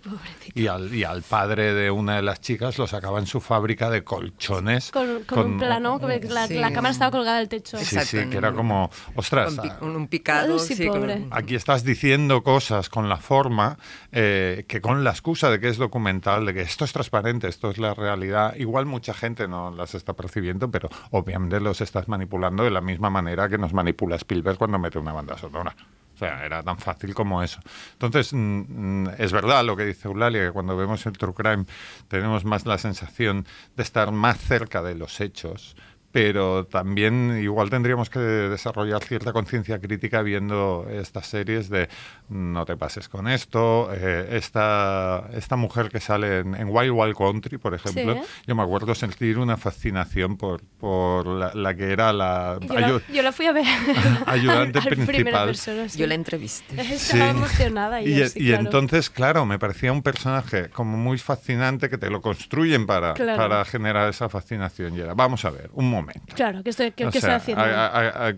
y, 0.54 0.68
al, 0.68 0.94
y 0.94 1.04
al 1.04 1.22
padre 1.24 1.74
de 1.74 1.92
una 1.92 2.18
de 2.18 2.22
las 2.22 2.42
chicas 2.42 2.67
lo 2.76 2.88
sacaba 2.88 3.20
en 3.20 3.28
su 3.28 3.40
fábrica 3.40 3.90
de 3.90 4.04
colchones. 4.04 4.92
Con, 4.92 5.24
con, 5.24 5.24
con 5.26 5.52
un 5.54 5.58
plano, 5.60 6.00
la, 6.30 6.48
sí. 6.48 6.56
la, 6.56 6.74
cámara 6.74 6.92
estaba 6.92 7.12
colgada 7.12 7.38
del 7.38 7.50
techo. 7.50 7.78
Sí, 7.78 8.00
sí, 8.02 8.26
que 8.30 8.38
era 8.38 8.52
como, 8.54 8.90
ostras. 9.16 9.56
Un, 9.82 9.96
un 9.96 10.08
picado. 10.08 10.60
sí, 10.60 10.76
sí, 10.76 10.88
pobre. 10.88 11.28
Aquí 11.32 11.56
estás 11.56 11.84
diciendo 11.84 12.44
cosas 12.44 12.90
con 12.90 13.10
la 13.10 13.18
forma 13.18 13.78
eh, 14.12 14.66
que 14.68 14.82
con 14.82 15.04
la 15.04 15.12
excusa 15.12 15.50
de 15.50 15.60
que 15.60 15.70
es 15.70 15.78
documental, 15.78 16.46
de 16.46 16.54
que 16.54 16.62
esto 16.62 16.86
es 16.86 16.94
transparente, 16.94 17.48
esto 17.48 17.70
es 17.70 17.78
la 17.78 17.94
realidad. 17.94 18.56
Igual 18.56 18.86
mucha 18.86 19.14
gente 19.14 19.48
no 19.48 19.72
las 19.72 19.96
está 19.96 20.14
percibiendo, 20.14 20.70
pero 20.70 20.90
obviamente 21.12 21.60
los 21.60 21.82
estás 21.82 22.08
manipulando 22.08 22.64
de 22.64 22.72
la 22.72 22.82
misma 22.82 23.10
manera 23.10 23.50
que 23.50 23.58
nos 23.58 23.74
manipula 23.74 24.16
Spielberg 24.16 24.58
cuando 24.58 24.80
mete 24.80 25.00
una 25.00 25.14
banda 25.14 25.38
sonora. 25.38 25.76
O 26.18 26.20
sea, 26.20 26.44
era 26.44 26.64
tan 26.64 26.80
fácil 26.80 27.14
como 27.14 27.44
eso. 27.44 27.60
Entonces, 27.94 28.32
mm, 28.34 29.10
es 29.20 29.32
verdad 29.32 29.64
lo 29.64 29.78
que 29.78 29.86
dice 29.86 30.08
Eulalia, 30.08 30.48
que 30.48 30.52
cuando 30.52 30.76
vemos 30.76 31.06
el 31.06 31.16
True 31.16 31.36
Crime 31.36 31.66
tenemos 32.08 32.44
más 32.44 32.66
la 32.66 32.80
sensación 32.80 33.46
de 33.76 33.84
estar 33.84 34.12
más 34.12 34.40
cerca 34.40 34.82
de 34.82 34.96
los 34.96 35.22
hechos, 35.22 35.76
pero 36.12 36.66
también 36.66 37.38
igual 37.42 37.70
tendríamos 37.70 38.10
que 38.10 38.20
desarrollar 38.20 39.04
cierta 39.04 39.34
conciencia 39.34 39.80
crítica 39.80 40.22
viendo 40.22 40.88
estas 40.90 41.28
series 41.28 41.70
de 41.70 41.90
no 42.30 42.66
te 42.66 42.76
pases 42.76 43.10
con 43.10 43.28
esto, 43.28 43.90
eh, 43.94 44.30
esta, 44.32 45.30
esta 45.34 45.56
mujer 45.56 45.90
que 45.90 46.00
sale 46.00 46.40
en, 46.40 46.56
en, 46.56 46.70
Wild 46.70 46.92
Wild 46.92 47.16
Country, 47.16 47.58
por 47.58 47.74
ejemplo, 47.74 48.16
sí. 48.16 48.30
yo 48.48 48.56
me 48.56 48.64
acuerdo 48.64 48.96
sentir 48.96 49.38
una 49.38 49.58
fascinación 49.58 50.38
por, 50.38 50.62
por 50.80 51.28
la, 51.28 51.54
la 51.54 51.76
que 51.76 51.92
era 51.92 52.12
la... 52.14 52.58
Yo, 52.62 52.74
la, 52.74 53.02
yo 53.14 53.22
la 53.22 53.32
fui 53.32 53.46
a 53.46 53.52
ver. 53.52 53.66
ayudante 54.26 54.82
principal. 54.90 55.48
Persona, 55.48 55.90
sí. 55.90 56.00
Yo 56.00 56.08
la 56.08 56.16
entrevisté. 56.16 56.82
Estaba 56.82 57.32
sí. 57.32 57.38
emocionada. 57.38 58.02
Y, 58.02 58.16
yo, 58.16 58.26
y, 58.26 58.28
y 58.36 58.48
claro. 58.48 58.64
entonces, 58.64 59.10
claro, 59.10 59.46
me 59.46 59.60
parecía 59.60 59.92
un 59.92 60.02
personaje 60.02 60.70
como 60.70 60.98
muy 60.98 61.18
fascinante 61.18 61.90
que 61.90 61.98
te 61.98 62.10
lo 62.10 62.22
construyen 62.22 62.86
para, 62.86 63.14
claro. 63.14 63.38
para 63.38 63.66
generar 63.66 64.10
esa 64.10 64.30
fascinación. 64.30 64.96
Y 64.96 65.02
era, 65.02 65.14
vamos 65.14 65.46
a 65.46 65.50
ver, 65.50 65.70
un 65.74 65.90
momento 65.90 66.07
momento. 66.08 66.36
Claro, 66.36 66.64
¿qué 66.64 66.70
estoy, 66.70 66.94
haciendo? 67.32 67.64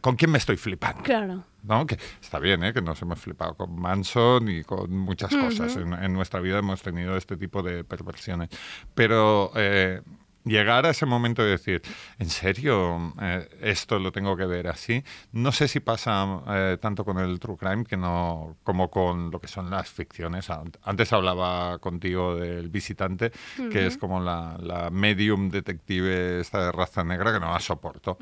¿Con 0.01 0.15
quién 0.15 0.32
me 0.32 0.38
estoy 0.38 0.57
flipando? 0.57 1.03
Claro. 1.03 1.43
¿no? 1.63 1.86
Que 1.86 1.97
está 2.22 2.39
bien, 2.39 2.63
¿eh? 2.63 2.74
que 2.74 2.82
nos 2.82 3.01
hemos 3.01 3.20
flipado 3.20 3.55
con 3.55 3.80
Manson 3.80 4.49
y 4.49 4.63
con 4.63 4.95
muchas 4.97 5.36
cosas. 5.36 5.76
En, 5.76 6.13
nuestra 6.13 6.39
vida 6.39 6.59
hemos 6.59 6.82
tenido 6.82 7.17
este 7.17 7.38
tipo 7.38 7.61
de 7.61 7.84
perversiones. 7.84 8.49
Pero 8.95 9.51
eh, 9.55 10.01
llegar 10.46 10.86
a 10.86 10.92
ese 10.92 11.06
momento 11.06 11.44
de 11.44 11.52
decir, 11.52 11.82
¿en 12.18 12.30
serio 12.30 13.14
eh, 13.22 13.48
esto 13.62 14.00
lo 14.00 14.12
tengo 14.12 14.36
que 14.36 14.46
ver 14.46 14.68
así? 14.68 15.04
No 15.32 15.52
sé 15.52 15.68
si 15.68 15.80
pasa 15.80 16.42
eh, 16.48 16.78
tanto 16.82 17.06
con 17.06 17.20
el 17.20 17.40
true 17.40 17.58
crime 17.58 17.86
que 17.86 17.98
no, 17.98 18.58
como 18.64 18.90
con 18.90 19.32
lo 19.32 19.40
que 19.40 19.48
son 19.48 19.70
las 19.70 19.90
ficciones. 19.90 20.50
Antes 20.84 21.14
hablaba 21.14 21.80
contigo 21.80 22.36
del 22.36 22.70
visitante, 22.70 23.32
que 23.72 23.88
es 23.88 23.98
como 23.98 24.20
la, 24.20 24.90
medium 24.92 25.50
detective 25.50 26.40
esta 26.40 26.66
de 26.66 26.72
raza 26.72 27.04
negra 27.04 27.34
que 27.34 27.40
no 27.40 27.52
la 27.52 27.60
soporto. 27.60 28.18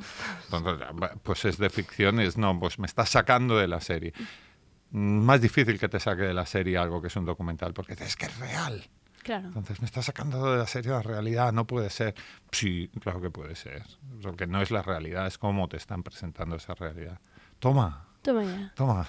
Entonces, 0.45 0.87
pues 1.23 1.45
es 1.45 1.57
de 1.57 1.69
ficción, 1.69 2.19
es 2.19 2.37
no, 2.37 2.59
pues 2.59 2.79
me 2.79 2.87
está 2.87 3.05
sacando 3.05 3.57
de 3.57 3.67
la 3.67 3.81
serie. 3.81 4.13
Más 4.91 5.41
difícil 5.41 5.79
que 5.79 5.89
te 5.89 5.99
saque 5.99 6.23
de 6.23 6.33
la 6.33 6.45
serie 6.45 6.77
algo 6.77 7.01
que 7.01 7.07
es 7.07 7.15
un 7.15 7.25
documental, 7.25 7.73
porque 7.73 7.93
es 7.93 8.15
que 8.15 8.25
es 8.25 8.39
real. 8.39 8.89
Entonces 9.29 9.81
me 9.81 9.85
está 9.85 10.01
sacando 10.01 10.51
de 10.51 10.57
la 10.57 10.67
serie 10.67 10.91
la 10.91 11.01
realidad, 11.01 11.51
no 11.53 11.65
puede 11.65 11.89
ser. 11.89 12.15
Sí, 12.51 12.89
claro 13.01 13.21
que 13.21 13.29
puede 13.29 13.55
ser. 13.55 13.83
Lo 14.21 14.35
que 14.35 14.47
no 14.47 14.61
es 14.61 14.71
la 14.71 14.81
realidad, 14.81 15.27
es 15.27 15.37
cómo 15.37 15.67
te 15.67 15.77
están 15.77 16.03
presentando 16.03 16.55
esa 16.55 16.73
realidad. 16.73 17.19
Toma, 17.59 18.06
Toma 18.27 18.43
ya. 18.43 18.73
Toma. 18.75 19.07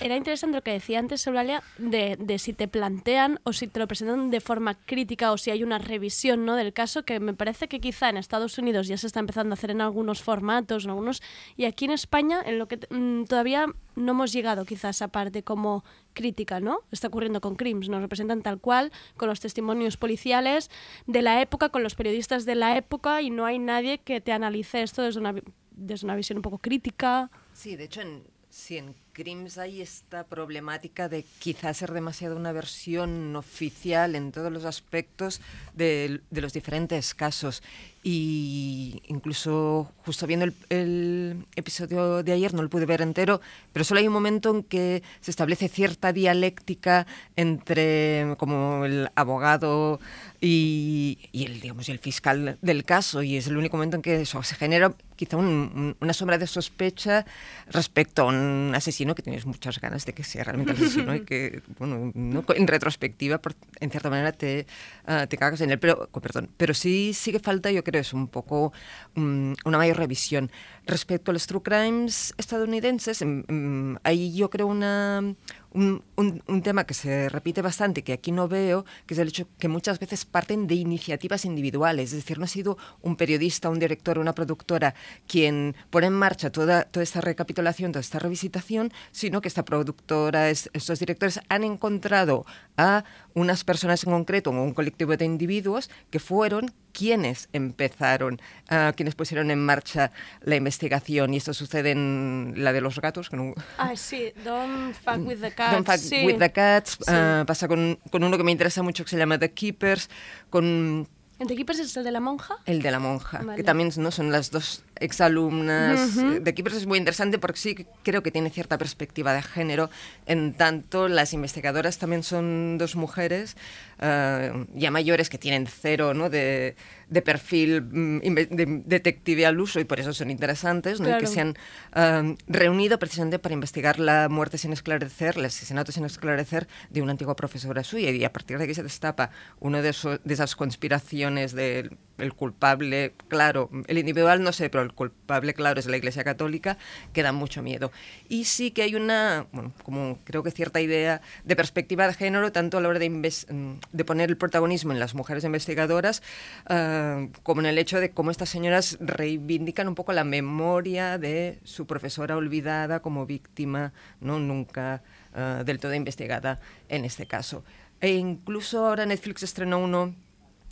era 0.00 0.16
interesante 0.16 0.56
lo 0.56 0.62
que 0.62 0.72
decía 0.72 0.98
antes, 0.98 1.26
Eulalia, 1.26 1.62
de, 1.76 2.16
de 2.18 2.38
si 2.38 2.54
te 2.54 2.66
plantean 2.66 3.38
o 3.44 3.52
si 3.52 3.66
te 3.66 3.78
lo 3.78 3.86
presentan 3.86 4.30
de 4.30 4.40
forma 4.40 4.76
crítica 4.76 5.30
o 5.30 5.36
si 5.36 5.50
hay 5.50 5.62
una 5.62 5.76
revisión 5.76 6.46
¿no? 6.46 6.56
del 6.56 6.72
caso, 6.72 7.04
que 7.04 7.20
me 7.20 7.34
parece 7.34 7.68
que 7.68 7.80
quizá 7.80 8.08
en 8.08 8.16
Estados 8.16 8.56
Unidos 8.56 8.88
ya 8.88 8.96
se 8.96 9.06
está 9.06 9.20
empezando 9.20 9.52
a 9.52 9.56
hacer 9.56 9.72
en 9.72 9.82
algunos 9.82 10.22
formatos, 10.22 10.84
en 10.84 10.90
algunos, 10.90 11.22
y 11.54 11.66
aquí 11.66 11.84
en 11.84 11.90
España, 11.90 12.40
en 12.46 12.58
lo 12.58 12.66
que 12.66 12.78
mm, 12.88 13.24
todavía 13.24 13.66
no 13.94 14.12
hemos 14.12 14.32
llegado 14.32 14.64
quizás 14.64 14.84
a 14.84 14.90
esa 14.90 15.08
parte 15.08 15.42
como 15.42 15.84
crítica, 16.14 16.60
¿no? 16.60 16.80
Está 16.90 17.08
ocurriendo 17.08 17.42
con 17.42 17.56
Crims, 17.56 17.90
nos 17.90 18.00
representan 18.00 18.40
tal 18.40 18.58
cual, 18.58 18.90
con 19.18 19.28
los 19.28 19.40
testimonios 19.40 19.98
policiales 19.98 20.70
de 21.06 21.20
la 21.20 21.42
época, 21.42 21.68
con 21.68 21.82
los 21.82 21.94
periodistas 21.94 22.46
de 22.46 22.54
la 22.54 22.74
época, 22.78 23.20
y 23.20 23.28
no 23.28 23.44
hay 23.44 23.58
nadie 23.58 23.98
que 23.98 24.22
te 24.22 24.32
analice 24.32 24.82
esto 24.82 25.02
desde 25.02 25.20
una, 25.20 25.34
desde 25.72 26.06
una 26.06 26.16
visión 26.16 26.38
un 26.38 26.42
poco 26.42 26.56
crítica. 26.56 27.30
Sí, 27.58 27.74
de 27.74 27.84
hecho, 27.84 28.02
en, 28.02 28.22
si 28.50 28.78
en 28.78 28.94
Crims 29.12 29.58
hay 29.58 29.82
esta 29.82 30.22
problemática 30.22 31.08
de 31.08 31.24
quizás 31.40 31.78
ser 31.78 31.90
demasiado 31.92 32.36
una 32.36 32.52
versión 32.52 33.34
oficial 33.34 34.14
en 34.14 34.30
todos 34.30 34.52
los 34.52 34.64
aspectos 34.64 35.40
de, 35.74 36.20
los 36.30 36.52
diferentes 36.52 37.14
casos. 37.14 37.64
Y 38.02 39.02
incluso 39.08 39.92
justo 40.04 40.26
viendo 40.26 40.46
el, 40.70 41.44
episodio 41.56 42.22
de 42.22 42.32
ayer, 42.32 42.54
no 42.54 42.62
lo 42.62 42.70
pude 42.70 42.86
ver 42.86 43.02
entero, 43.02 43.40
pero 43.72 43.84
solo 43.84 44.00
hay 44.00 44.06
un 44.06 44.12
momento 44.12 44.50
en 44.50 44.62
que 44.62 45.02
se 45.20 45.30
establece 45.30 45.68
cierta 45.68 46.12
dialéctica 46.12 47.06
entre 47.36 48.34
como 48.38 48.84
el 48.84 49.10
abogado 49.16 50.00
y, 50.40 51.18
el, 51.32 51.60
digamos, 51.60 51.88
el 51.88 51.98
fiscal 51.98 52.56
del 52.62 52.84
caso. 52.84 53.22
Y 53.22 53.36
es 53.36 53.48
el 53.48 53.56
único 53.56 53.76
momento 53.76 53.96
en 53.96 54.02
que 54.02 54.22
eso 54.22 54.42
se 54.42 54.54
genera 54.54 54.94
quizá 55.16 55.36
una 55.36 56.12
sombra 56.12 56.38
de 56.38 56.46
sospecha 56.46 57.26
respecto 57.70 58.22
a 58.22 58.26
un 58.26 58.72
asesino 58.74 59.16
que 59.16 59.22
tienes 59.22 59.46
muchas 59.46 59.80
ganas 59.80 60.06
de 60.06 60.12
que 60.12 60.22
sea 60.22 60.44
realmente 60.44 60.72
asesino 60.72 61.14
y 61.14 61.24
que, 61.24 61.60
bueno, 61.78 62.12
en 62.14 62.66
retrospectiva, 62.68 63.40
en 63.80 63.90
cierta 63.90 64.10
manera 64.10 64.30
te, 64.30 64.66
uh, 65.08 65.26
te 65.26 65.36
cagas 65.36 65.60
en 65.60 65.72
él. 65.72 65.78
Pero, 65.80 66.08
perdón, 66.22 66.48
pero 66.56 66.72
sí 66.72 67.12
sigue 67.14 67.40
falta, 67.40 67.70
yo 67.72 67.82
creo, 67.90 68.00
es 68.02 68.12
un 68.12 68.28
poco 68.28 68.72
um, 69.16 69.54
una 69.64 69.78
mayor 69.78 69.96
revisión. 69.96 70.50
Respecto 70.88 71.30
a 71.30 71.34
los 71.34 71.46
true 71.46 71.62
crimes 71.62 72.32
estadounidenses, 72.38 73.20
um, 73.20 73.96
ahí 74.04 74.34
yo 74.34 74.48
creo 74.48 74.66
una 74.68 75.36
un, 75.72 76.02
un, 76.16 76.62
tema 76.62 76.84
que 76.84 76.94
se 76.94 77.28
repite 77.28 77.62
bastante, 77.62 78.02
que 78.02 78.12
aquí 78.12 78.32
no 78.32 78.48
veo, 78.48 78.84
que 79.06 79.14
es 79.14 79.20
el 79.20 79.28
hecho 79.28 79.46
que 79.58 79.68
muchas 79.68 79.98
veces 79.98 80.24
parten 80.24 80.66
de 80.66 80.74
iniciativas 80.74 81.44
individuales. 81.44 82.12
Es 82.12 82.16
decir, 82.16 82.38
no 82.38 82.44
ha 82.44 82.48
sido 82.48 82.78
un 83.02 83.16
periodista, 83.16 83.68
un 83.68 83.78
director, 83.78 84.18
una 84.18 84.34
productora 84.34 84.94
quien 85.26 85.76
pone 85.90 86.06
en 86.06 86.14
marcha 86.14 86.50
toda, 86.50 86.84
toda 86.84 87.04
esta 87.04 87.20
recapitulación, 87.20 87.92
toda 87.92 88.00
esta 88.00 88.18
revisitación, 88.18 88.92
sino 89.12 89.40
que 89.40 89.48
esta 89.48 89.64
productora, 89.64 90.48
estos 90.50 90.98
directores 90.98 91.40
han 91.48 91.64
encontrado 91.64 92.46
a 92.76 93.04
unas 93.34 93.64
personas 93.64 94.04
en 94.04 94.12
concreto, 94.12 94.50
o 94.50 94.62
un 94.62 94.74
colectivo 94.74 95.16
de 95.16 95.24
individuos, 95.24 95.90
que 96.10 96.18
fueron 96.18 96.72
quienes 96.92 97.48
empezaron, 97.52 98.40
uh, 98.70 98.92
quienes 98.96 99.14
pusieron 99.14 99.50
en 99.50 99.64
marcha 99.64 100.10
la 100.40 100.56
investigación. 100.56 100.77
Y 100.80 101.36
esto 101.36 101.54
sucede 101.54 101.90
en 101.90 102.54
la 102.56 102.72
de 102.72 102.80
los 102.80 103.00
gatos. 103.00 103.30
Que 103.30 103.54
Ah, 103.78 103.96
sí, 103.96 104.32
Don't 104.44 104.94
Fuck 104.94 105.26
With 105.26 105.40
The 105.40 105.52
Cats. 105.52 105.72
Don't 105.72 105.86
Fuck 105.86 106.26
With 106.26 106.38
The 106.38 106.52
Cats. 106.52 106.98
Uh, 107.00 107.44
pasa 107.46 107.68
con, 107.68 107.98
con, 108.10 108.24
uno 108.24 108.36
que 108.36 108.44
me 108.44 108.52
interesa 108.52 108.82
mucho 108.82 109.04
que 109.04 109.10
se 109.10 109.16
llama 109.16 109.38
The 109.38 109.52
Keepers, 109.52 110.08
con 110.50 111.08
¿El 111.38 111.46
de 111.46 111.54
Keepers 111.54 111.78
es 111.78 111.96
el 111.96 112.02
de 112.02 112.10
la 112.10 112.20
monja? 112.20 112.56
El 112.66 112.82
de 112.82 112.90
la 112.90 112.98
monja, 112.98 113.44
que 113.54 113.62
también 113.62 113.90
no 113.96 114.10
son 114.10 114.32
las 114.32 114.50
dos 114.50 114.82
exalumnas. 115.00 116.16
De 116.42 116.54
Keepers 116.54 116.76
es 116.76 116.86
muy 116.86 116.98
interesante 116.98 117.38
porque 117.38 117.58
sí 117.58 117.86
creo 118.02 118.22
que 118.22 118.30
tiene 118.30 118.50
cierta 118.50 118.78
perspectiva 118.78 119.32
de 119.32 119.42
género, 119.42 119.90
en 120.26 120.54
tanto 120.54 121.08
las 121.08 121.32
investigadoras 121.32 121.98
también 121.98 122.22
son 122.22 122.78
dos 122.78 122.96
mujeres 122.96 123.56
uh, 123.98 124.64
ya 124.74 124.90
mayores 124.90 125.28
que 125.28 125.38
tienen 125.38 125.66
cero 125.66 126.14
¿no? 126.14 126.30
de, 126.30 126.76
de 127.08 127.22
perfil 127.22 127.82
mm, 127.82 128.18
de 128.20 128.82
detective 128.84 129.46
al 129.46 129.60
uso 129.60 129.80
y 129.80 129.84
por 129.84 130.00
eso 130.00 130.12
son 130.12 130.30
interesantes, 130.30 131.00
¿no? 131.00 131.16
y 131.16 131.18
que 131.18 131.26
se 131.26 131.40
han 131.40 131.56
um, 131.96 132.36
reunido 132.46 132.98
precisamente 132.98 133.38
para 133.38 133.54
investigar 133.54 133.98
la 133.98 134.28
muerte 134.28 134.58
sin 134.58 134.72
esclarecer, 134.72 135.36
el 135.38 135.46
asesinato 135.46 135.92
sin 135.92 136.04
esclarecer 136.04 136.68
de 136.90 137.02
una 137.02 137.12
antigua 137.12 137.36
profesora 137.36 137.84
suya 137.84 138.10
y 138.10 138.24
a 138.24 138.32
partir 138.32 138.58
de 138.58 138.64
aquí 138.64 138.74
se 138.74 138.82
destapa 138.82 139.30
una 139.60 139.82
de, 139.82 139.94
de 140.24 140.34
esas 140.34 140.56
conspiraciones 140.56 141.52
del 141.52 141.96
el 142.18 142.34
culpable, 142.34 143.14
claro, 143.28 143.70
el 143.86 143.98
individual 143.98 144.42
no 144.42 144.52
sé, 144.52 144.70
pero 144.70 144.82
el 144.82 144.92
culpable, 144.92 145.54
claro, 145.54 145.80
es 145.80 145.86
la 145.86 145.96
Iglesia 145.96 146.24
Católica, 146.24 146.78
que 147.12 147.22
da 147.22 147.32
mucho 147.32 147.62
miedo. 147.62 147.92
Y 148.28 148.44
sí 148.44 148.70
que 148.70 148.82
hay 148.82 148.94
una, 148.94 149.46
bueno, 149.52 149.72
como 149.82 150.18
creo 150.24 150.42
que 150.42 150.50
cierta 150.50 150.80
idea 150.80 151.20
de 151.44 151.56
perspectiva 151.56 152.06
de 152.06 152.14
género, 152.14 152.52
tanto 152.52 152.78
a 152.78 152.80
la 152.80 152.88
hora 152.88 152.98
de, 152.98 153.08
mm, 153.10 153.80
de 153.92 154.04
poner 154.04 154.30
el 154.30 154.36
protagonismo 154.36 154.92
en 154.92 154.98
las 154.98 155.14
mujeres 155.14 155.44
investigadoras, 155.44 156.22
uh, 156.68 157.28
como 157.42 157.60
en 157.60 157.66
el 157.66 157.78
hecho 157.78 158.00
de 158.00 158.10
cómo 158.10 158.30
estas 158.30 158.48
señoras 158.48 158.98
reivindican 159.00 159.88
un 159.88 159.94
poco 159.94 160.12
la 160.12 160.24
memoria 160.24 161.18
de 161.18 161.58
su 161.64 161.86
profesora 161.86 162.36
olvidada 162.36 163.00
como 163.00 163.26
víctima, 163.26 163.92
no 164.20 164.38
nunca 164.38 165.02
uh, 165.34 165.64
del 165.64 165.78
todo 165.78 165.94
investigada 165.94 166.60
en 166.88 167.04
este 167.04 167.26
caso. 167.26 167.64
E 168.00 168.10
incluso 168.10 168.86
ahora 168.86 169.06
Netflix 169.06 169.42
estrenó 169.42 169.78
uno 169.78 170.14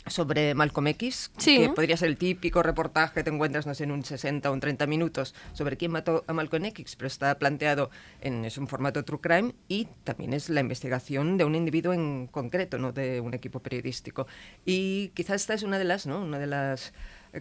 sobre 0.09 0.53
Malcolm 0.55 0.87
X, 0.87 1.31
que 1.43 1.69
podría 1.69 1.97
ser 1.97 2.09
el 2.09 2.17
típico 2.17 2.63
reportaje 2.63 3.15
que 3.15 3.23
te 3.23 3.29
encuentras, 3.29 3.65
no 3.65 3.73
sé, 3.73 3.83
en 3.83 3.91
un 3.91 4.03
60 4.03 4.49
o 4.49 4.53
un 4.53 4.59
30 4.59 4.87
minutos 4.87 5.35
sobre 5.53 5.77
quién 5.77 5.91
mató 5.91 6.23
a 6.27 6.33
Malcolm 6.33 6.65
X, 6.65 6.95
pero 6.95 7.07
está 7.07 7.37
planteado 7.37 7.89
en 8.21 8.45
es 8.45 8.57
un 8.57 8.67
formato 8.67 9.03
true 9.03 9.19
crime 9.21 9.53
y 9.67 9.87
también 10.03 10.33
es 10.33 10.49
la 10.49 10.61
investigación 10.61 11.37
de 11.37 11.45
un 11.45 11.55
individuo 11.55 11.93
en 11.93 12.27
concreto, 12.27 12.77
no 12.77 12.91
de 12.91 13.21
un 13.21 13.33
equipo 13.33 13.59
periodístico. 13.59 14.27
Y 14.65 15.09
quizás 15.09 15.41
esta 15.41 15.53
es 15.53 15.63
una 15.63 15.77
de 15.77 15.85
las, 15.85 16.05
¿no? 16.05 16.21
Una 16.21 16.39
de 16.39 16.47
las 16.47 16.93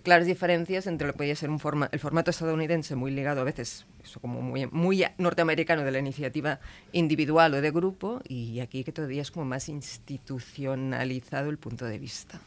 claras 0.02 0.26
diferencias 0.26 0.86
entre 0.86 1.06
lo 1.06 1.12
que 1.12 1.18
podría 1.18 1.36
ser 1.36 1.50
un 1.50 1.60
forma, 1.60 1.88
el 1.92 2.00
formato 2.00 2.30
estadounidense 2.30 2.96
muy 2.96 3.10
ligado 3.10 3.40
a 3.40 3.44
veces 3.44 3.86
eso 4.02 4.20
como 4.20 4.40
muy, 4.40 4.66
muy 4.66 5.04
norteamericano 5.18 5.84
de 5.84 5.90
la 5.90 5.98
iniciativa 5.98 6.60
individual 6.92 7.54
o 7.54 7.60
de 7.60 7.70
grupo 7.70 8.20
y 8.28 8.60
aquí 8.60 8.84
que 8.84 8.92
todavía 8.92 9.22
es 9.22 9.30
como 9.30 9.46
más 9.46 9.68
institucionalizado 9.68 11.50
el 11.50 11.58
punto 11.58 11.84
de 11.84 11.98
vista. 11.98 12.40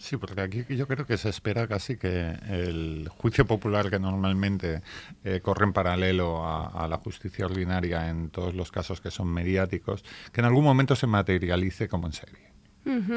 Sí, 0.00 0.16
porque 0.16 0.40
aquí 0.40 0.64
yo 0.70 0.88
creo 0.88 1.04
que 1.04 1.18
se 1.18 1.28
espera 1.28 1.68
casi 1.68 1.98
que 1.98 2.30
el 2.48 3.06
juicio 3.10 3.46
popular 3.46 3.90
que 3.90 3.98
normalmente 3.98 4.80
eh, 5.24 5.40
corre 5.42 5.66
en 5.66 5.74
paralelo 5.74 6.42
a, 6.42 6.88
la 6.88 6.96
justicia 6.96 7.44
ordinaria 7.44 8.08
en 8.08 8.30
todos 8.30 8.54
los 8.54 8.72
casos 8.72 9.02
que 9.02 9.10
son 9.10 9.28
mediáticos, 9.28 10.02
que 10.32 10.40
en 10.40 10.46
algún 10.46 10.64
momento 10.64 10.96
se 10.96 11.06
materialice 11.06 11.86
como 11.86 12.06
en 12.06 12.14
serie. 12.14 12.48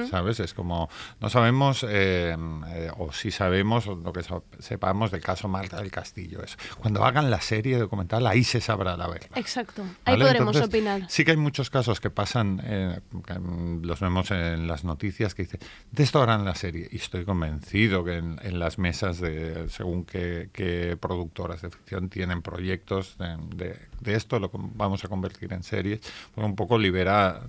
¿Sabes? 0.10 0.40
Es 0.40 0.54
como, 0.54 0.90
no 1.22 1.30
sabemos, 1.30 1.86
eh, 1.88 2.36
eh, 2.68 2.92
o 2.98 3.14
si 3.14 3.32
sabemos 3.32 3.88
lo 3.88 4.12
que 4.12 4.22
sepamos 4.60 5.12
del 5.12 5.22
caso 5.22 5.48
Marta 5.48 5.78
del 5.78 5.90
Castillo. 5.90 6.44
Es, 6.44 6.58
cuando 6.80 7.06
hagan 7.06 7.32
la 7.32 7.40
serie 7.40 7.78
documental, 7.78 8.28
ahí 8.28 8.44
se 8.44 8.60
sabrá 8.60 8.98
la 8.98 9.08
verdad. 9.08 9.30
Exacto, 9.36 9.84
ahí 10.06 10.18
podremos 10.18 10.56
opinar. 10.58 11.06
Sí 11.08 11.24
que 11.24 11.32
hay 11.32 11.38
muchos 11.38 11.70
casos 11.70 12.02
que 12.02 12.10
pasan, 12.10 12.62
eh, 12.64 13.00
mm, 13.12 13.84
los 13.84 14.00
vemos 14.02 14.32
en 14.32 14.68
las 14.68 14.84
noticias, 14.84 15.34
que 15.34 15.44
dicen, 15.44 15.62
de 15.92 16.04
esto 16.04 16.22
harán 16.22 16.44
la 16.44 16.56
serie. 16.56 16.90
Y 16.92 16.98
estoy 16.98 17.24
convencido 17.24 18.04
que 18.04 18.18
en, 18.18 18.60
las 18.60 18.78
mesas 18.78 19.20
de, 19.20 19.70
según 19.70 20.06
qué, 20.06 20.98
productoras 21.00 21.62
de 21.62 21.70
ficción 21.70 22.10
tienen 22.10 22.42
proyectos 22.42 23.18
de, 23.18 23.78
esto, 24.06 24.40
lo 24.40 24.52
vamos 24.54 25.04
a 25.06 25.08
convertir 25.08 25.54
en 25.54 25.64
series, 25.64 26.02
pues 26.36 26.46
un 26.46 26.56
poco 26.56 26.78
libera 26.78 27.42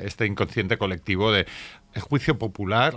este 0.00 0.26
inconsciente 0.26 0.78
colectivo 0.78 0.91
de 1.32 1.46
el 1.94 2.02
juicio 2.02 2.38
popular, 2.38 2.94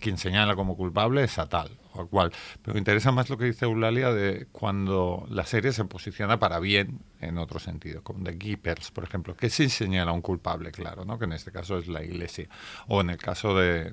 quien 0.00 0.18
señala 0.18 0.54
como 0.54 0.76
culpable 0.76 1.24
es 1.24 1.38
a 1.38 1.48
tal, 1.48 1.70
cual. 1.92 2.32
Pero 2.62 2.74
me 2.74 2.78
interesa 2.78 3.12
más 3.12 3.30
lo 3.30 3.38
que 3.38 3.46
dice 3.46 3.64
Eulalia 3.64 4.12
de 4.12 4.46
cuando 4.52 5.26
la 5.30 5.44
serie 5.46 5.72
se 5.72 5.84
posiciona 5.84 6.38
para 6.38 6.58
bien 6.58 7.00
en 7.22 7.38
otro 7.38 7.60
sentido, 7.60 8.02
como 8.02 8.24
The 8.24 8.36
Keepers, 8.36 8.90
por 8.90 9.04
ejemplo, 9.04 9.36
que 9.36 9.48
sí 9.48 9.68
señala 9.68 10.10
a 10.10 10.14
un 10.14 10.22
culpable, 10.22 10.72
claro, 10.72 11.04
¿no? 11.04 11.18
que 11.18 11.24
en 11.24 11.32
este 11.32 11.52
caso 11.52 11.78
es 11.78 11.86
la 11.86 12.02
iglesia. 12.02 12.48
O 12.88 13.00
en 13.00 13.10
el 13.10 13.16
caso 13.16 13.56
de, 13.56 13.90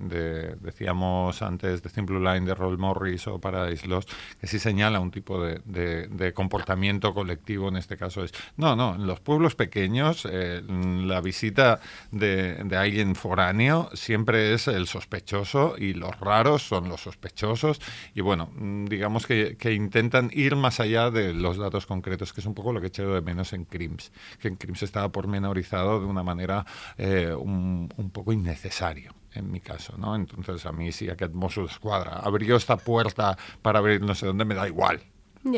decíamos 0.60 1.42
antes, 1.42 1.84
de 1.84 1.90
Simple 1.90 2.20
Line 2.20 2.46
de 2.46 2.56
Roll 2.56 2.80
Morris 2.80 3.28
o 3.28 3.40
Paradise 3.40 3.88
Lost, 3.88 4.10
que 4.42 4.48
sí 4.48 4.58
señala 4.58 5.00
un 5.00 5.12
tipo 5.12 5.44
de, 5.44 6.34
comportamiento 6.34 7.14
colectivo, 7.14 7.70
en 7.70 7.78
este 7.78 7.98
caso 7.98 8.24
es... 8.24 8.32
No, 8.58 8.76
no, 8.76 8.96
en 8.96 9.06
los 9.06 9.20
pueblos 9.20 9.56
pequeños 9.56 10.28
eh, 10.30 10.64
la 10.68 11.22
visita 11.22 11.80
de, 12.12 12.56
de 12.56 12.78
alguien 12.78 13.16
foráneo 13.16 13.90
siempre 13.94 14.54
es 14.54 14.68
el 14.68 14.88
sospechoso 14.88 15.76
y 15.78 15.94
los 15.94 16.20
raros 16.20 16.64
son 16.64 16.90
los 16.90 17.02
sospechosos 17.02 17.80
y 18.14 18.22
bueno, 18.22 18.50
mm, 18.56 18.86
digamos 18.86 19.26
que, 19.26 19.58
intentan 19.70 20.30
ir 20.34 20.56
más 20.56 20.80
allá 20.80 21.12
de 21.12 21.34
los 21.34 21.58
datos 21.58 21.86
concretos, 21.86 22.34
que 22.34 22.42
es 22.42 22.48
un 22.48 22.54
poco 22.54 22.74
lo 22.74 22.82
que 22.82 22.88
he 22.88 23.06
de 23.06 23.22
menos 23.22 23.54
en 23.54 23.66
Crims, 23.66 24.12
que 24.40 24.48
en 24.48 24.56
Crims 24.56 24.84
estaba 24.84 25.10
pormenorizado 25.10 26.00
de 26.00 26.06
una 26.06 26.24
manera 26.24 26.66
eh, 26.98 27.34
un, 27.34 27.92
un 27.98 28.10
poco 28.10 28.34
innecesario 28.34 29.14
en 29.34 29.52
mi 29.52 29.60
caso, 29.60 29.96
¿no? 29.98 30.16
Entonces 30.16 30.66
a 30.66 30.72
mí 30.72 30.92
sí, 30.92 31.10
aquest 31.10 31.34
Mosso 31.34 31.64
d'Esquadra 31.64 32.20
abrió 32.24 32.56
esta 32.56 32.78
puerta 32.78 33.38
para 33.62 33.80
abrir 33.80 34.02
no 34.02 34.16
sé 34.16 34.26
dónde, 34.26 34.46
me 34.46 34.56
da 34.56 34.68
igual. 34.68 35.02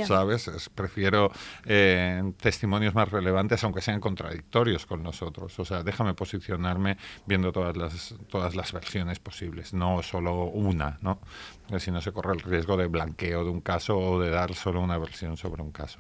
¿Sabes? 0.06 0.70
prefiero 0.74 1.32
eh, 1.66 2.34
testimonios 2.40 2.94
más 2.94 3.10
relevantes, 3.10 3.64
aunque 3.64 3.82
sean 3.82 4.00
contradictorios 4.00 4.86
con 4.86 5.02
nosotros. 5.04 5.58
O 5.60 5.66
sea, 5.66 5.84
déjame 5.84 6.14
posicionarme 6.14 6.98
viendo 7.26 7.52
todas 7.52 7.76
las, 7.76 8.16
todas 8.30 8.56
las 8.56 8.72
versiones 8.74 9.20
posibles, 9.20 9.74
no 9.74 10.04
solo 10.04 10.46
una, 10.46 10.98
¿no? 11.02 11.20
Porque 11.68 11.80
si 11.80 11.92
no 11.92 12.02
se 12.02 12.12
corre 12.12 12.34
el 12.34 12.42
riesgo 12.42 12.78
de 12.78 12.88
blanqueo 12.88 13.44
de 13.44 13.50
un 13.50 13.62
caso 13.62 13.98
o 13.98 14.20
de 14.20 14.30
dar 14.30 14.54
solo 14.54 14.82
una 14.82 14.98
versión 14.98 15.38
sobre 15.38 15.62
un 15.64 15.72
caso 15.72 16.00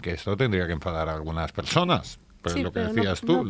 que 0.00 0.12
esto 0.12 0.36
tendría 0.36 0.66
que 0.66 0.72
enfadar 0.72 1.08
a 1.08 1.14
algunas 1.14 1.52
personas. 1.52 2.18
Pero 2.42 2.58
lo 2.58 2.72
que 2.72 2.80
decías 2.80 3.20
tú, 3.22 3.42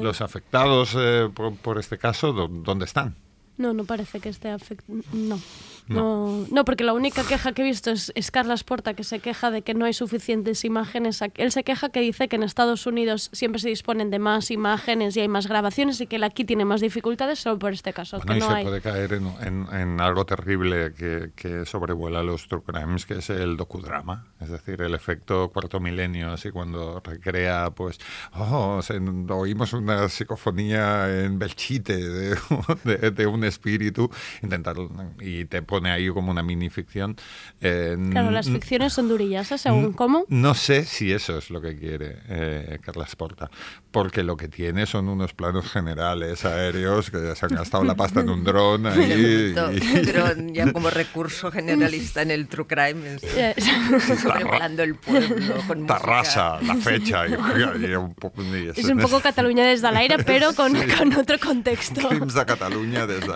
los, 0.00 0.20
afectados 0.20 0.96
eh, 0.98 1.30
por, 1.62 1.78
este 1.78 1.98
caso, 1.98 2.32
¿dónde 2.32 2.84
están? 2.84 3.14
No, 3.58 3.74
no 3.74 3.84
parece 3.84 4.20
que 4.20 4.28
esté 4.28 4.48
afectado. 4.50 4.98
No. 5.12 5.38
No. 5.88 6.46
no. 6.50 6.64
porque 6.64 6.84
la 6.84 6.92
única 6.92 7.22
queja 7.24 7.52
que 7.52 7.62
he 7.62 7.64
visto 7.64 7.90
es, 7.90 8.30
Carlos 8.30 8.64
Porta, 8.64 8.94
que 8.94 9.04
se 9.04 9.20
queja 9.20 9.50
de 9.50 9.62
que 9.62 9.74
no 9.74 9.84
hay 9.84 9.92
suficientes 9.92 10.64
imágenes. 10.64 11.20
Él 11.34 11.52
se 11.52 11.64
queja 11.64 11.90
que 11.90 12.00
dice 12.00 12.28
que 12.28 12.36
en 12.36 12.44
Estados 12.44 12.86
Unidos 12.86 13.30
siempre 13.32 13.60
se 13.60 13.68
disponen 13.68 14.10
de 14.10 14.18
más 14.18 14.50
imágenes 14.50 15.16
y 15.16 15.20
hay 15.20 15.28
más 15.28 15.46
grabaciones 15.46 16.00
y 16.00 16.06
que 16.06 16.16
él 16.16 16.24
aquí 16.24 16.44
tiene 16.44 16.64
más 16.64 16.80
dificultades 16.80 17.40
solo 17.40 17.58
por 17.58 17.72
este 17.72 17.92
caso. 17.92 18.20
que 18.20 18.26
no 18.26 18.36
y 18.36 18.40
se 18.40 18.62
puede 18.62 18.80
caer 18.80 19.12
en, 19.12 20.00
algo 20.00 20.24
terrible 20.24 20.94
que, 20.94 21.32
que, 21.36 21.66
sobrevuela 21.66 22.22
los 22.22 22.48
true 22.48 22.62
crimes, 22.62 23.06
que 23.06 23.14
es 23.14 23.30
el 23.30 23.56
docudrama. 23.56 24.26
Es 24.40 24.48
decir, 24.48 24.80
el 24.80 24.94
efecto 24.94 25.50
cuarto 25.50 25.78
milenio, 25.78 26.32
así 26.32 26.50
cuando 26.50 27.00
recrea, 27.00 27.70
pues, 27.70 27.98
oh, 28.34 28.80
oímos 29.30 29.72
una 29.72 30.08
psicofonía 30.08 31.24
en 31.24 31.38
Belchite 31.38 31.96
de, 31.96 32.36
de, 32.84 33.10
de 33.10 33.26
un 33.26 33.44
espíritu, 33.52 34.10
intentar 34.42 34.76
y 35.20 35.44
te 35.44 35.62
pone 35.62 35.90
ahí 35.90 36.08
como 36.10 36.30
una 36.30 36.42
minificción. 36.42 37.16
Eh, 37.60 37.96
claro, 38.10 38.30
las 38.30 38.48
ficciones 38.48 38.92
son 38.92 39.08
durillas, 39.08 39.52
¿eh? 39.52 39.58
según 39.58 39.92
cómo. 39.92 40.24
No 40.28 40.54
sé 40.54 40.84
si 40.84 41.12
eso 41.12 41.38
es 41.38 41.50
lo 41.50 41.60
que 41.60 41.78
quiere 41.78 42.16
eh, 42.28 42.78
Carla 42.82 43.06
Sporta, 43.06 43.50
porque 43.90 44.22
lo 44.22 44.36
que 44.36 44.48
tiene 44.48 44.86
son 44.86 45.08
unos 45.08 45.34
planos 45.34 45.70
generales 45.70 46.44
aéreos 46.44 47.10
que 47.10 47.34
se 47.36 47.46
han 47.46 47.54
gastado 47.54 47.84
la 47.84 47.94
pasta 47.94 48.20
en 48.20 48.30
un 48.30 48.44
dron 48.44 48.86
ahí. 48.86 49.54
Un 49.54 50.02
dron 50.02 50.48
ya 50.54 50.72
como 50.72 50.90
recurso 50.90 51.50
generalista 51.50 52.22
en 52.22 52.30
el 52.30 52.48
true 52.48 52.66
crime, 52.66 53.18
sobrevolando 53.18 54.82
el 54.82 54.94
pueblo 54.96 55.54
con 55.66 55.86
Tarrasa, 55.86 56.60
la 56.62 56.76
fecha. 56.76 57.26
Y, 57.26 57.34
un 57.94 58.14
poco, 58.14 58.42
es 58.42 58.84
un 58.84 58.98
poco 58.98 59.20
Cataluña 59.20 59.64
desde 59.64 59.88
el 59.88 59.96
aire, 59.96 60.16
pero 60.24 60.54
con, 60.54 60.72
con 60.72 61.12
otro 61.14 61.38
contexto. 61.38 62.08
Crims 62.08 62.34
de 62.34 62.44
Cataluña 62.44 63.06
desde 63.06 63.31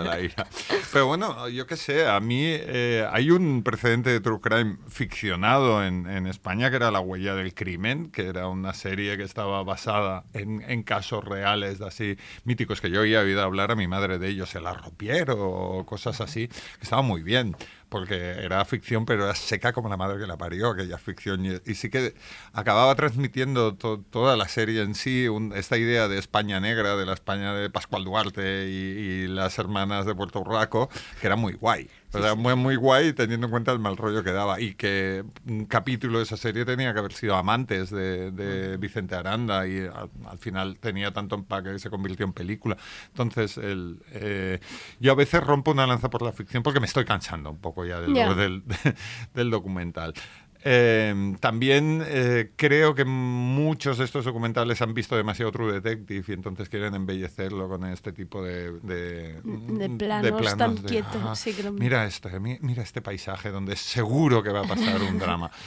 Pero 0.93 1.07
bueno, 1.07 1.49
yo 1.49 1.67
qué 1.67 1.77
sé, 1.77 2.07
a 2.07 2.21
mí 2.21 2.43
eh, 2.45 3.07
hay 3.11 3.31
un 3.31 3.63
precedente 3.63 4.11
de 4.11 4.21
True 4.21 4.41
Crime 4.41 4.77
ficcionado 4.89 5.85
en, 5.85 6.07
España 6.27 6.71
que 6.71 6.77
era 6.77 6.91
La 6.91 7.01
huella 7.01 7.35
del 7.35 7.55
crimen, 7.55 8.11
que 8.11 8.27
era 8.27 8.49
una 8.49 8.75
serie 8.75 9.17
que 9.17 9.23
estaba 9.23 9.63
basada 9.63 10.25
en, 10.33 10.83
casos 10.83 11.25
reales 11.25 11.81
así 11.81 12.17
míticos 12.45 12.81
que 12.81 12.91
yo 12.91 13.01
había 13.01 13.21
oído 13.21 13.43
hablar 13.43 13.71
a 13.71 13.77
mi 13.77 13.87
madre 13.87 14.19
de 14.19 14.29
ellos, 14.29 14.55
el 14.55 14.67
arropiero 14.67 15.37
o 15.39 15.87
cosas 15.87 16.21
así, 16.21 16.49
que 16.49 16.83
estaba 16.83 17.03
muy 17.03 17.23
bien 17.23 17.57
porque 17.89 18.31
era 18.31 18.65
ficción, 18.65 19.07
pero 19.07 19.25
era 19.25 19.35
seca 19.35 19.73
como 19.73 19.89
la 19.89 19.97
madre 19.97 20.19
que 20.19 20.27
la 20.27 20.37
parió, 20.37 20.71
aquella 20.71 20.99
ficción. 20.99 21.45
Y, 21.45 21.75
sí 21.75 21.91
que 21.91 22.15
acababa 22.53 22.95
transmitiendo 22.95 23.75
toda 23.75 24.37
la 24.37 24.49
serie 24.49 24.83
en 24.83 24.95
sí, 24.95 25.27
esta 25.55 25.77
idea 25.77 26.09
de 26.09 26.19
España 26.19 26.61
negra, 26.61 26.97
de 26.97 27.07
la 27.07 27.13
España 27.13 27.55
de 27.55 27.71
Pascual 27.71 28.05
Duarte 28.05 28.69
y, 28.69 29.27
las 29.29 29.59
hermanas 29.59 30.07
de 30.07 30.15
Puerto 30.15 30.41
Urraco, 30.41 30.89
que 31.21 31.27
era 31.27 31.37
muy 31.37 31.55
guay. 31.55 31.89
O 32.17 32.23
sea, 32.23 32.35
muy, 32.35 32.55
muy 32.55 32.77
guay 32.77 33.13
teniendo 33.13 33.47
en 33.47 33.51
cuenta 33.51 33.73
el 33.73 33.79
mal 33.79 33.97
rollo 33.97 34.23
que 34.23 34.33
daba. 34.33 34.61
Y 34.61 34.75
que 34.75 35.25
un 35.47 35.67
capítulo 35.67 36.19
de 36.19 36.25
esa 36.25 36.37
serie 36.37 36.65
tenía 36.65 36.93
que 36.93 36.99
haber 36.99 37.13
sido 37.13 37.37
Amantes 37.37 37.91
de, 37.91 38.77
Vicente 38.79 39.15
Aranda 39.15 39.67
y 39.67 39.79
al, 39.81 40.39
final 40.39 40.79
tenía 40.79 41.13
tanto 41.13 41.35
empaque 41.35 41.73
que 41.73 41.79
se 41.79 41.91
convirtió 41.91 42.27
en 42.27 42.33
película. 42.33 42.77
Entonces, 43.09 43.59
el, 43.59 43.99
eh, 44.13 44.61
yo 45.01 45.13
a 45.13 45.15
veces 45.15 45.43
rompo 45.43 45.73
una 45.73 45.87
lanza 45.87 46.11
por 46.11 46.23
la 46.23 46.33
ficción 46.33 46.63
porque 46.63 46.81
me 46.81 46.87
estoy 46.87 47.05
cansando 47.05 47.51
un 47.51 47.59
poco 47.59 47.85
ya 47.85 48.01
del, 48.01 48.63
del, 49.35 49.51
documental. 49.51 50.15
Em, 50.63 51.37
también 51.37 52.03
eh, 52.07 52.53
creo 52.57 52.95
que 52.95 53.05
muchos 53.05 53.99
de 53.99 54.05
estos 54.05 54.25
documentales 54.25 54.83
han 54.83 54.95
visto 54.95 55.17
demasiado 55.17 55.53
True 55.53 55.81
Detective 55.81 56.25
y 56.29 56.33
entonces 56.33 56.69
quieren 56.69 56.95
embellecerlo 56.95 57.69
con 57.69 57.85
este 57.85 58.13
tipo 58.13 58.43
de, 58.43 58.73
de, 58.81 59.41
de 59.43 59.89
planos, 59.99 60.57
tan 60.57 60.77
quietos. 60.77 61.47
mira, 61.73 62.05
esto, 62.07 62.29
mira 62.41 62.83
este 62.83 63.03
paisaje 63.03 63.51
donde 63.51 63.77
seguro 63.77 64.43
que 64.43 64.51
va 64.51 64.61
a 64.61 64.69
pasar 64.69 65.01
un 65.03 65.19
drama. 65.19 65.51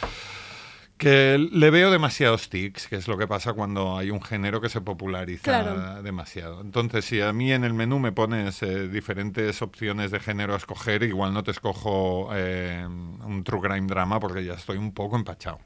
Que 0.99 1.37
le 1.37 1.69
veo 1.69 1.91
demasiados 1.91 2.49
tics, 2.49 2.87
que 2.89 2.97
es 2.97 3.07
lo 3.07 3.17
que 3.17 3.25
pasa 3.25 3.53
cuando 3.53 3.97
hay 3.97 4.11
un 4.11 4.21
género 4.21 4.59
que 4.59 4.67
se 4.67 4.81
populariza 4.81 6.01
demasiado. 6.01 6.59
Entonces, 6.59 7.05
si 7.05 7.21
a 7.21 7.31
mí 7.31 7.53
en 7.53 7.63
el 7.63 7.73
menú 7.73 7.99
me 7.99 8.11
pones 8.11 8.61
eh, 8.63 8.89
diferentes 8.89 9.61
opciones 9.61 10.11
de 10.11 10.19
género 10.19 10.55
a 10.55 10.57
escoger, 10.57 11.03
igual 11.03 11.33
no 11.33 11.41
te 11.41 11.51
escojo 11.51 12.31
eh, 12.33 12.85
un 12.85 13.45
true 13.45 13.61
crime 13.61 13.87
drama 13.87 14.19
porque 14.19 14.43
ya 14.43 14.55
estoy 14.55 14.75
un 14.75 14.91
poco 14.91 15.15
empachado. 15.15 15.59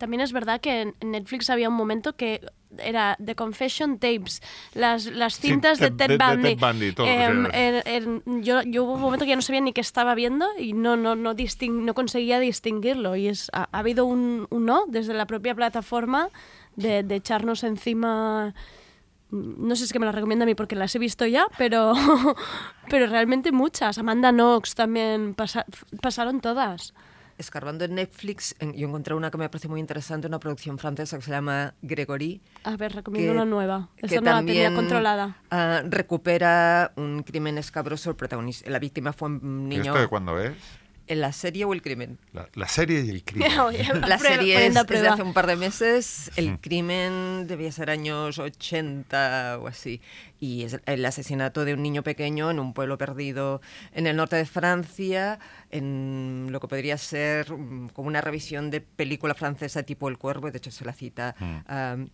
También 0.00 0.22
es 0.22 0.32
verdad 0.32 0.62
que 0.62 0.80
en 0.80 0.94
Netflix 1.02 1.50
había 1.50 1.68
un 1.68 1.74
momento 1.74 2.16
que 2.16 2.40
era 2.78 3.18
The 3.22 3.34
Confession 3.34 3.98
Tapes, 3.98 4.40
las, 4.72 5.04
las 5.04 5.38
cintas 5.38 5.78
de, 5.78 5.90
Ted 5.90 6.18
Bundy. 6.18 6.56
Em, 6.96 8.22
yo, 8.40 8.62
yo, 8.62 8.84
hubo 8.84 8.94
un 8.94 9.00
momento 9.02 9.26
que 9.26 9.28
ya 9.28 9.36
no 9.36 9.42
sabía 9.42 9.60
ni 9.60 9.74
qué 9.74 9.82
estaba 9.82 10.14
viendo 10.14 10.46
y 10.58 10.72
no, 10.72 10.96
no, 10.96 11.16
no, 11.16 11.34
no 11.34 11.94
conseguía 11.94 12.40
distinguirlo. 12.40 13.14
Y 13.14 13.28
es, 13.28 13.50
ha, 13.52 13.68
habido 13.72 14.06
un, 14.06 14.46
un, 14.48 14.64
no 14.64 14.86
desde 14.88 15.12
la 15.12 15.26
propia 15.26 15.54
plataforma 15.54 16.30
de, 16.76 17.02
de, 17.02 17.16
echarnos 17.16 17.62
encima. 17.62 18.54
No 19.30 19.76
sé 19.76 19.80
si 19.80 19.84
es 19.84 19.92
que 19.92 19.98
me 19.98 20.06
las 20.06 20.14
recomienda 20.14 20.44
a 20.44 20.46
mí 20.46 20.54
porque 20.54 20.76
las 20.76 20.94
he 20.94 20.98
visto 20.98 21.26
ya, 21.26 21.44
pero, 21.58 21.92
pero 22.88 23.06
realmente 23.06 23.52
muchas. 23.52 23.98
Amanda 23.98 24.32
Knox 24.32 24.74
también 24.74 25.36
pasaron 26.00 26.40
todas 26.40 26.94
escarbando 27.40 27.84
en 27.84 27.94
Netflix, 27.94 28.54
yo 28.60 28.88
encontré 28.88 29.14
una 29.14 29.30
que 29.30 29.38
me 29.38 29.48
parece 29.48 29.68
muy 29.68 29.80
interesante, 29.80 30.26
una 30.26 30.38
producción 30.38 30.78
francesa 30.78 31.16
que 31.16 31.24
se 31.24 31.30
llama 31.30 31.74
Gregory. 31.82 32.40
A 32.64 32.76
ver, 32.76 32.92
recomiendo 32.94 33.32
una 33.32 33.44
nueva. 33.44 33.88
Esa 33.96 34.08
que 34.08 34.20
no 34.20 34.30
también, 34.30 34.72
la 34.72 34.76
controlada. 34.76 35.36
Uh, 35.50 35.88
recupera 35.90 36.92
un 36.96 37.22
crimen 37.22 37.58
escabroso. 37.58 38.10
El 38.10 38.16
protagonista, 38.16 38.70
la 38.70 38.78
víctima 38.78 39.12
fue 39.12 39.28
un 39.28 39.68
niño. 39.68 39.82
¿Esto 39.84 39.98
de 39.98 40.08
cuándo 40.08 40.38
es? 40.38 40.52
¿En 41.10 41.20
la 41.20 41.32
serie 41.32 41.64
o 41.64 41.72
el 41.72 41.82
crimen? 41.82 42.18
La, 42.54 42.68
serie 42.68 43.02
y 43.02 43.10
el 43.10 43.24
crimen. 43.24 43.50
la 44.06 44.16
serie 44.16 44.64
es, 44.68 44.74
de 44.74 45.08
hace 45.08 45.22
un 45.22 45.34
par 45.34 45.48
de 45.48 45.56
meses, 45.56 46.30
el 46.36 46.60
crimen 46.60 47.48
debía 47.48 47.72
ser 47.72 47.90
años 47.90 48.38
80 48.38 49.58
o 49.60 49.66
así, 49.66 50.00
y 50.38 50.62
es 50.62 50.78
el 50.86 51.04
asesinato 51.04 51.64
de 51.64 51.74
un 51.74 51.82
niño 51.82 52.04
pequeño 52.04 52.48
en 52.52 52.60
un 52.60 52.74
pueblo 52.74 52.96
perdido 52.96 53.60
en 53.92 54.06
el 54.06 54.14
norte 54.14 54.36
de 54.36 54.46
Francia, 54.46 55.40
en 55.72 56.46
lo 56.50 56.60
que 56.60 56.68
podría 56.68 56.96
ser 56.96 57.52
mm, 57.52 57.88
como 57.88 58.06
una 58.06 58.20
revisión 58.20 58.70
de 58.70 58.80
película 58.80 59.34
francesa 59.34 59.82
tipo 59.82 60.08
El 60.08 60.16
Cuervo, 60.16 60.52
de 60.52 60.58
hecho 60.58 60.70
se 60.70 60.84
la 60.84 60.92
cita, 60.92 61.34
mm. 61.40 62.04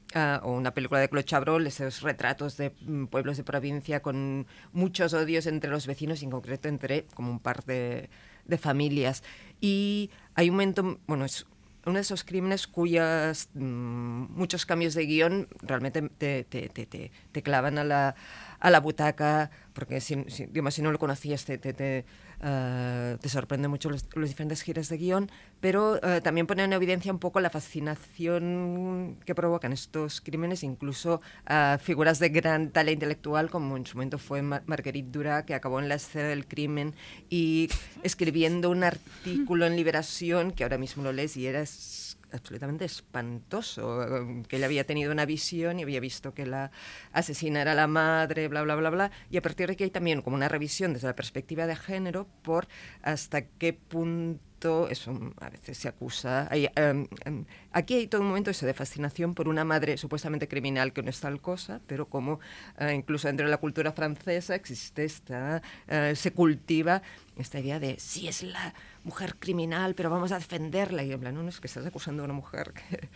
o 0.42 0.52
una 0.52 0.72
película 0.72 1.00
de 1.00 1.10
Claude 1.10 1.26
Chabrol, 1.26 1.66
esos 1.66 2.00
retratos 2.00 2.56
de 2.56 2.72
mm, 2.80 3.08
pueblos 3.08 3.36
de 3.36 3.44
provincia 3.44 4.00
con 4.00 4.46
muchos 4.72 5.12
odios 5.12 5.46
entre 5.46 5.68
los 5.68 5.86
vecinos, 5.86 6.22
y 6.22 6.24
en 6.24 6.30
concreto 6.30 6.68
entre 6.68 7.04
como 7.14 7.30
un 7.30 7.40
par 7.40 7.62
de 7.66 8.08
de 8.46 8.58
familias. 8.58 9.22
Y 9.60 10.10
hay 10.34 10.50
un 10.50 10.56
momento, 10.56 10.98
bueno, 11.06 11.24
es 11.24 11.46
uno 11.86 11.94
de 11.94 12.00
esos 12.00 12.24
crímenes 12.24 12.66
cuyas 12.66 13.48
mm, 13.54 14.32
muchos 14.34 14.66
cambios 14.66 14.94
de 14.94 15.06
guion 15.06 15.48
realmente 15.62 16.02
te, 16.02 16.44
te, 16.44 16.68
te, 16.68 17.12
te 17.32 17.42
clavan 17.42 17.78
a 17.78 17.84
la, 17.84 18.16
a 18.60 18.70
la 18.70 18.80
butaca, 18.80 19.50
porque 19.72 20.00
si, 20.00 20.24
si, 20.28 20.46
digamos, 20.46 20.74
si 20.74 20.82
no 20.82 20.90
lo 20.92 20.98
conocías 20.98 21.44
te, 21.44 21.58
te, 21.58 21.72
te, 21.72 22.04
uh, 22.40 23.18
te 23.18 23.28
sorprenden 23.28 23.70
mucho 23.70 23.90
los, 23.90 24.06
los, 24.14 24.28
diferentes 24.28 24.62
giros 24.62 24.88
de 24.88 24.96
guion, 24.96 25.30
pero 25.60 25.94
uh, 25.94 26.20
también 26.22 26.46
pone 26.46 26.64
en 26.64 26.72
evidencia 26.72 27.12
un 27.12 27.18
poco 27.18 27.40
la 27.40 27.50
fascinación 27.50 29.18
que 29.24 29.34
provocan 29.34 29.72
estos 29.72 30.20
crímenes, 30.20 30.62
incluso 30.62 31.20
uh, 31.50 31.78
figuras 31.78 32.18
de 32.18 32.30
gran 32.30 32.70
talento 32.70 32.96
intelectual, 32.96 33.50
como 33.50 33.76
en 33.76 33.86
su 33.86 33.96
momento 33.96 34.18
fue 34.18 34.42
Mar 34.42 34.62
Marguerite 34.66 35.10
Duras, 35.10 35.44
que 35.44 35.54
acabó 35.54 35.80
en 35.80 35.88
la 35.88 35.96
escena 35.96 36.28
del 36.28 36.46
crimen 36.46 36.94
y 37.28 37.68
escribiendo 38.02 38.70
un 38.70 38.84
artículo 38.84 39.66
en 39.66 39.76
Liberación, 39.76 40.52
que 40.52 40.62
ahora 40.62 40.78
mismo 40.78 41.02
lo 41.02 41.12
lees 41.12 41.36
y 41.36 41.46
eres 41.46 42.15
absolutamente 42.36 42.84
espantoso, 42.84 44.06
que 44.48 44.56
él 44.56 44.64
había 44.64 44.84
tenido 44.84 45.12
una 45.12 45.26
visión 45.26 45.78
y 45.78 45.82
había 45.82 46.00
visto 46.00 46.34
que 46.34 46.46
la 46.46 46.70
asesina 47.12 47.62
era 47.62 47.74
la 47.74 47.86
madre, 47.86 48.48
bla, 48.48 48.62
bla, 48.62 48.76
bla, 48.76 48.90
bla, 48.90 49.10
y 49.30 49.36
a 49.36 49.42
partir 49.42 49.66
de 49.66 49.74
aquí 49.74 49.84
hay 49.84 49.90
también 49.90 50.22
como 50.22 50.36
una 50.36 50.48
revisión 50.48 50.92
desde 50.92 51.08
la 51.08 51.16
perspectiva 51.16 51.66
de 51.66 51.76
género 51.76 52.26
por 52.42 52.68
hasta 53.02 53.42
qué 53.42 53.72
punto 53.72 54.45
eso 54.88 55.32
a 55.40 55.50
veces 55.50 55.78
se 55.78 55.88
acusa. 55.88 56.48
Um, 56.76 57.06
um, 57.26 57.44
aquí 57.72 57.94
hay 57.94 58.06
todo 58.06 58.22
un 58.22 58.28
momento 58.28 58.50
eso 58.50 58.66
de 58.66 58.74
fascinación 58.74 59.34
por 59.34 59.48
una 59.48 59.64
madre 59.64 59.96
supuestamente 59.96 60.48
criminal 60.48 60.92
que 60.92 61.02
no 61.02 61.10
es 61.10 61.20
tal 61.20 61.40
cosa, 61.40 61.80
pero 61.86 62.06
como 62.06 62.40
uh, 62.80 62.88
incluso 62.94 63.28
dentro 63.28 63.46
de 63.46 63.50
la 63.50 63.58
cultura 63.58 63.92
francesa 63.92 64.54
existe 64.54 65.04
esta, 65.04 65.62
uh, 65.88 66.14
se 66.14 66.32
cultiva 66.32 67.02
esta 67.36 67.60
idea 67.60 67.78
de 67.78 67.98
si 67.98 68.28
es 68.28 68.42
la 68.42 68.74
mujer 69.04 69.36
criminal, 69.38 69.94
pero 69.94 70.10
vamos 70.10 70.32
a 70.32 70.38
defenderla. 70.38 71.04
Y 71.04 71.12
en 71.12 71.20
plan, 71.20 71.34
no, 71.34 71.42
no 71.42 71.48
es 71.48 71.60
que 71.60 71.66
estás 71.66 71.86
acusando 71.86 72.22
a 72.22 72.24
una 72.24 72.34
mujer 72.34 72.72
que, 72.72 73.08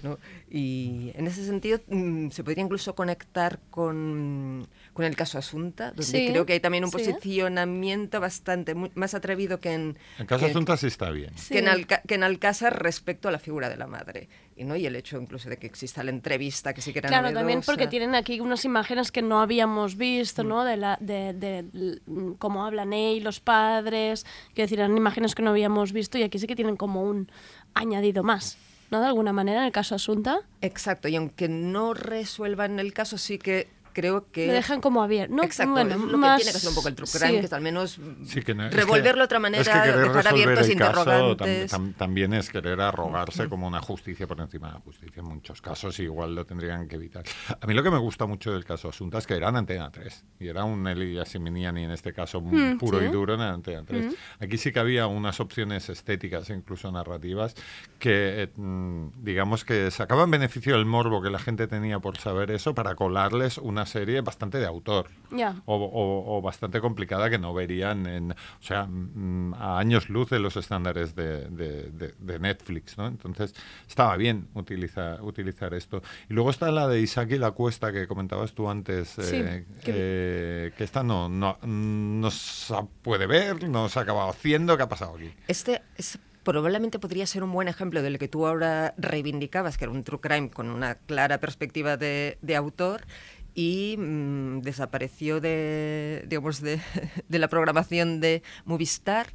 que 0.00 0.08
no. 0.08 0.18
Y 0.50 1.12
en 1.14 1.26
ese 1.26 1.44
sentido 1.44 1.80
mmm, 1.88 2.28
se 2.30 2.44
podría 2.44 2.64
incluso 2.64 2.94
conectar 2.94 3.58
con, 3.70 4.66
con 4.92 5.04
el 5.04 5.16
caso 5.16 5.38
Asunta, 5.38 5.88
donde 5.88 6.02
sí, 6.04 6.28
creo 6.30 6.46
que 6.46 6.54
hay 6.54 6.60
también 6.60 6.84
un 6.84 6.90
sí. 6.90 6.98
posicionamiento 6.98 8.20
bastante 8.20 8.74
muy, 8.74 8.90
más 8.94 9.14
atrevido 9.14 9.60
que 9.60 9.72
en... 9.72 9.98
El 10.18 10.26
caso 10.26 10.44
que, 10.44 10.50
Asunta 10.50 10.76
sí 10.76 10.86
está 10.86 11.10
bien. 11.10 11.32
Que, 11.48 11.58
en 11.58 11.68
Alca, 11.68 12.02
que 12.06 12.14
en 12.14 12.22
Alcázar 12.22 12.82
respecto 12.82 13.28
a 13.28 13.32
la 13.32 13.38
figura 13.38 13.68
de 13.68 13.76
la 13.76 13.86
madre. 13.86 14.28
Y, 14.56 14.64
¿no? 14.64 14.74
y 14.74 14.86
el 14.86 14.96
hecho 14.96 15.20
incluso 15.20 15.48
de 15.48 15.56
que 15.56 15.68
exista 15.68 16.02
la 16.02 16.10
entrevista, 16.10 16.74
que 16.74 16.80
sí 16.80 16.92
que 16.92 16.98
era 16.98 17.08
Claro, 17.08 17.22
novedosa. 17.24 17.40
también 17.40 17.60
porque 17.64 17.86
tienen 17.86 18.16
aquí 18.16 18.40
unas 18.40 18.64
imágenes 18.64 19.12
que 19.12 19.22
no 19.22 19.40
habíamos 19.40 19.96
visto, 19.96 20.42
¿no? 20.42 20.64
De, 20.64 20.76
la, 20.76 20.98
de, 21.00 21.32
de, 21.32 21.62
de 21.62 22.00
cómo 22.38 22.64
hablan 22.66 22.92
él, 22.92 23.22
los 23.22 23.38
padres, 23.38 24.26
que 24.54 24.62
decir, 24.62 24.80
eran 24.80 24.96
imágenes 24.96 25.36
que 25.36 25.42
no 25.42 25.50
habíamos 25.50 25.92
visto 25.92 26.18
y 26.18 26.24
aquí 26.24 26.40
sí 26.40 26.48
que 26.48 26.56
tienen 26.56 26.76
como 26.76 27.02
un 27.02 27.30
añadido 27.74 28.24
más. 28.24 28.58
¿No? 28.90 29.00
De 29.00 29.06
alguna 29.06 29.32
manera, 29.32 29.60
en 29.60 29.66
el 29.66 29.72
caso 29.72 29.94
Asunta. 29.94 30.40
Exacto, 30.60 31.08
y 31.08 31.16
aunque 31.16 31.48
no 31.48 31.94
resuelvan 31.94 32.78
el 32.78 32.92
caso, 32.92 33.18
sí 33.18 33.38
que 33.38 33.68
creo 34.00 34.30
que... 34.30 34.46
Me 34.46 34.52
dejan 34.52 34.80
como 34.80 35.02
abierto. 35.02 35.34
¿no? 35.34 35.42
Exacto, 35.42 35.72
bueno, 35.72 35.94
es 35.94 36.00
lo 36.00 36.18
más... 36.18 36.38
que 36.38 36.44
tiene 36.44 36.54
que 36.54 36.60
ser 36.60 36.68
un 36.70 36.74
poco 36.74 36.88
el 36.88 36.94
true 36.94 37.08
crime, 37.10 37.28
sí. 37.28 37.40
que 37.40 37.46
es 37.46 37.52
al 37.52 37.60
menos 37.60 38.00
sí, 38.24 38.42
que 38.42 38.54
no, 38.54 38.70
revolverlo 38.70 39.12
que, 39.12 39.18
de 39.18 39.24
otra 39.24 39.38
manera, 39.38 39.62
es 39.62 39.68
que 39.68 39.98
dejar 39.98 40.28
abiertos 40.28 40.66
el 40.66 40.72
interrogantes. 40.72 41.70
Caso, 41.70 41.76
tam, 41.76 41.92
tam, 41.92 41.92
también 41.94 42.34
es 42.34 42.48
querer 42.50 42.80
arrogarse 42.80 43.46
mm. 43.46 43.48
como 43.48 43.66
una 43.66 43.80
justicia 43.80 44.26
por 44.26 44.40
encima 44.40 44.68
de 44.68 44.74
la 44.74 44.80
justicia. 44.80 45.20
En 45.20 45.28
muchos 45.28 45.60
casos 45.60 45.98
igual 46.00 46.34
lo 46.34 46.44
tendrían 46.44 46.88
que 46.88 46.96
evitar. 46.96 47.24
A 47.60 47.66
mí 47.66 47.74
lo 47.74 47.82
que 47.82 47.90
me 47.90 47.98
gusta 47.98 48.26
mucho 48.26 48.52
del 48.52 48.64
caso 48.64 48.88
Asunta 48.88 49.18
es 49.18 49.26
que 49.26 49.34
era 49.34 49.48
en 49.48 49.56
Antena 49.56 49.90
3. 49.90 50.24
Y 50.40 50.48
era 50.48 50.64
un 50.64 50.86
Eli 50.86 51.18
Siminiani 51.24 51.84
en 51.84 51.90
este 51.90 52.12
caso 52.12 52.40
Mm, 52.40 52.78
puro 52.78 52.98
sí. 52.98 53.06
y 53.06 53.08
duro 53.08 53.34
en 53.34 53.40
Antena 53.40 53.84
3. 53.84 54.04
Mm. 54.06 54.44
Aquí 54.44 54.58
sí 54.58 54.72
que 54.72 54.80
había 54.80 55.06
unas 55.06 55.40
opciones 55.40 55.88
estéticas 55.88 56.50
e 56.50 56.54
incluso 56.54 56.90
narrativas 56.90 57.54
que, 57.98 58.44
eh, 58.44 58.50
digamos 59.16 59.64
que 59.64 59.90
sacaban 59.90 60.30
beneficio 60.30 60.74
del 60.74 60.86
morbo 60.86 61.22
que 61.22 61.30
la 61.30 61.38
gente 61.38 61.66
tenía 61.66 61.98
por 62.00 62.18
saber 62.18 62.50
eso 62.50 62.74
para 62.74 62.94
colarles 62.94 63.58
una 63.58 63.86
serie 63.88 64.20
bastante 64.20 64.58
de 64.58 64.66
autor. 64.66 65.08
Yeah. 65.34 65.60
O, 65.66 65.74
o, 65.74 66.36
o, 66.36 66.40
bastante 66.40 66.80
complicada 66.80 67.28
que 67.28 67.38
no 67.38 67.52
verían 67.52 68.06
en, 68.06 68.32
o 68.32 68.62
sea, 68.62 68.86
mm, 68.86 69.54
a 69.54 69.78
años 69.78 70.08
luz 70.08 70.30
de 70.30 70.38
los 70.38 70.56
estándares 70.56 71.14
de, 71.14 71.48
de, 71.50 71.90
de, 71.90 72.14
de 72.18 72.38
Netflix, 72.38 72.96
¿no? 72.96 73.06
Entonces 73.06 73.54
estaba 73.86 74.16
bien 74.16 74.48
utilizar, 74.54 75.20
utilizar 75.22 75.74
esto. 75.74 76.02
Y 76.30 76.34
luego 76.34 76.50
está 76.50 76.70
la 76.70 76.88
de 76.88 77.00
Isaac 77.00 77.32
y 77.32 77.38
la 77.38 77.50
Cuesta 77.50 77.92
que 77.92 78.06
comentabas 78.06 78.52
tú 78.52 78.70
antes, 78.70 79.08
sí, 79.08 79.36
eh, 79.36 79.66
que... 79.82 79.92
Eh, 79.94 80.72
que 80.76 80.84
esta 80.84 81.02
no, 81.02 81.28
no, 81.28 81.58
no 81.62 82.30
se 82.30 82.74
puede 83.02 83.26
ver, 83.26 83.68
no 83.68 83.88
se 83.88 83.98
ha 83.98 84.02
acabado 84.02 84.30
haciendo, 84.30 84.76
¿qué 84.76 84.82
ha 84.84 84.88
pasado 84.88 85.16
aquí? 85.16 85.32
Este, 85.48 85.82
es 85.96 86.18
probablemente 86.48 86.98
podría 86.98 87.26
ser 87.26 87.42
un 87.42 87.52
buen 87.52 87.68
ejemplo 87.68 88.00
de 88.00 88.08
lo 88.08 88.18
que 88.18 88.26
tú 88.26 88.46
ahora 88.46 88.94
reivindicabas, 88.96 89.76
que 89.76 89.84
era 89.84 89.92
un 89.92 90.02
true 90.02 90.18
crime 90.20 90.50
con 90.50 90.70
una 90.70 90.94
clara 90.94 91.38
perspectiva 91.40 91.98
de, 91.98 92.38
de 92.40 92.56
autor 92.56 93.02
y 93.58 93.96
mmm, 93.98 94.60
desapareció 94.60 95.40
de, 95.40 96.24
digamos, 96.28 96.60
de, 96.60 96.80
de, 97.28 97.38
la 97.40 97.48
programación 97.48 98.20
de 98.20 98.44
Movistar 98.64 99.26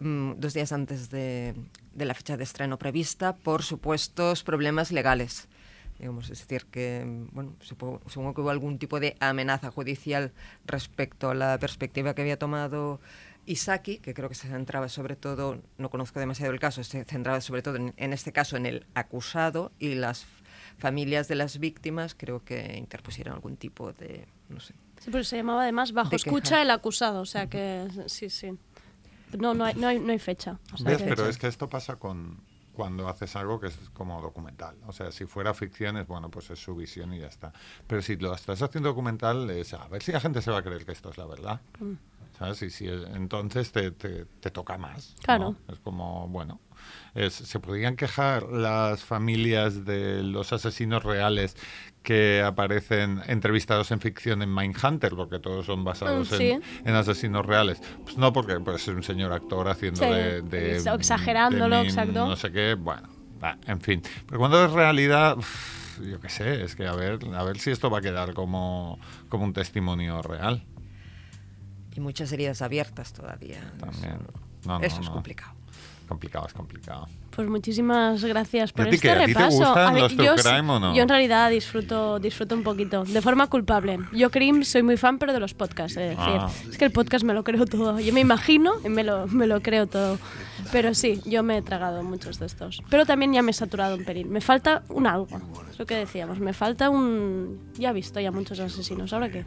mmm, 0.00 0.32
dos 0.36 0.52
días 0.52 0.72
antes 0.72 1.08
de, 1.08 1.54
de, 1.94 2.04
la 2.04 2.12
fecha 2.12 2.36
de 2.36 2.44
estreno 2.44 2.78
prevista 2.78 3.36
por 3.36 3.62
supuestos 3.62 4.42
problemas 4.42 4.92
legales. 4.92 5.48
Digamos, 5.98 6.28
es 6.28 6.40
decir, 6.40 6.66
que 6.66 7.06
bueno, 7.32 7.54
supongo, 7.60 8.02
supongo, 8.06 8.34
que 8.34 8.40
hubo 8.42 8.50
algún 8.50 8.78
tipo 8.78 9.00
de 9.00 9.16
amenaza 9.18 9.70
judicial 9.70 10.32
respecto 10.66 11.30
a 11.30 11.34
la 11.34 11.58
perspectiva 11.58 12.14
que 12.14 12.20
había 12.20 12.38
tomado 12.38 13.00
Isaki, 13.46 13.96
que 13.96 14.12
creo 14.12 14.28
que 14.28 14.34
se 14.34 14.48
centraba 14.48 14.90
sobre 14.90 15.16
todo, 15.16 15.62
no 15.78 15.88
conozco 15.88 16.20
demasiado 16.20 16.52
el 16.52 16.60
caso, 16.60 16.84
se 16.84 17.04
centraba 17.04 17.40
sobre 17.40 17.62
todo 17.62 17.76
en, 17.76 17.94
en 17.96 18.12
este 18.12 18.30
caso 18.30 18.58
en 18.58 18.66
el 18.66 18.86
acusado 18.92 19.72
y 19.78 19.94
las 19.94 20.26
familias 20.80 21.28
de 21.28 21.36
las 21.36 21.58
víctimas 21.58 22.14
creo 22.16 22.44
que 22.44 22.76
interpusieron 22.76 23.34
algún 23.34 23.56
tipo 23.56 23.92
de, 23.92 24.26
no 24.48 24.60
sé. 24.60 24.74
Sí, 24.98 25.10
pero 25.10 25.24
se 25.24 25.36
llamaba 25.36 25.62
además 25.62 25.92
bajo 25.92 26.14
escucha 26.14 26.60
el 26.60 26.70
acusado, 26.70 27.20
o 27.20 27.26
sea 27.26 27.48
que 27.48 27.86
sí, 28.06 28.28
sí. 28.28 28.52
No, 29.38 29.54
no 29.54 29.64
hay, 29.64 29.74
no 29.74 29.86
hay, 29.86 29.98
no 29.98 30.10
hay 30.10 30.18
fecha. 30.18 30.58
O 30.72 30.76
sea 30.76 30.90
¿Ves? 30.90 31.02
que... 31.02 31.08
Pero 31.08 31.28
es 31.28 31.38
que 31.38 31.46
esto 31.46 31.68
pasa 31.68 31.96
con 31.96 32.40
cuando 32.72 33.08
haces 33.08 33.36
algo 33.36 33.60
que 33.60 33.68
es 33.68 33.76
como 33.92 34.20
documental. 34.22 34.76
O 34.86 34.92
sea, 34.92 35.12
si 35.12 35.26
fuera 35.26 35.52
ficción 35.54 35.96
es 35.98 36.06
bueno, 36.06 36.30
pues 36.30 36.50
es 36.50 36.58
su 36.58 36.74
visión 36.74 37.12
y 37.12 37.18
ya 37.18 37.26
está. 37.26 37.52
Pero 37.86 38.00
si 38.00 38.16
lo 38.16 38.34
estás 38.34 38.62
haciendo 38.62 38.88
documental 38.88 39.50
es 39.50 39.74
a 39.74 39.86
ver 39.88 40.02
si 40.02 40.12
la 40.12 40.20
gente 40.20 40.40
se 40.40 40.50
va 40.50 40.58
a 40.58 40.62
creer 40.62 40.84
que 40.84 40.92
esto 40.92 41.10
es 41.10 41.18
la 41.18 41.26
verdad. 41.26 41.60
Mm. 41.78 41.92
¿Sabes? 42.40 42.62
Y 42.62 42.70
si 42.70 42.88
entonces 42.88 43.70
te, 43.70 43.90
te, 43.90 44.24
te 44.24 44.50
toca 44.50 44.78
más. 44.78 45.14
Claro. 45.22 45.54
¿no? 45.68 45.72
Es 45.74 45.78
como, 45.80 46.26
bueno, 46.26 46.58
es, 47.14 47.34
se 47.34 47.60
podrían 47.60 47.96
quejar 47.96 48.44
las 48.44 49.04
familias 49.04 49.84
de 49.84 50.22
los 50.22 50.50
asesinos 50.54 51.02
reales 51.04 51.54
que 52.02 52.40
aparecen 52.42 53.20
entrevistados 53.26 53.90
en 53.90 54.00
ficción 54.00 54.40
en 54.40 54.54
Mindhunter, 54.54 55.14
porque 55.14 55.38
todos 55.38 55.66
son 55.66 55.84
basados 55.84 56.32
Mm, 56.32 56.34
sí. 56.34 56.48
en, 56.48 56.62
en, 56.86 56.94
asesinos 56.94 57.44
reales. 57.44 57.82
Pues 58.04 58.16
no, 58.16 58.32
porque 58.32 58.58
pues, 58.58 58.80
es 58.80 58.88
un 58.88 59.02
señor 59.02 59.34
actor 59.34 59.68
haciendo 59.68 60.00
Sí. 60.00 60.06
de, 60.10 60.40
de, 60.40 60.76
Exagerándolo, 60.94 61.76
de 61.76 61.82
mí, 61.82 61.88
exacto. 61.88 62.26
No 62.26 62.36
sé 62.36 62.50
qué, 62.50 62.72
bueno, 62.72 63.06
bah, 63.38 63.58
en 63.66 63.82
fin. 63.82 64.00
Pero 64.26 64.38
cuando 64.38 64.64
es 64.64 64.72
realidad, 64.72 65.36
uff, 65.36 66.00
yo 66.00 66.18
qué 66.20 66.30
sé, 66.30 66.64
es 66.64 66.74
que 66.74 66.86
a 66.86 66.94
ver, 66.94 67.18
a 67.34 67.42
ver 67.44 67.58
si 67.58 67.70
esto 67.70 67.90
va 67.90 67.98
a 67.98 68.00
quedar 68.00 68.32
como, 68.32 68.98
como 69.28 69.44
un 69.44 69.52
testimonio 69.52 70.22
real. 70.22 70.64
Y 71.96 72.00
muchas 72.00 72.30
heridas 72.32 72.62
abiertas 72.62 73.12
todavía. 73.12 73.72
También. 73.78 74.18
No, 74.66 74.78
no, 74.78 74.84
Eso 74.84 75.00
es 75.00 75.06
no. 75.06 75.12
complicado. 75.12 75.52
Complicado, 76.08 76.46
es 76.48 76.52
complicado. 76.54 77.06
Pues 77.30 77.48
muchísimas 77.48 78.24
gracias 78.24 78.72
por 78.72 78.86
¿Y 78.86 78.88
a 78.88 78.90
ti 78.90 78.96
este 78.96 79.06
qué? 79.08 79.12
¿A 79.14 79.18
ti 79.26 79.32
te 79.32 79.38
repaso. 79.38 79.58
gustan 79.58 79.94
ver, 79.94 80.02
los 80.02 80.14
true 80.16 80.26
yo, 80.26 80.34
crime 80.34 80.72
o 80.72 80.80
no? 80.80 80.92
yo 80.94 81.02
en 81.04 81.08
realidad 81.08 81.48
disfruto, 81.50 82.18
disfruto 82.18 82.56
un 82.56 82.64
poquito, 82.64 83.04
de 83.04 83.22
forma 83.22 83.46
culpable. 83.46 84.00
Yo 84.12 84.28
Cream 84.32 84.64
soy 84.64 84.82
muy 84.82 84.96
fan, 84.96 85.18
pero 85.20 85.32
de 85.32 85.38
los 85.38 85.54
podcasts, 85.54 85.96
es 85.96 86.16
decir, 86.16 86.18
Ah. 86.40 86.50
es 86.68 86.76
que 86.76 86.84
el 86.84 86.90
podcast 86.90 87.24
me 87.24 87.32
lo 87.32 87.44
creo 87.44 87.64
todo. 87.64 88.00
Yo 88.00 88.12
me 88.12 88.18
imagino 88.20 88.72
y 88.84 88.88
me 88.88 89.04
lo, 89.04 89.28
me 89.28 89.46
lo 89.46 89.60
creo 89.60 89.86
todo. 89.86 90.18
Pero 90.72 90.94
sí, 90.94 91.20
yo 91.24 91.44
me 91.44 91.58
he 91.58 91.62
tragado 91.62 92.02
muchos 92.02 92.40
de 92.40 92.46
estos. 92.46 92.82
Pero 92.90 93.06
también 93.06 93.32
ya 93.32 93.42
me 93.42 93.52
he 93.52 93.54
saturado 93.54 93.94
un 93.96 94.04
pelín. 94.04 94.30
Me 94.30 94.40
falta 94.40 94.82
un 94.88 95.06
algo, 95.06 95.28
es 95.70 95.78
lo 95.78 95.86
que 95.86 95.94
decíamos. 95.94 96.40
Me 96.40 96.52
falta 96.52 96.90
un... 96.90 97.70
Ya 97.78 97.90
he 97.90 97.92
visto 97.92 98.18
ya 98.18 98.32
muchos 98.32 98.58
asesinos, 98.58 99.12
¿ahora 99.12 99.30
qué? 99.30 99.44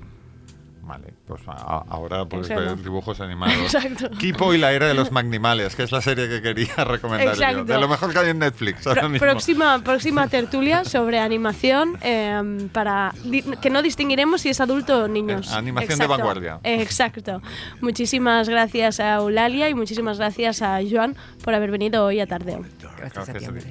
Vale, 0.85 1.13
pues 1.25 1.41
a, 1.47 1.53
ahora 1.87 2.25
puedes 2.25 2.49
Exacto. 2.49 2.75
ver 2.75 2.83
dibujos 2.83 3.21
animados. 3.21 3.73
Exacto. 3.73 4.09
Kipo 4.17 4.53
y 4.53 4.57
la 4.57 4.73
era 4.73 4.85
de 4.85 4.93
los 4.93 5.13
Magnimales, 5.13 5.77
que 5.77 5.83
es 5.83 5.93
la 5.93 6.01
serie 6.01 6.27
que 6.27 6.41
quería 6.41 6.75
recomendar 6.83 7.29
Exacto. 7.35 7.59
yo. 7.59 7.63
De 7.63 7.79
lo 7.79 7.87
mejor 7.87 8.11
que 8.11 8.19
hay 8.19 8.29
en 8.31 8.39
Netflix. 8.39 8.85
ahora 8.85 9.01
Pro- 9.01 9.09
mismo. 9.09 9.25
próxima, 9.25 9.79
próxima 9.81 10.27
tertulia 10.27 10.83
sobre 10.83 11.19
animación 11.19 11.97
eh, 12.01 12.67
para 12.73 13.13
di- 13.23 13.43
que 13.61 13.69
no 13.69 13.81
distinguiremos 13.81 14.41
si 14.41 14.49
es 14.49 14.59
adulto 14.59 15.05
o 15.05 15.07
niños. 15.07 15.49
Eh, 15.53 15.55
animación 15.55 15.99
de 15.99 16.07
vanguardia. 16.07 16.59
Exacto. 16.63 17.41
Muchísimas 17.79 18.49
gracias 18.49 18.99
a 18.99 19.15
Eulalia 19.15 19.69
y 19.69 19.73
muchísimas 19.75 20.17
gracias 20.17 20.61
a 20.61 20.79
Joan 20.89 21.15
por 21.45 21.53
haber 21.53 21.71
venido 21.71 22.03
hoy 22.03 22.19
a 22.19 22.27
Tardeo. 22.27 22.61
Gracias, 22.97 23.29
a 23.29 23.33
ti, 23.33 23.45
Gracias 23.45 23.65
a 23.65 23.67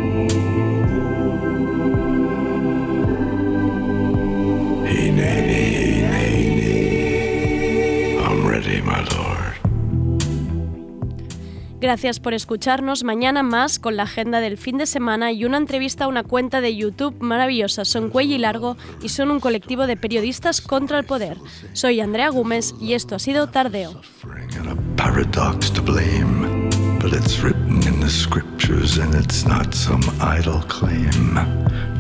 Gracias 11.82 12.20
por 12.20 12.32
escucharnos. 12.32 13.02
Mañana 13.02 13.42
más 13.42 13.80
con 13.80 13.96
la 13.96 14.04
agenda 14.04 14.38
del 14.38 14.56
fin 14.56 14.78
de 14.78 14.86
semana 14.86 15.32
y 15.32 15.44
una 15.44 15.56
entrevista 15.56 16.04
a 16.04 16.06
una 16.06 16.22
cuenta 16.22 16.60
de 16.60 16.76
YouTube 16.76 17.16
maravillosa. 17.18 17.84
Son 17.84 18.08
Cuello 18.08 18.36
y 18.36 18.38
Largo 18.38 18.76
y 19.02 19.08
son 19.08 19.32
un 19.32 19.40
colectivo 19.40 19.88
de 19.88 19.96
periodistas 19.96 20.60
contra 20.60 21.00
el 21.00 21.04
poder. 21.04 21.38
Soy 21.72 22.00
Andrea 22.00 22.28
Gómez 22.28 22.72
y 22.80 22.92
esto 22.92 23.16
ha 23.16 23.18
sido 23.18 23.48
Tardeo. 23.48 24.00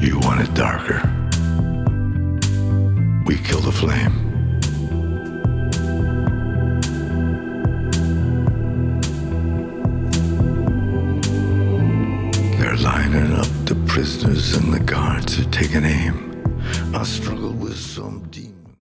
You 0.00 0.20
want 0.20 0.40
it 0.42 0.54
darker. 0.54 1.02
We 3.26 3.36
kill 3.38 3.60
the 3.60 3.72
flame. 3.72 4.31
Lining 12.92 13.32
up 13.32 13.46
the 13.64 13.74
prisoners 13.86 14.54
and 14.54 14.70
the 14.70 14.78
guards 14.80 15.40
are 15.40 15.50
taking 15.50 15.82
aim. 15.82 16.14
I 16.94 17.04
struggle 17.04 17.52
with 17.52 17.78
some 17.78 18.20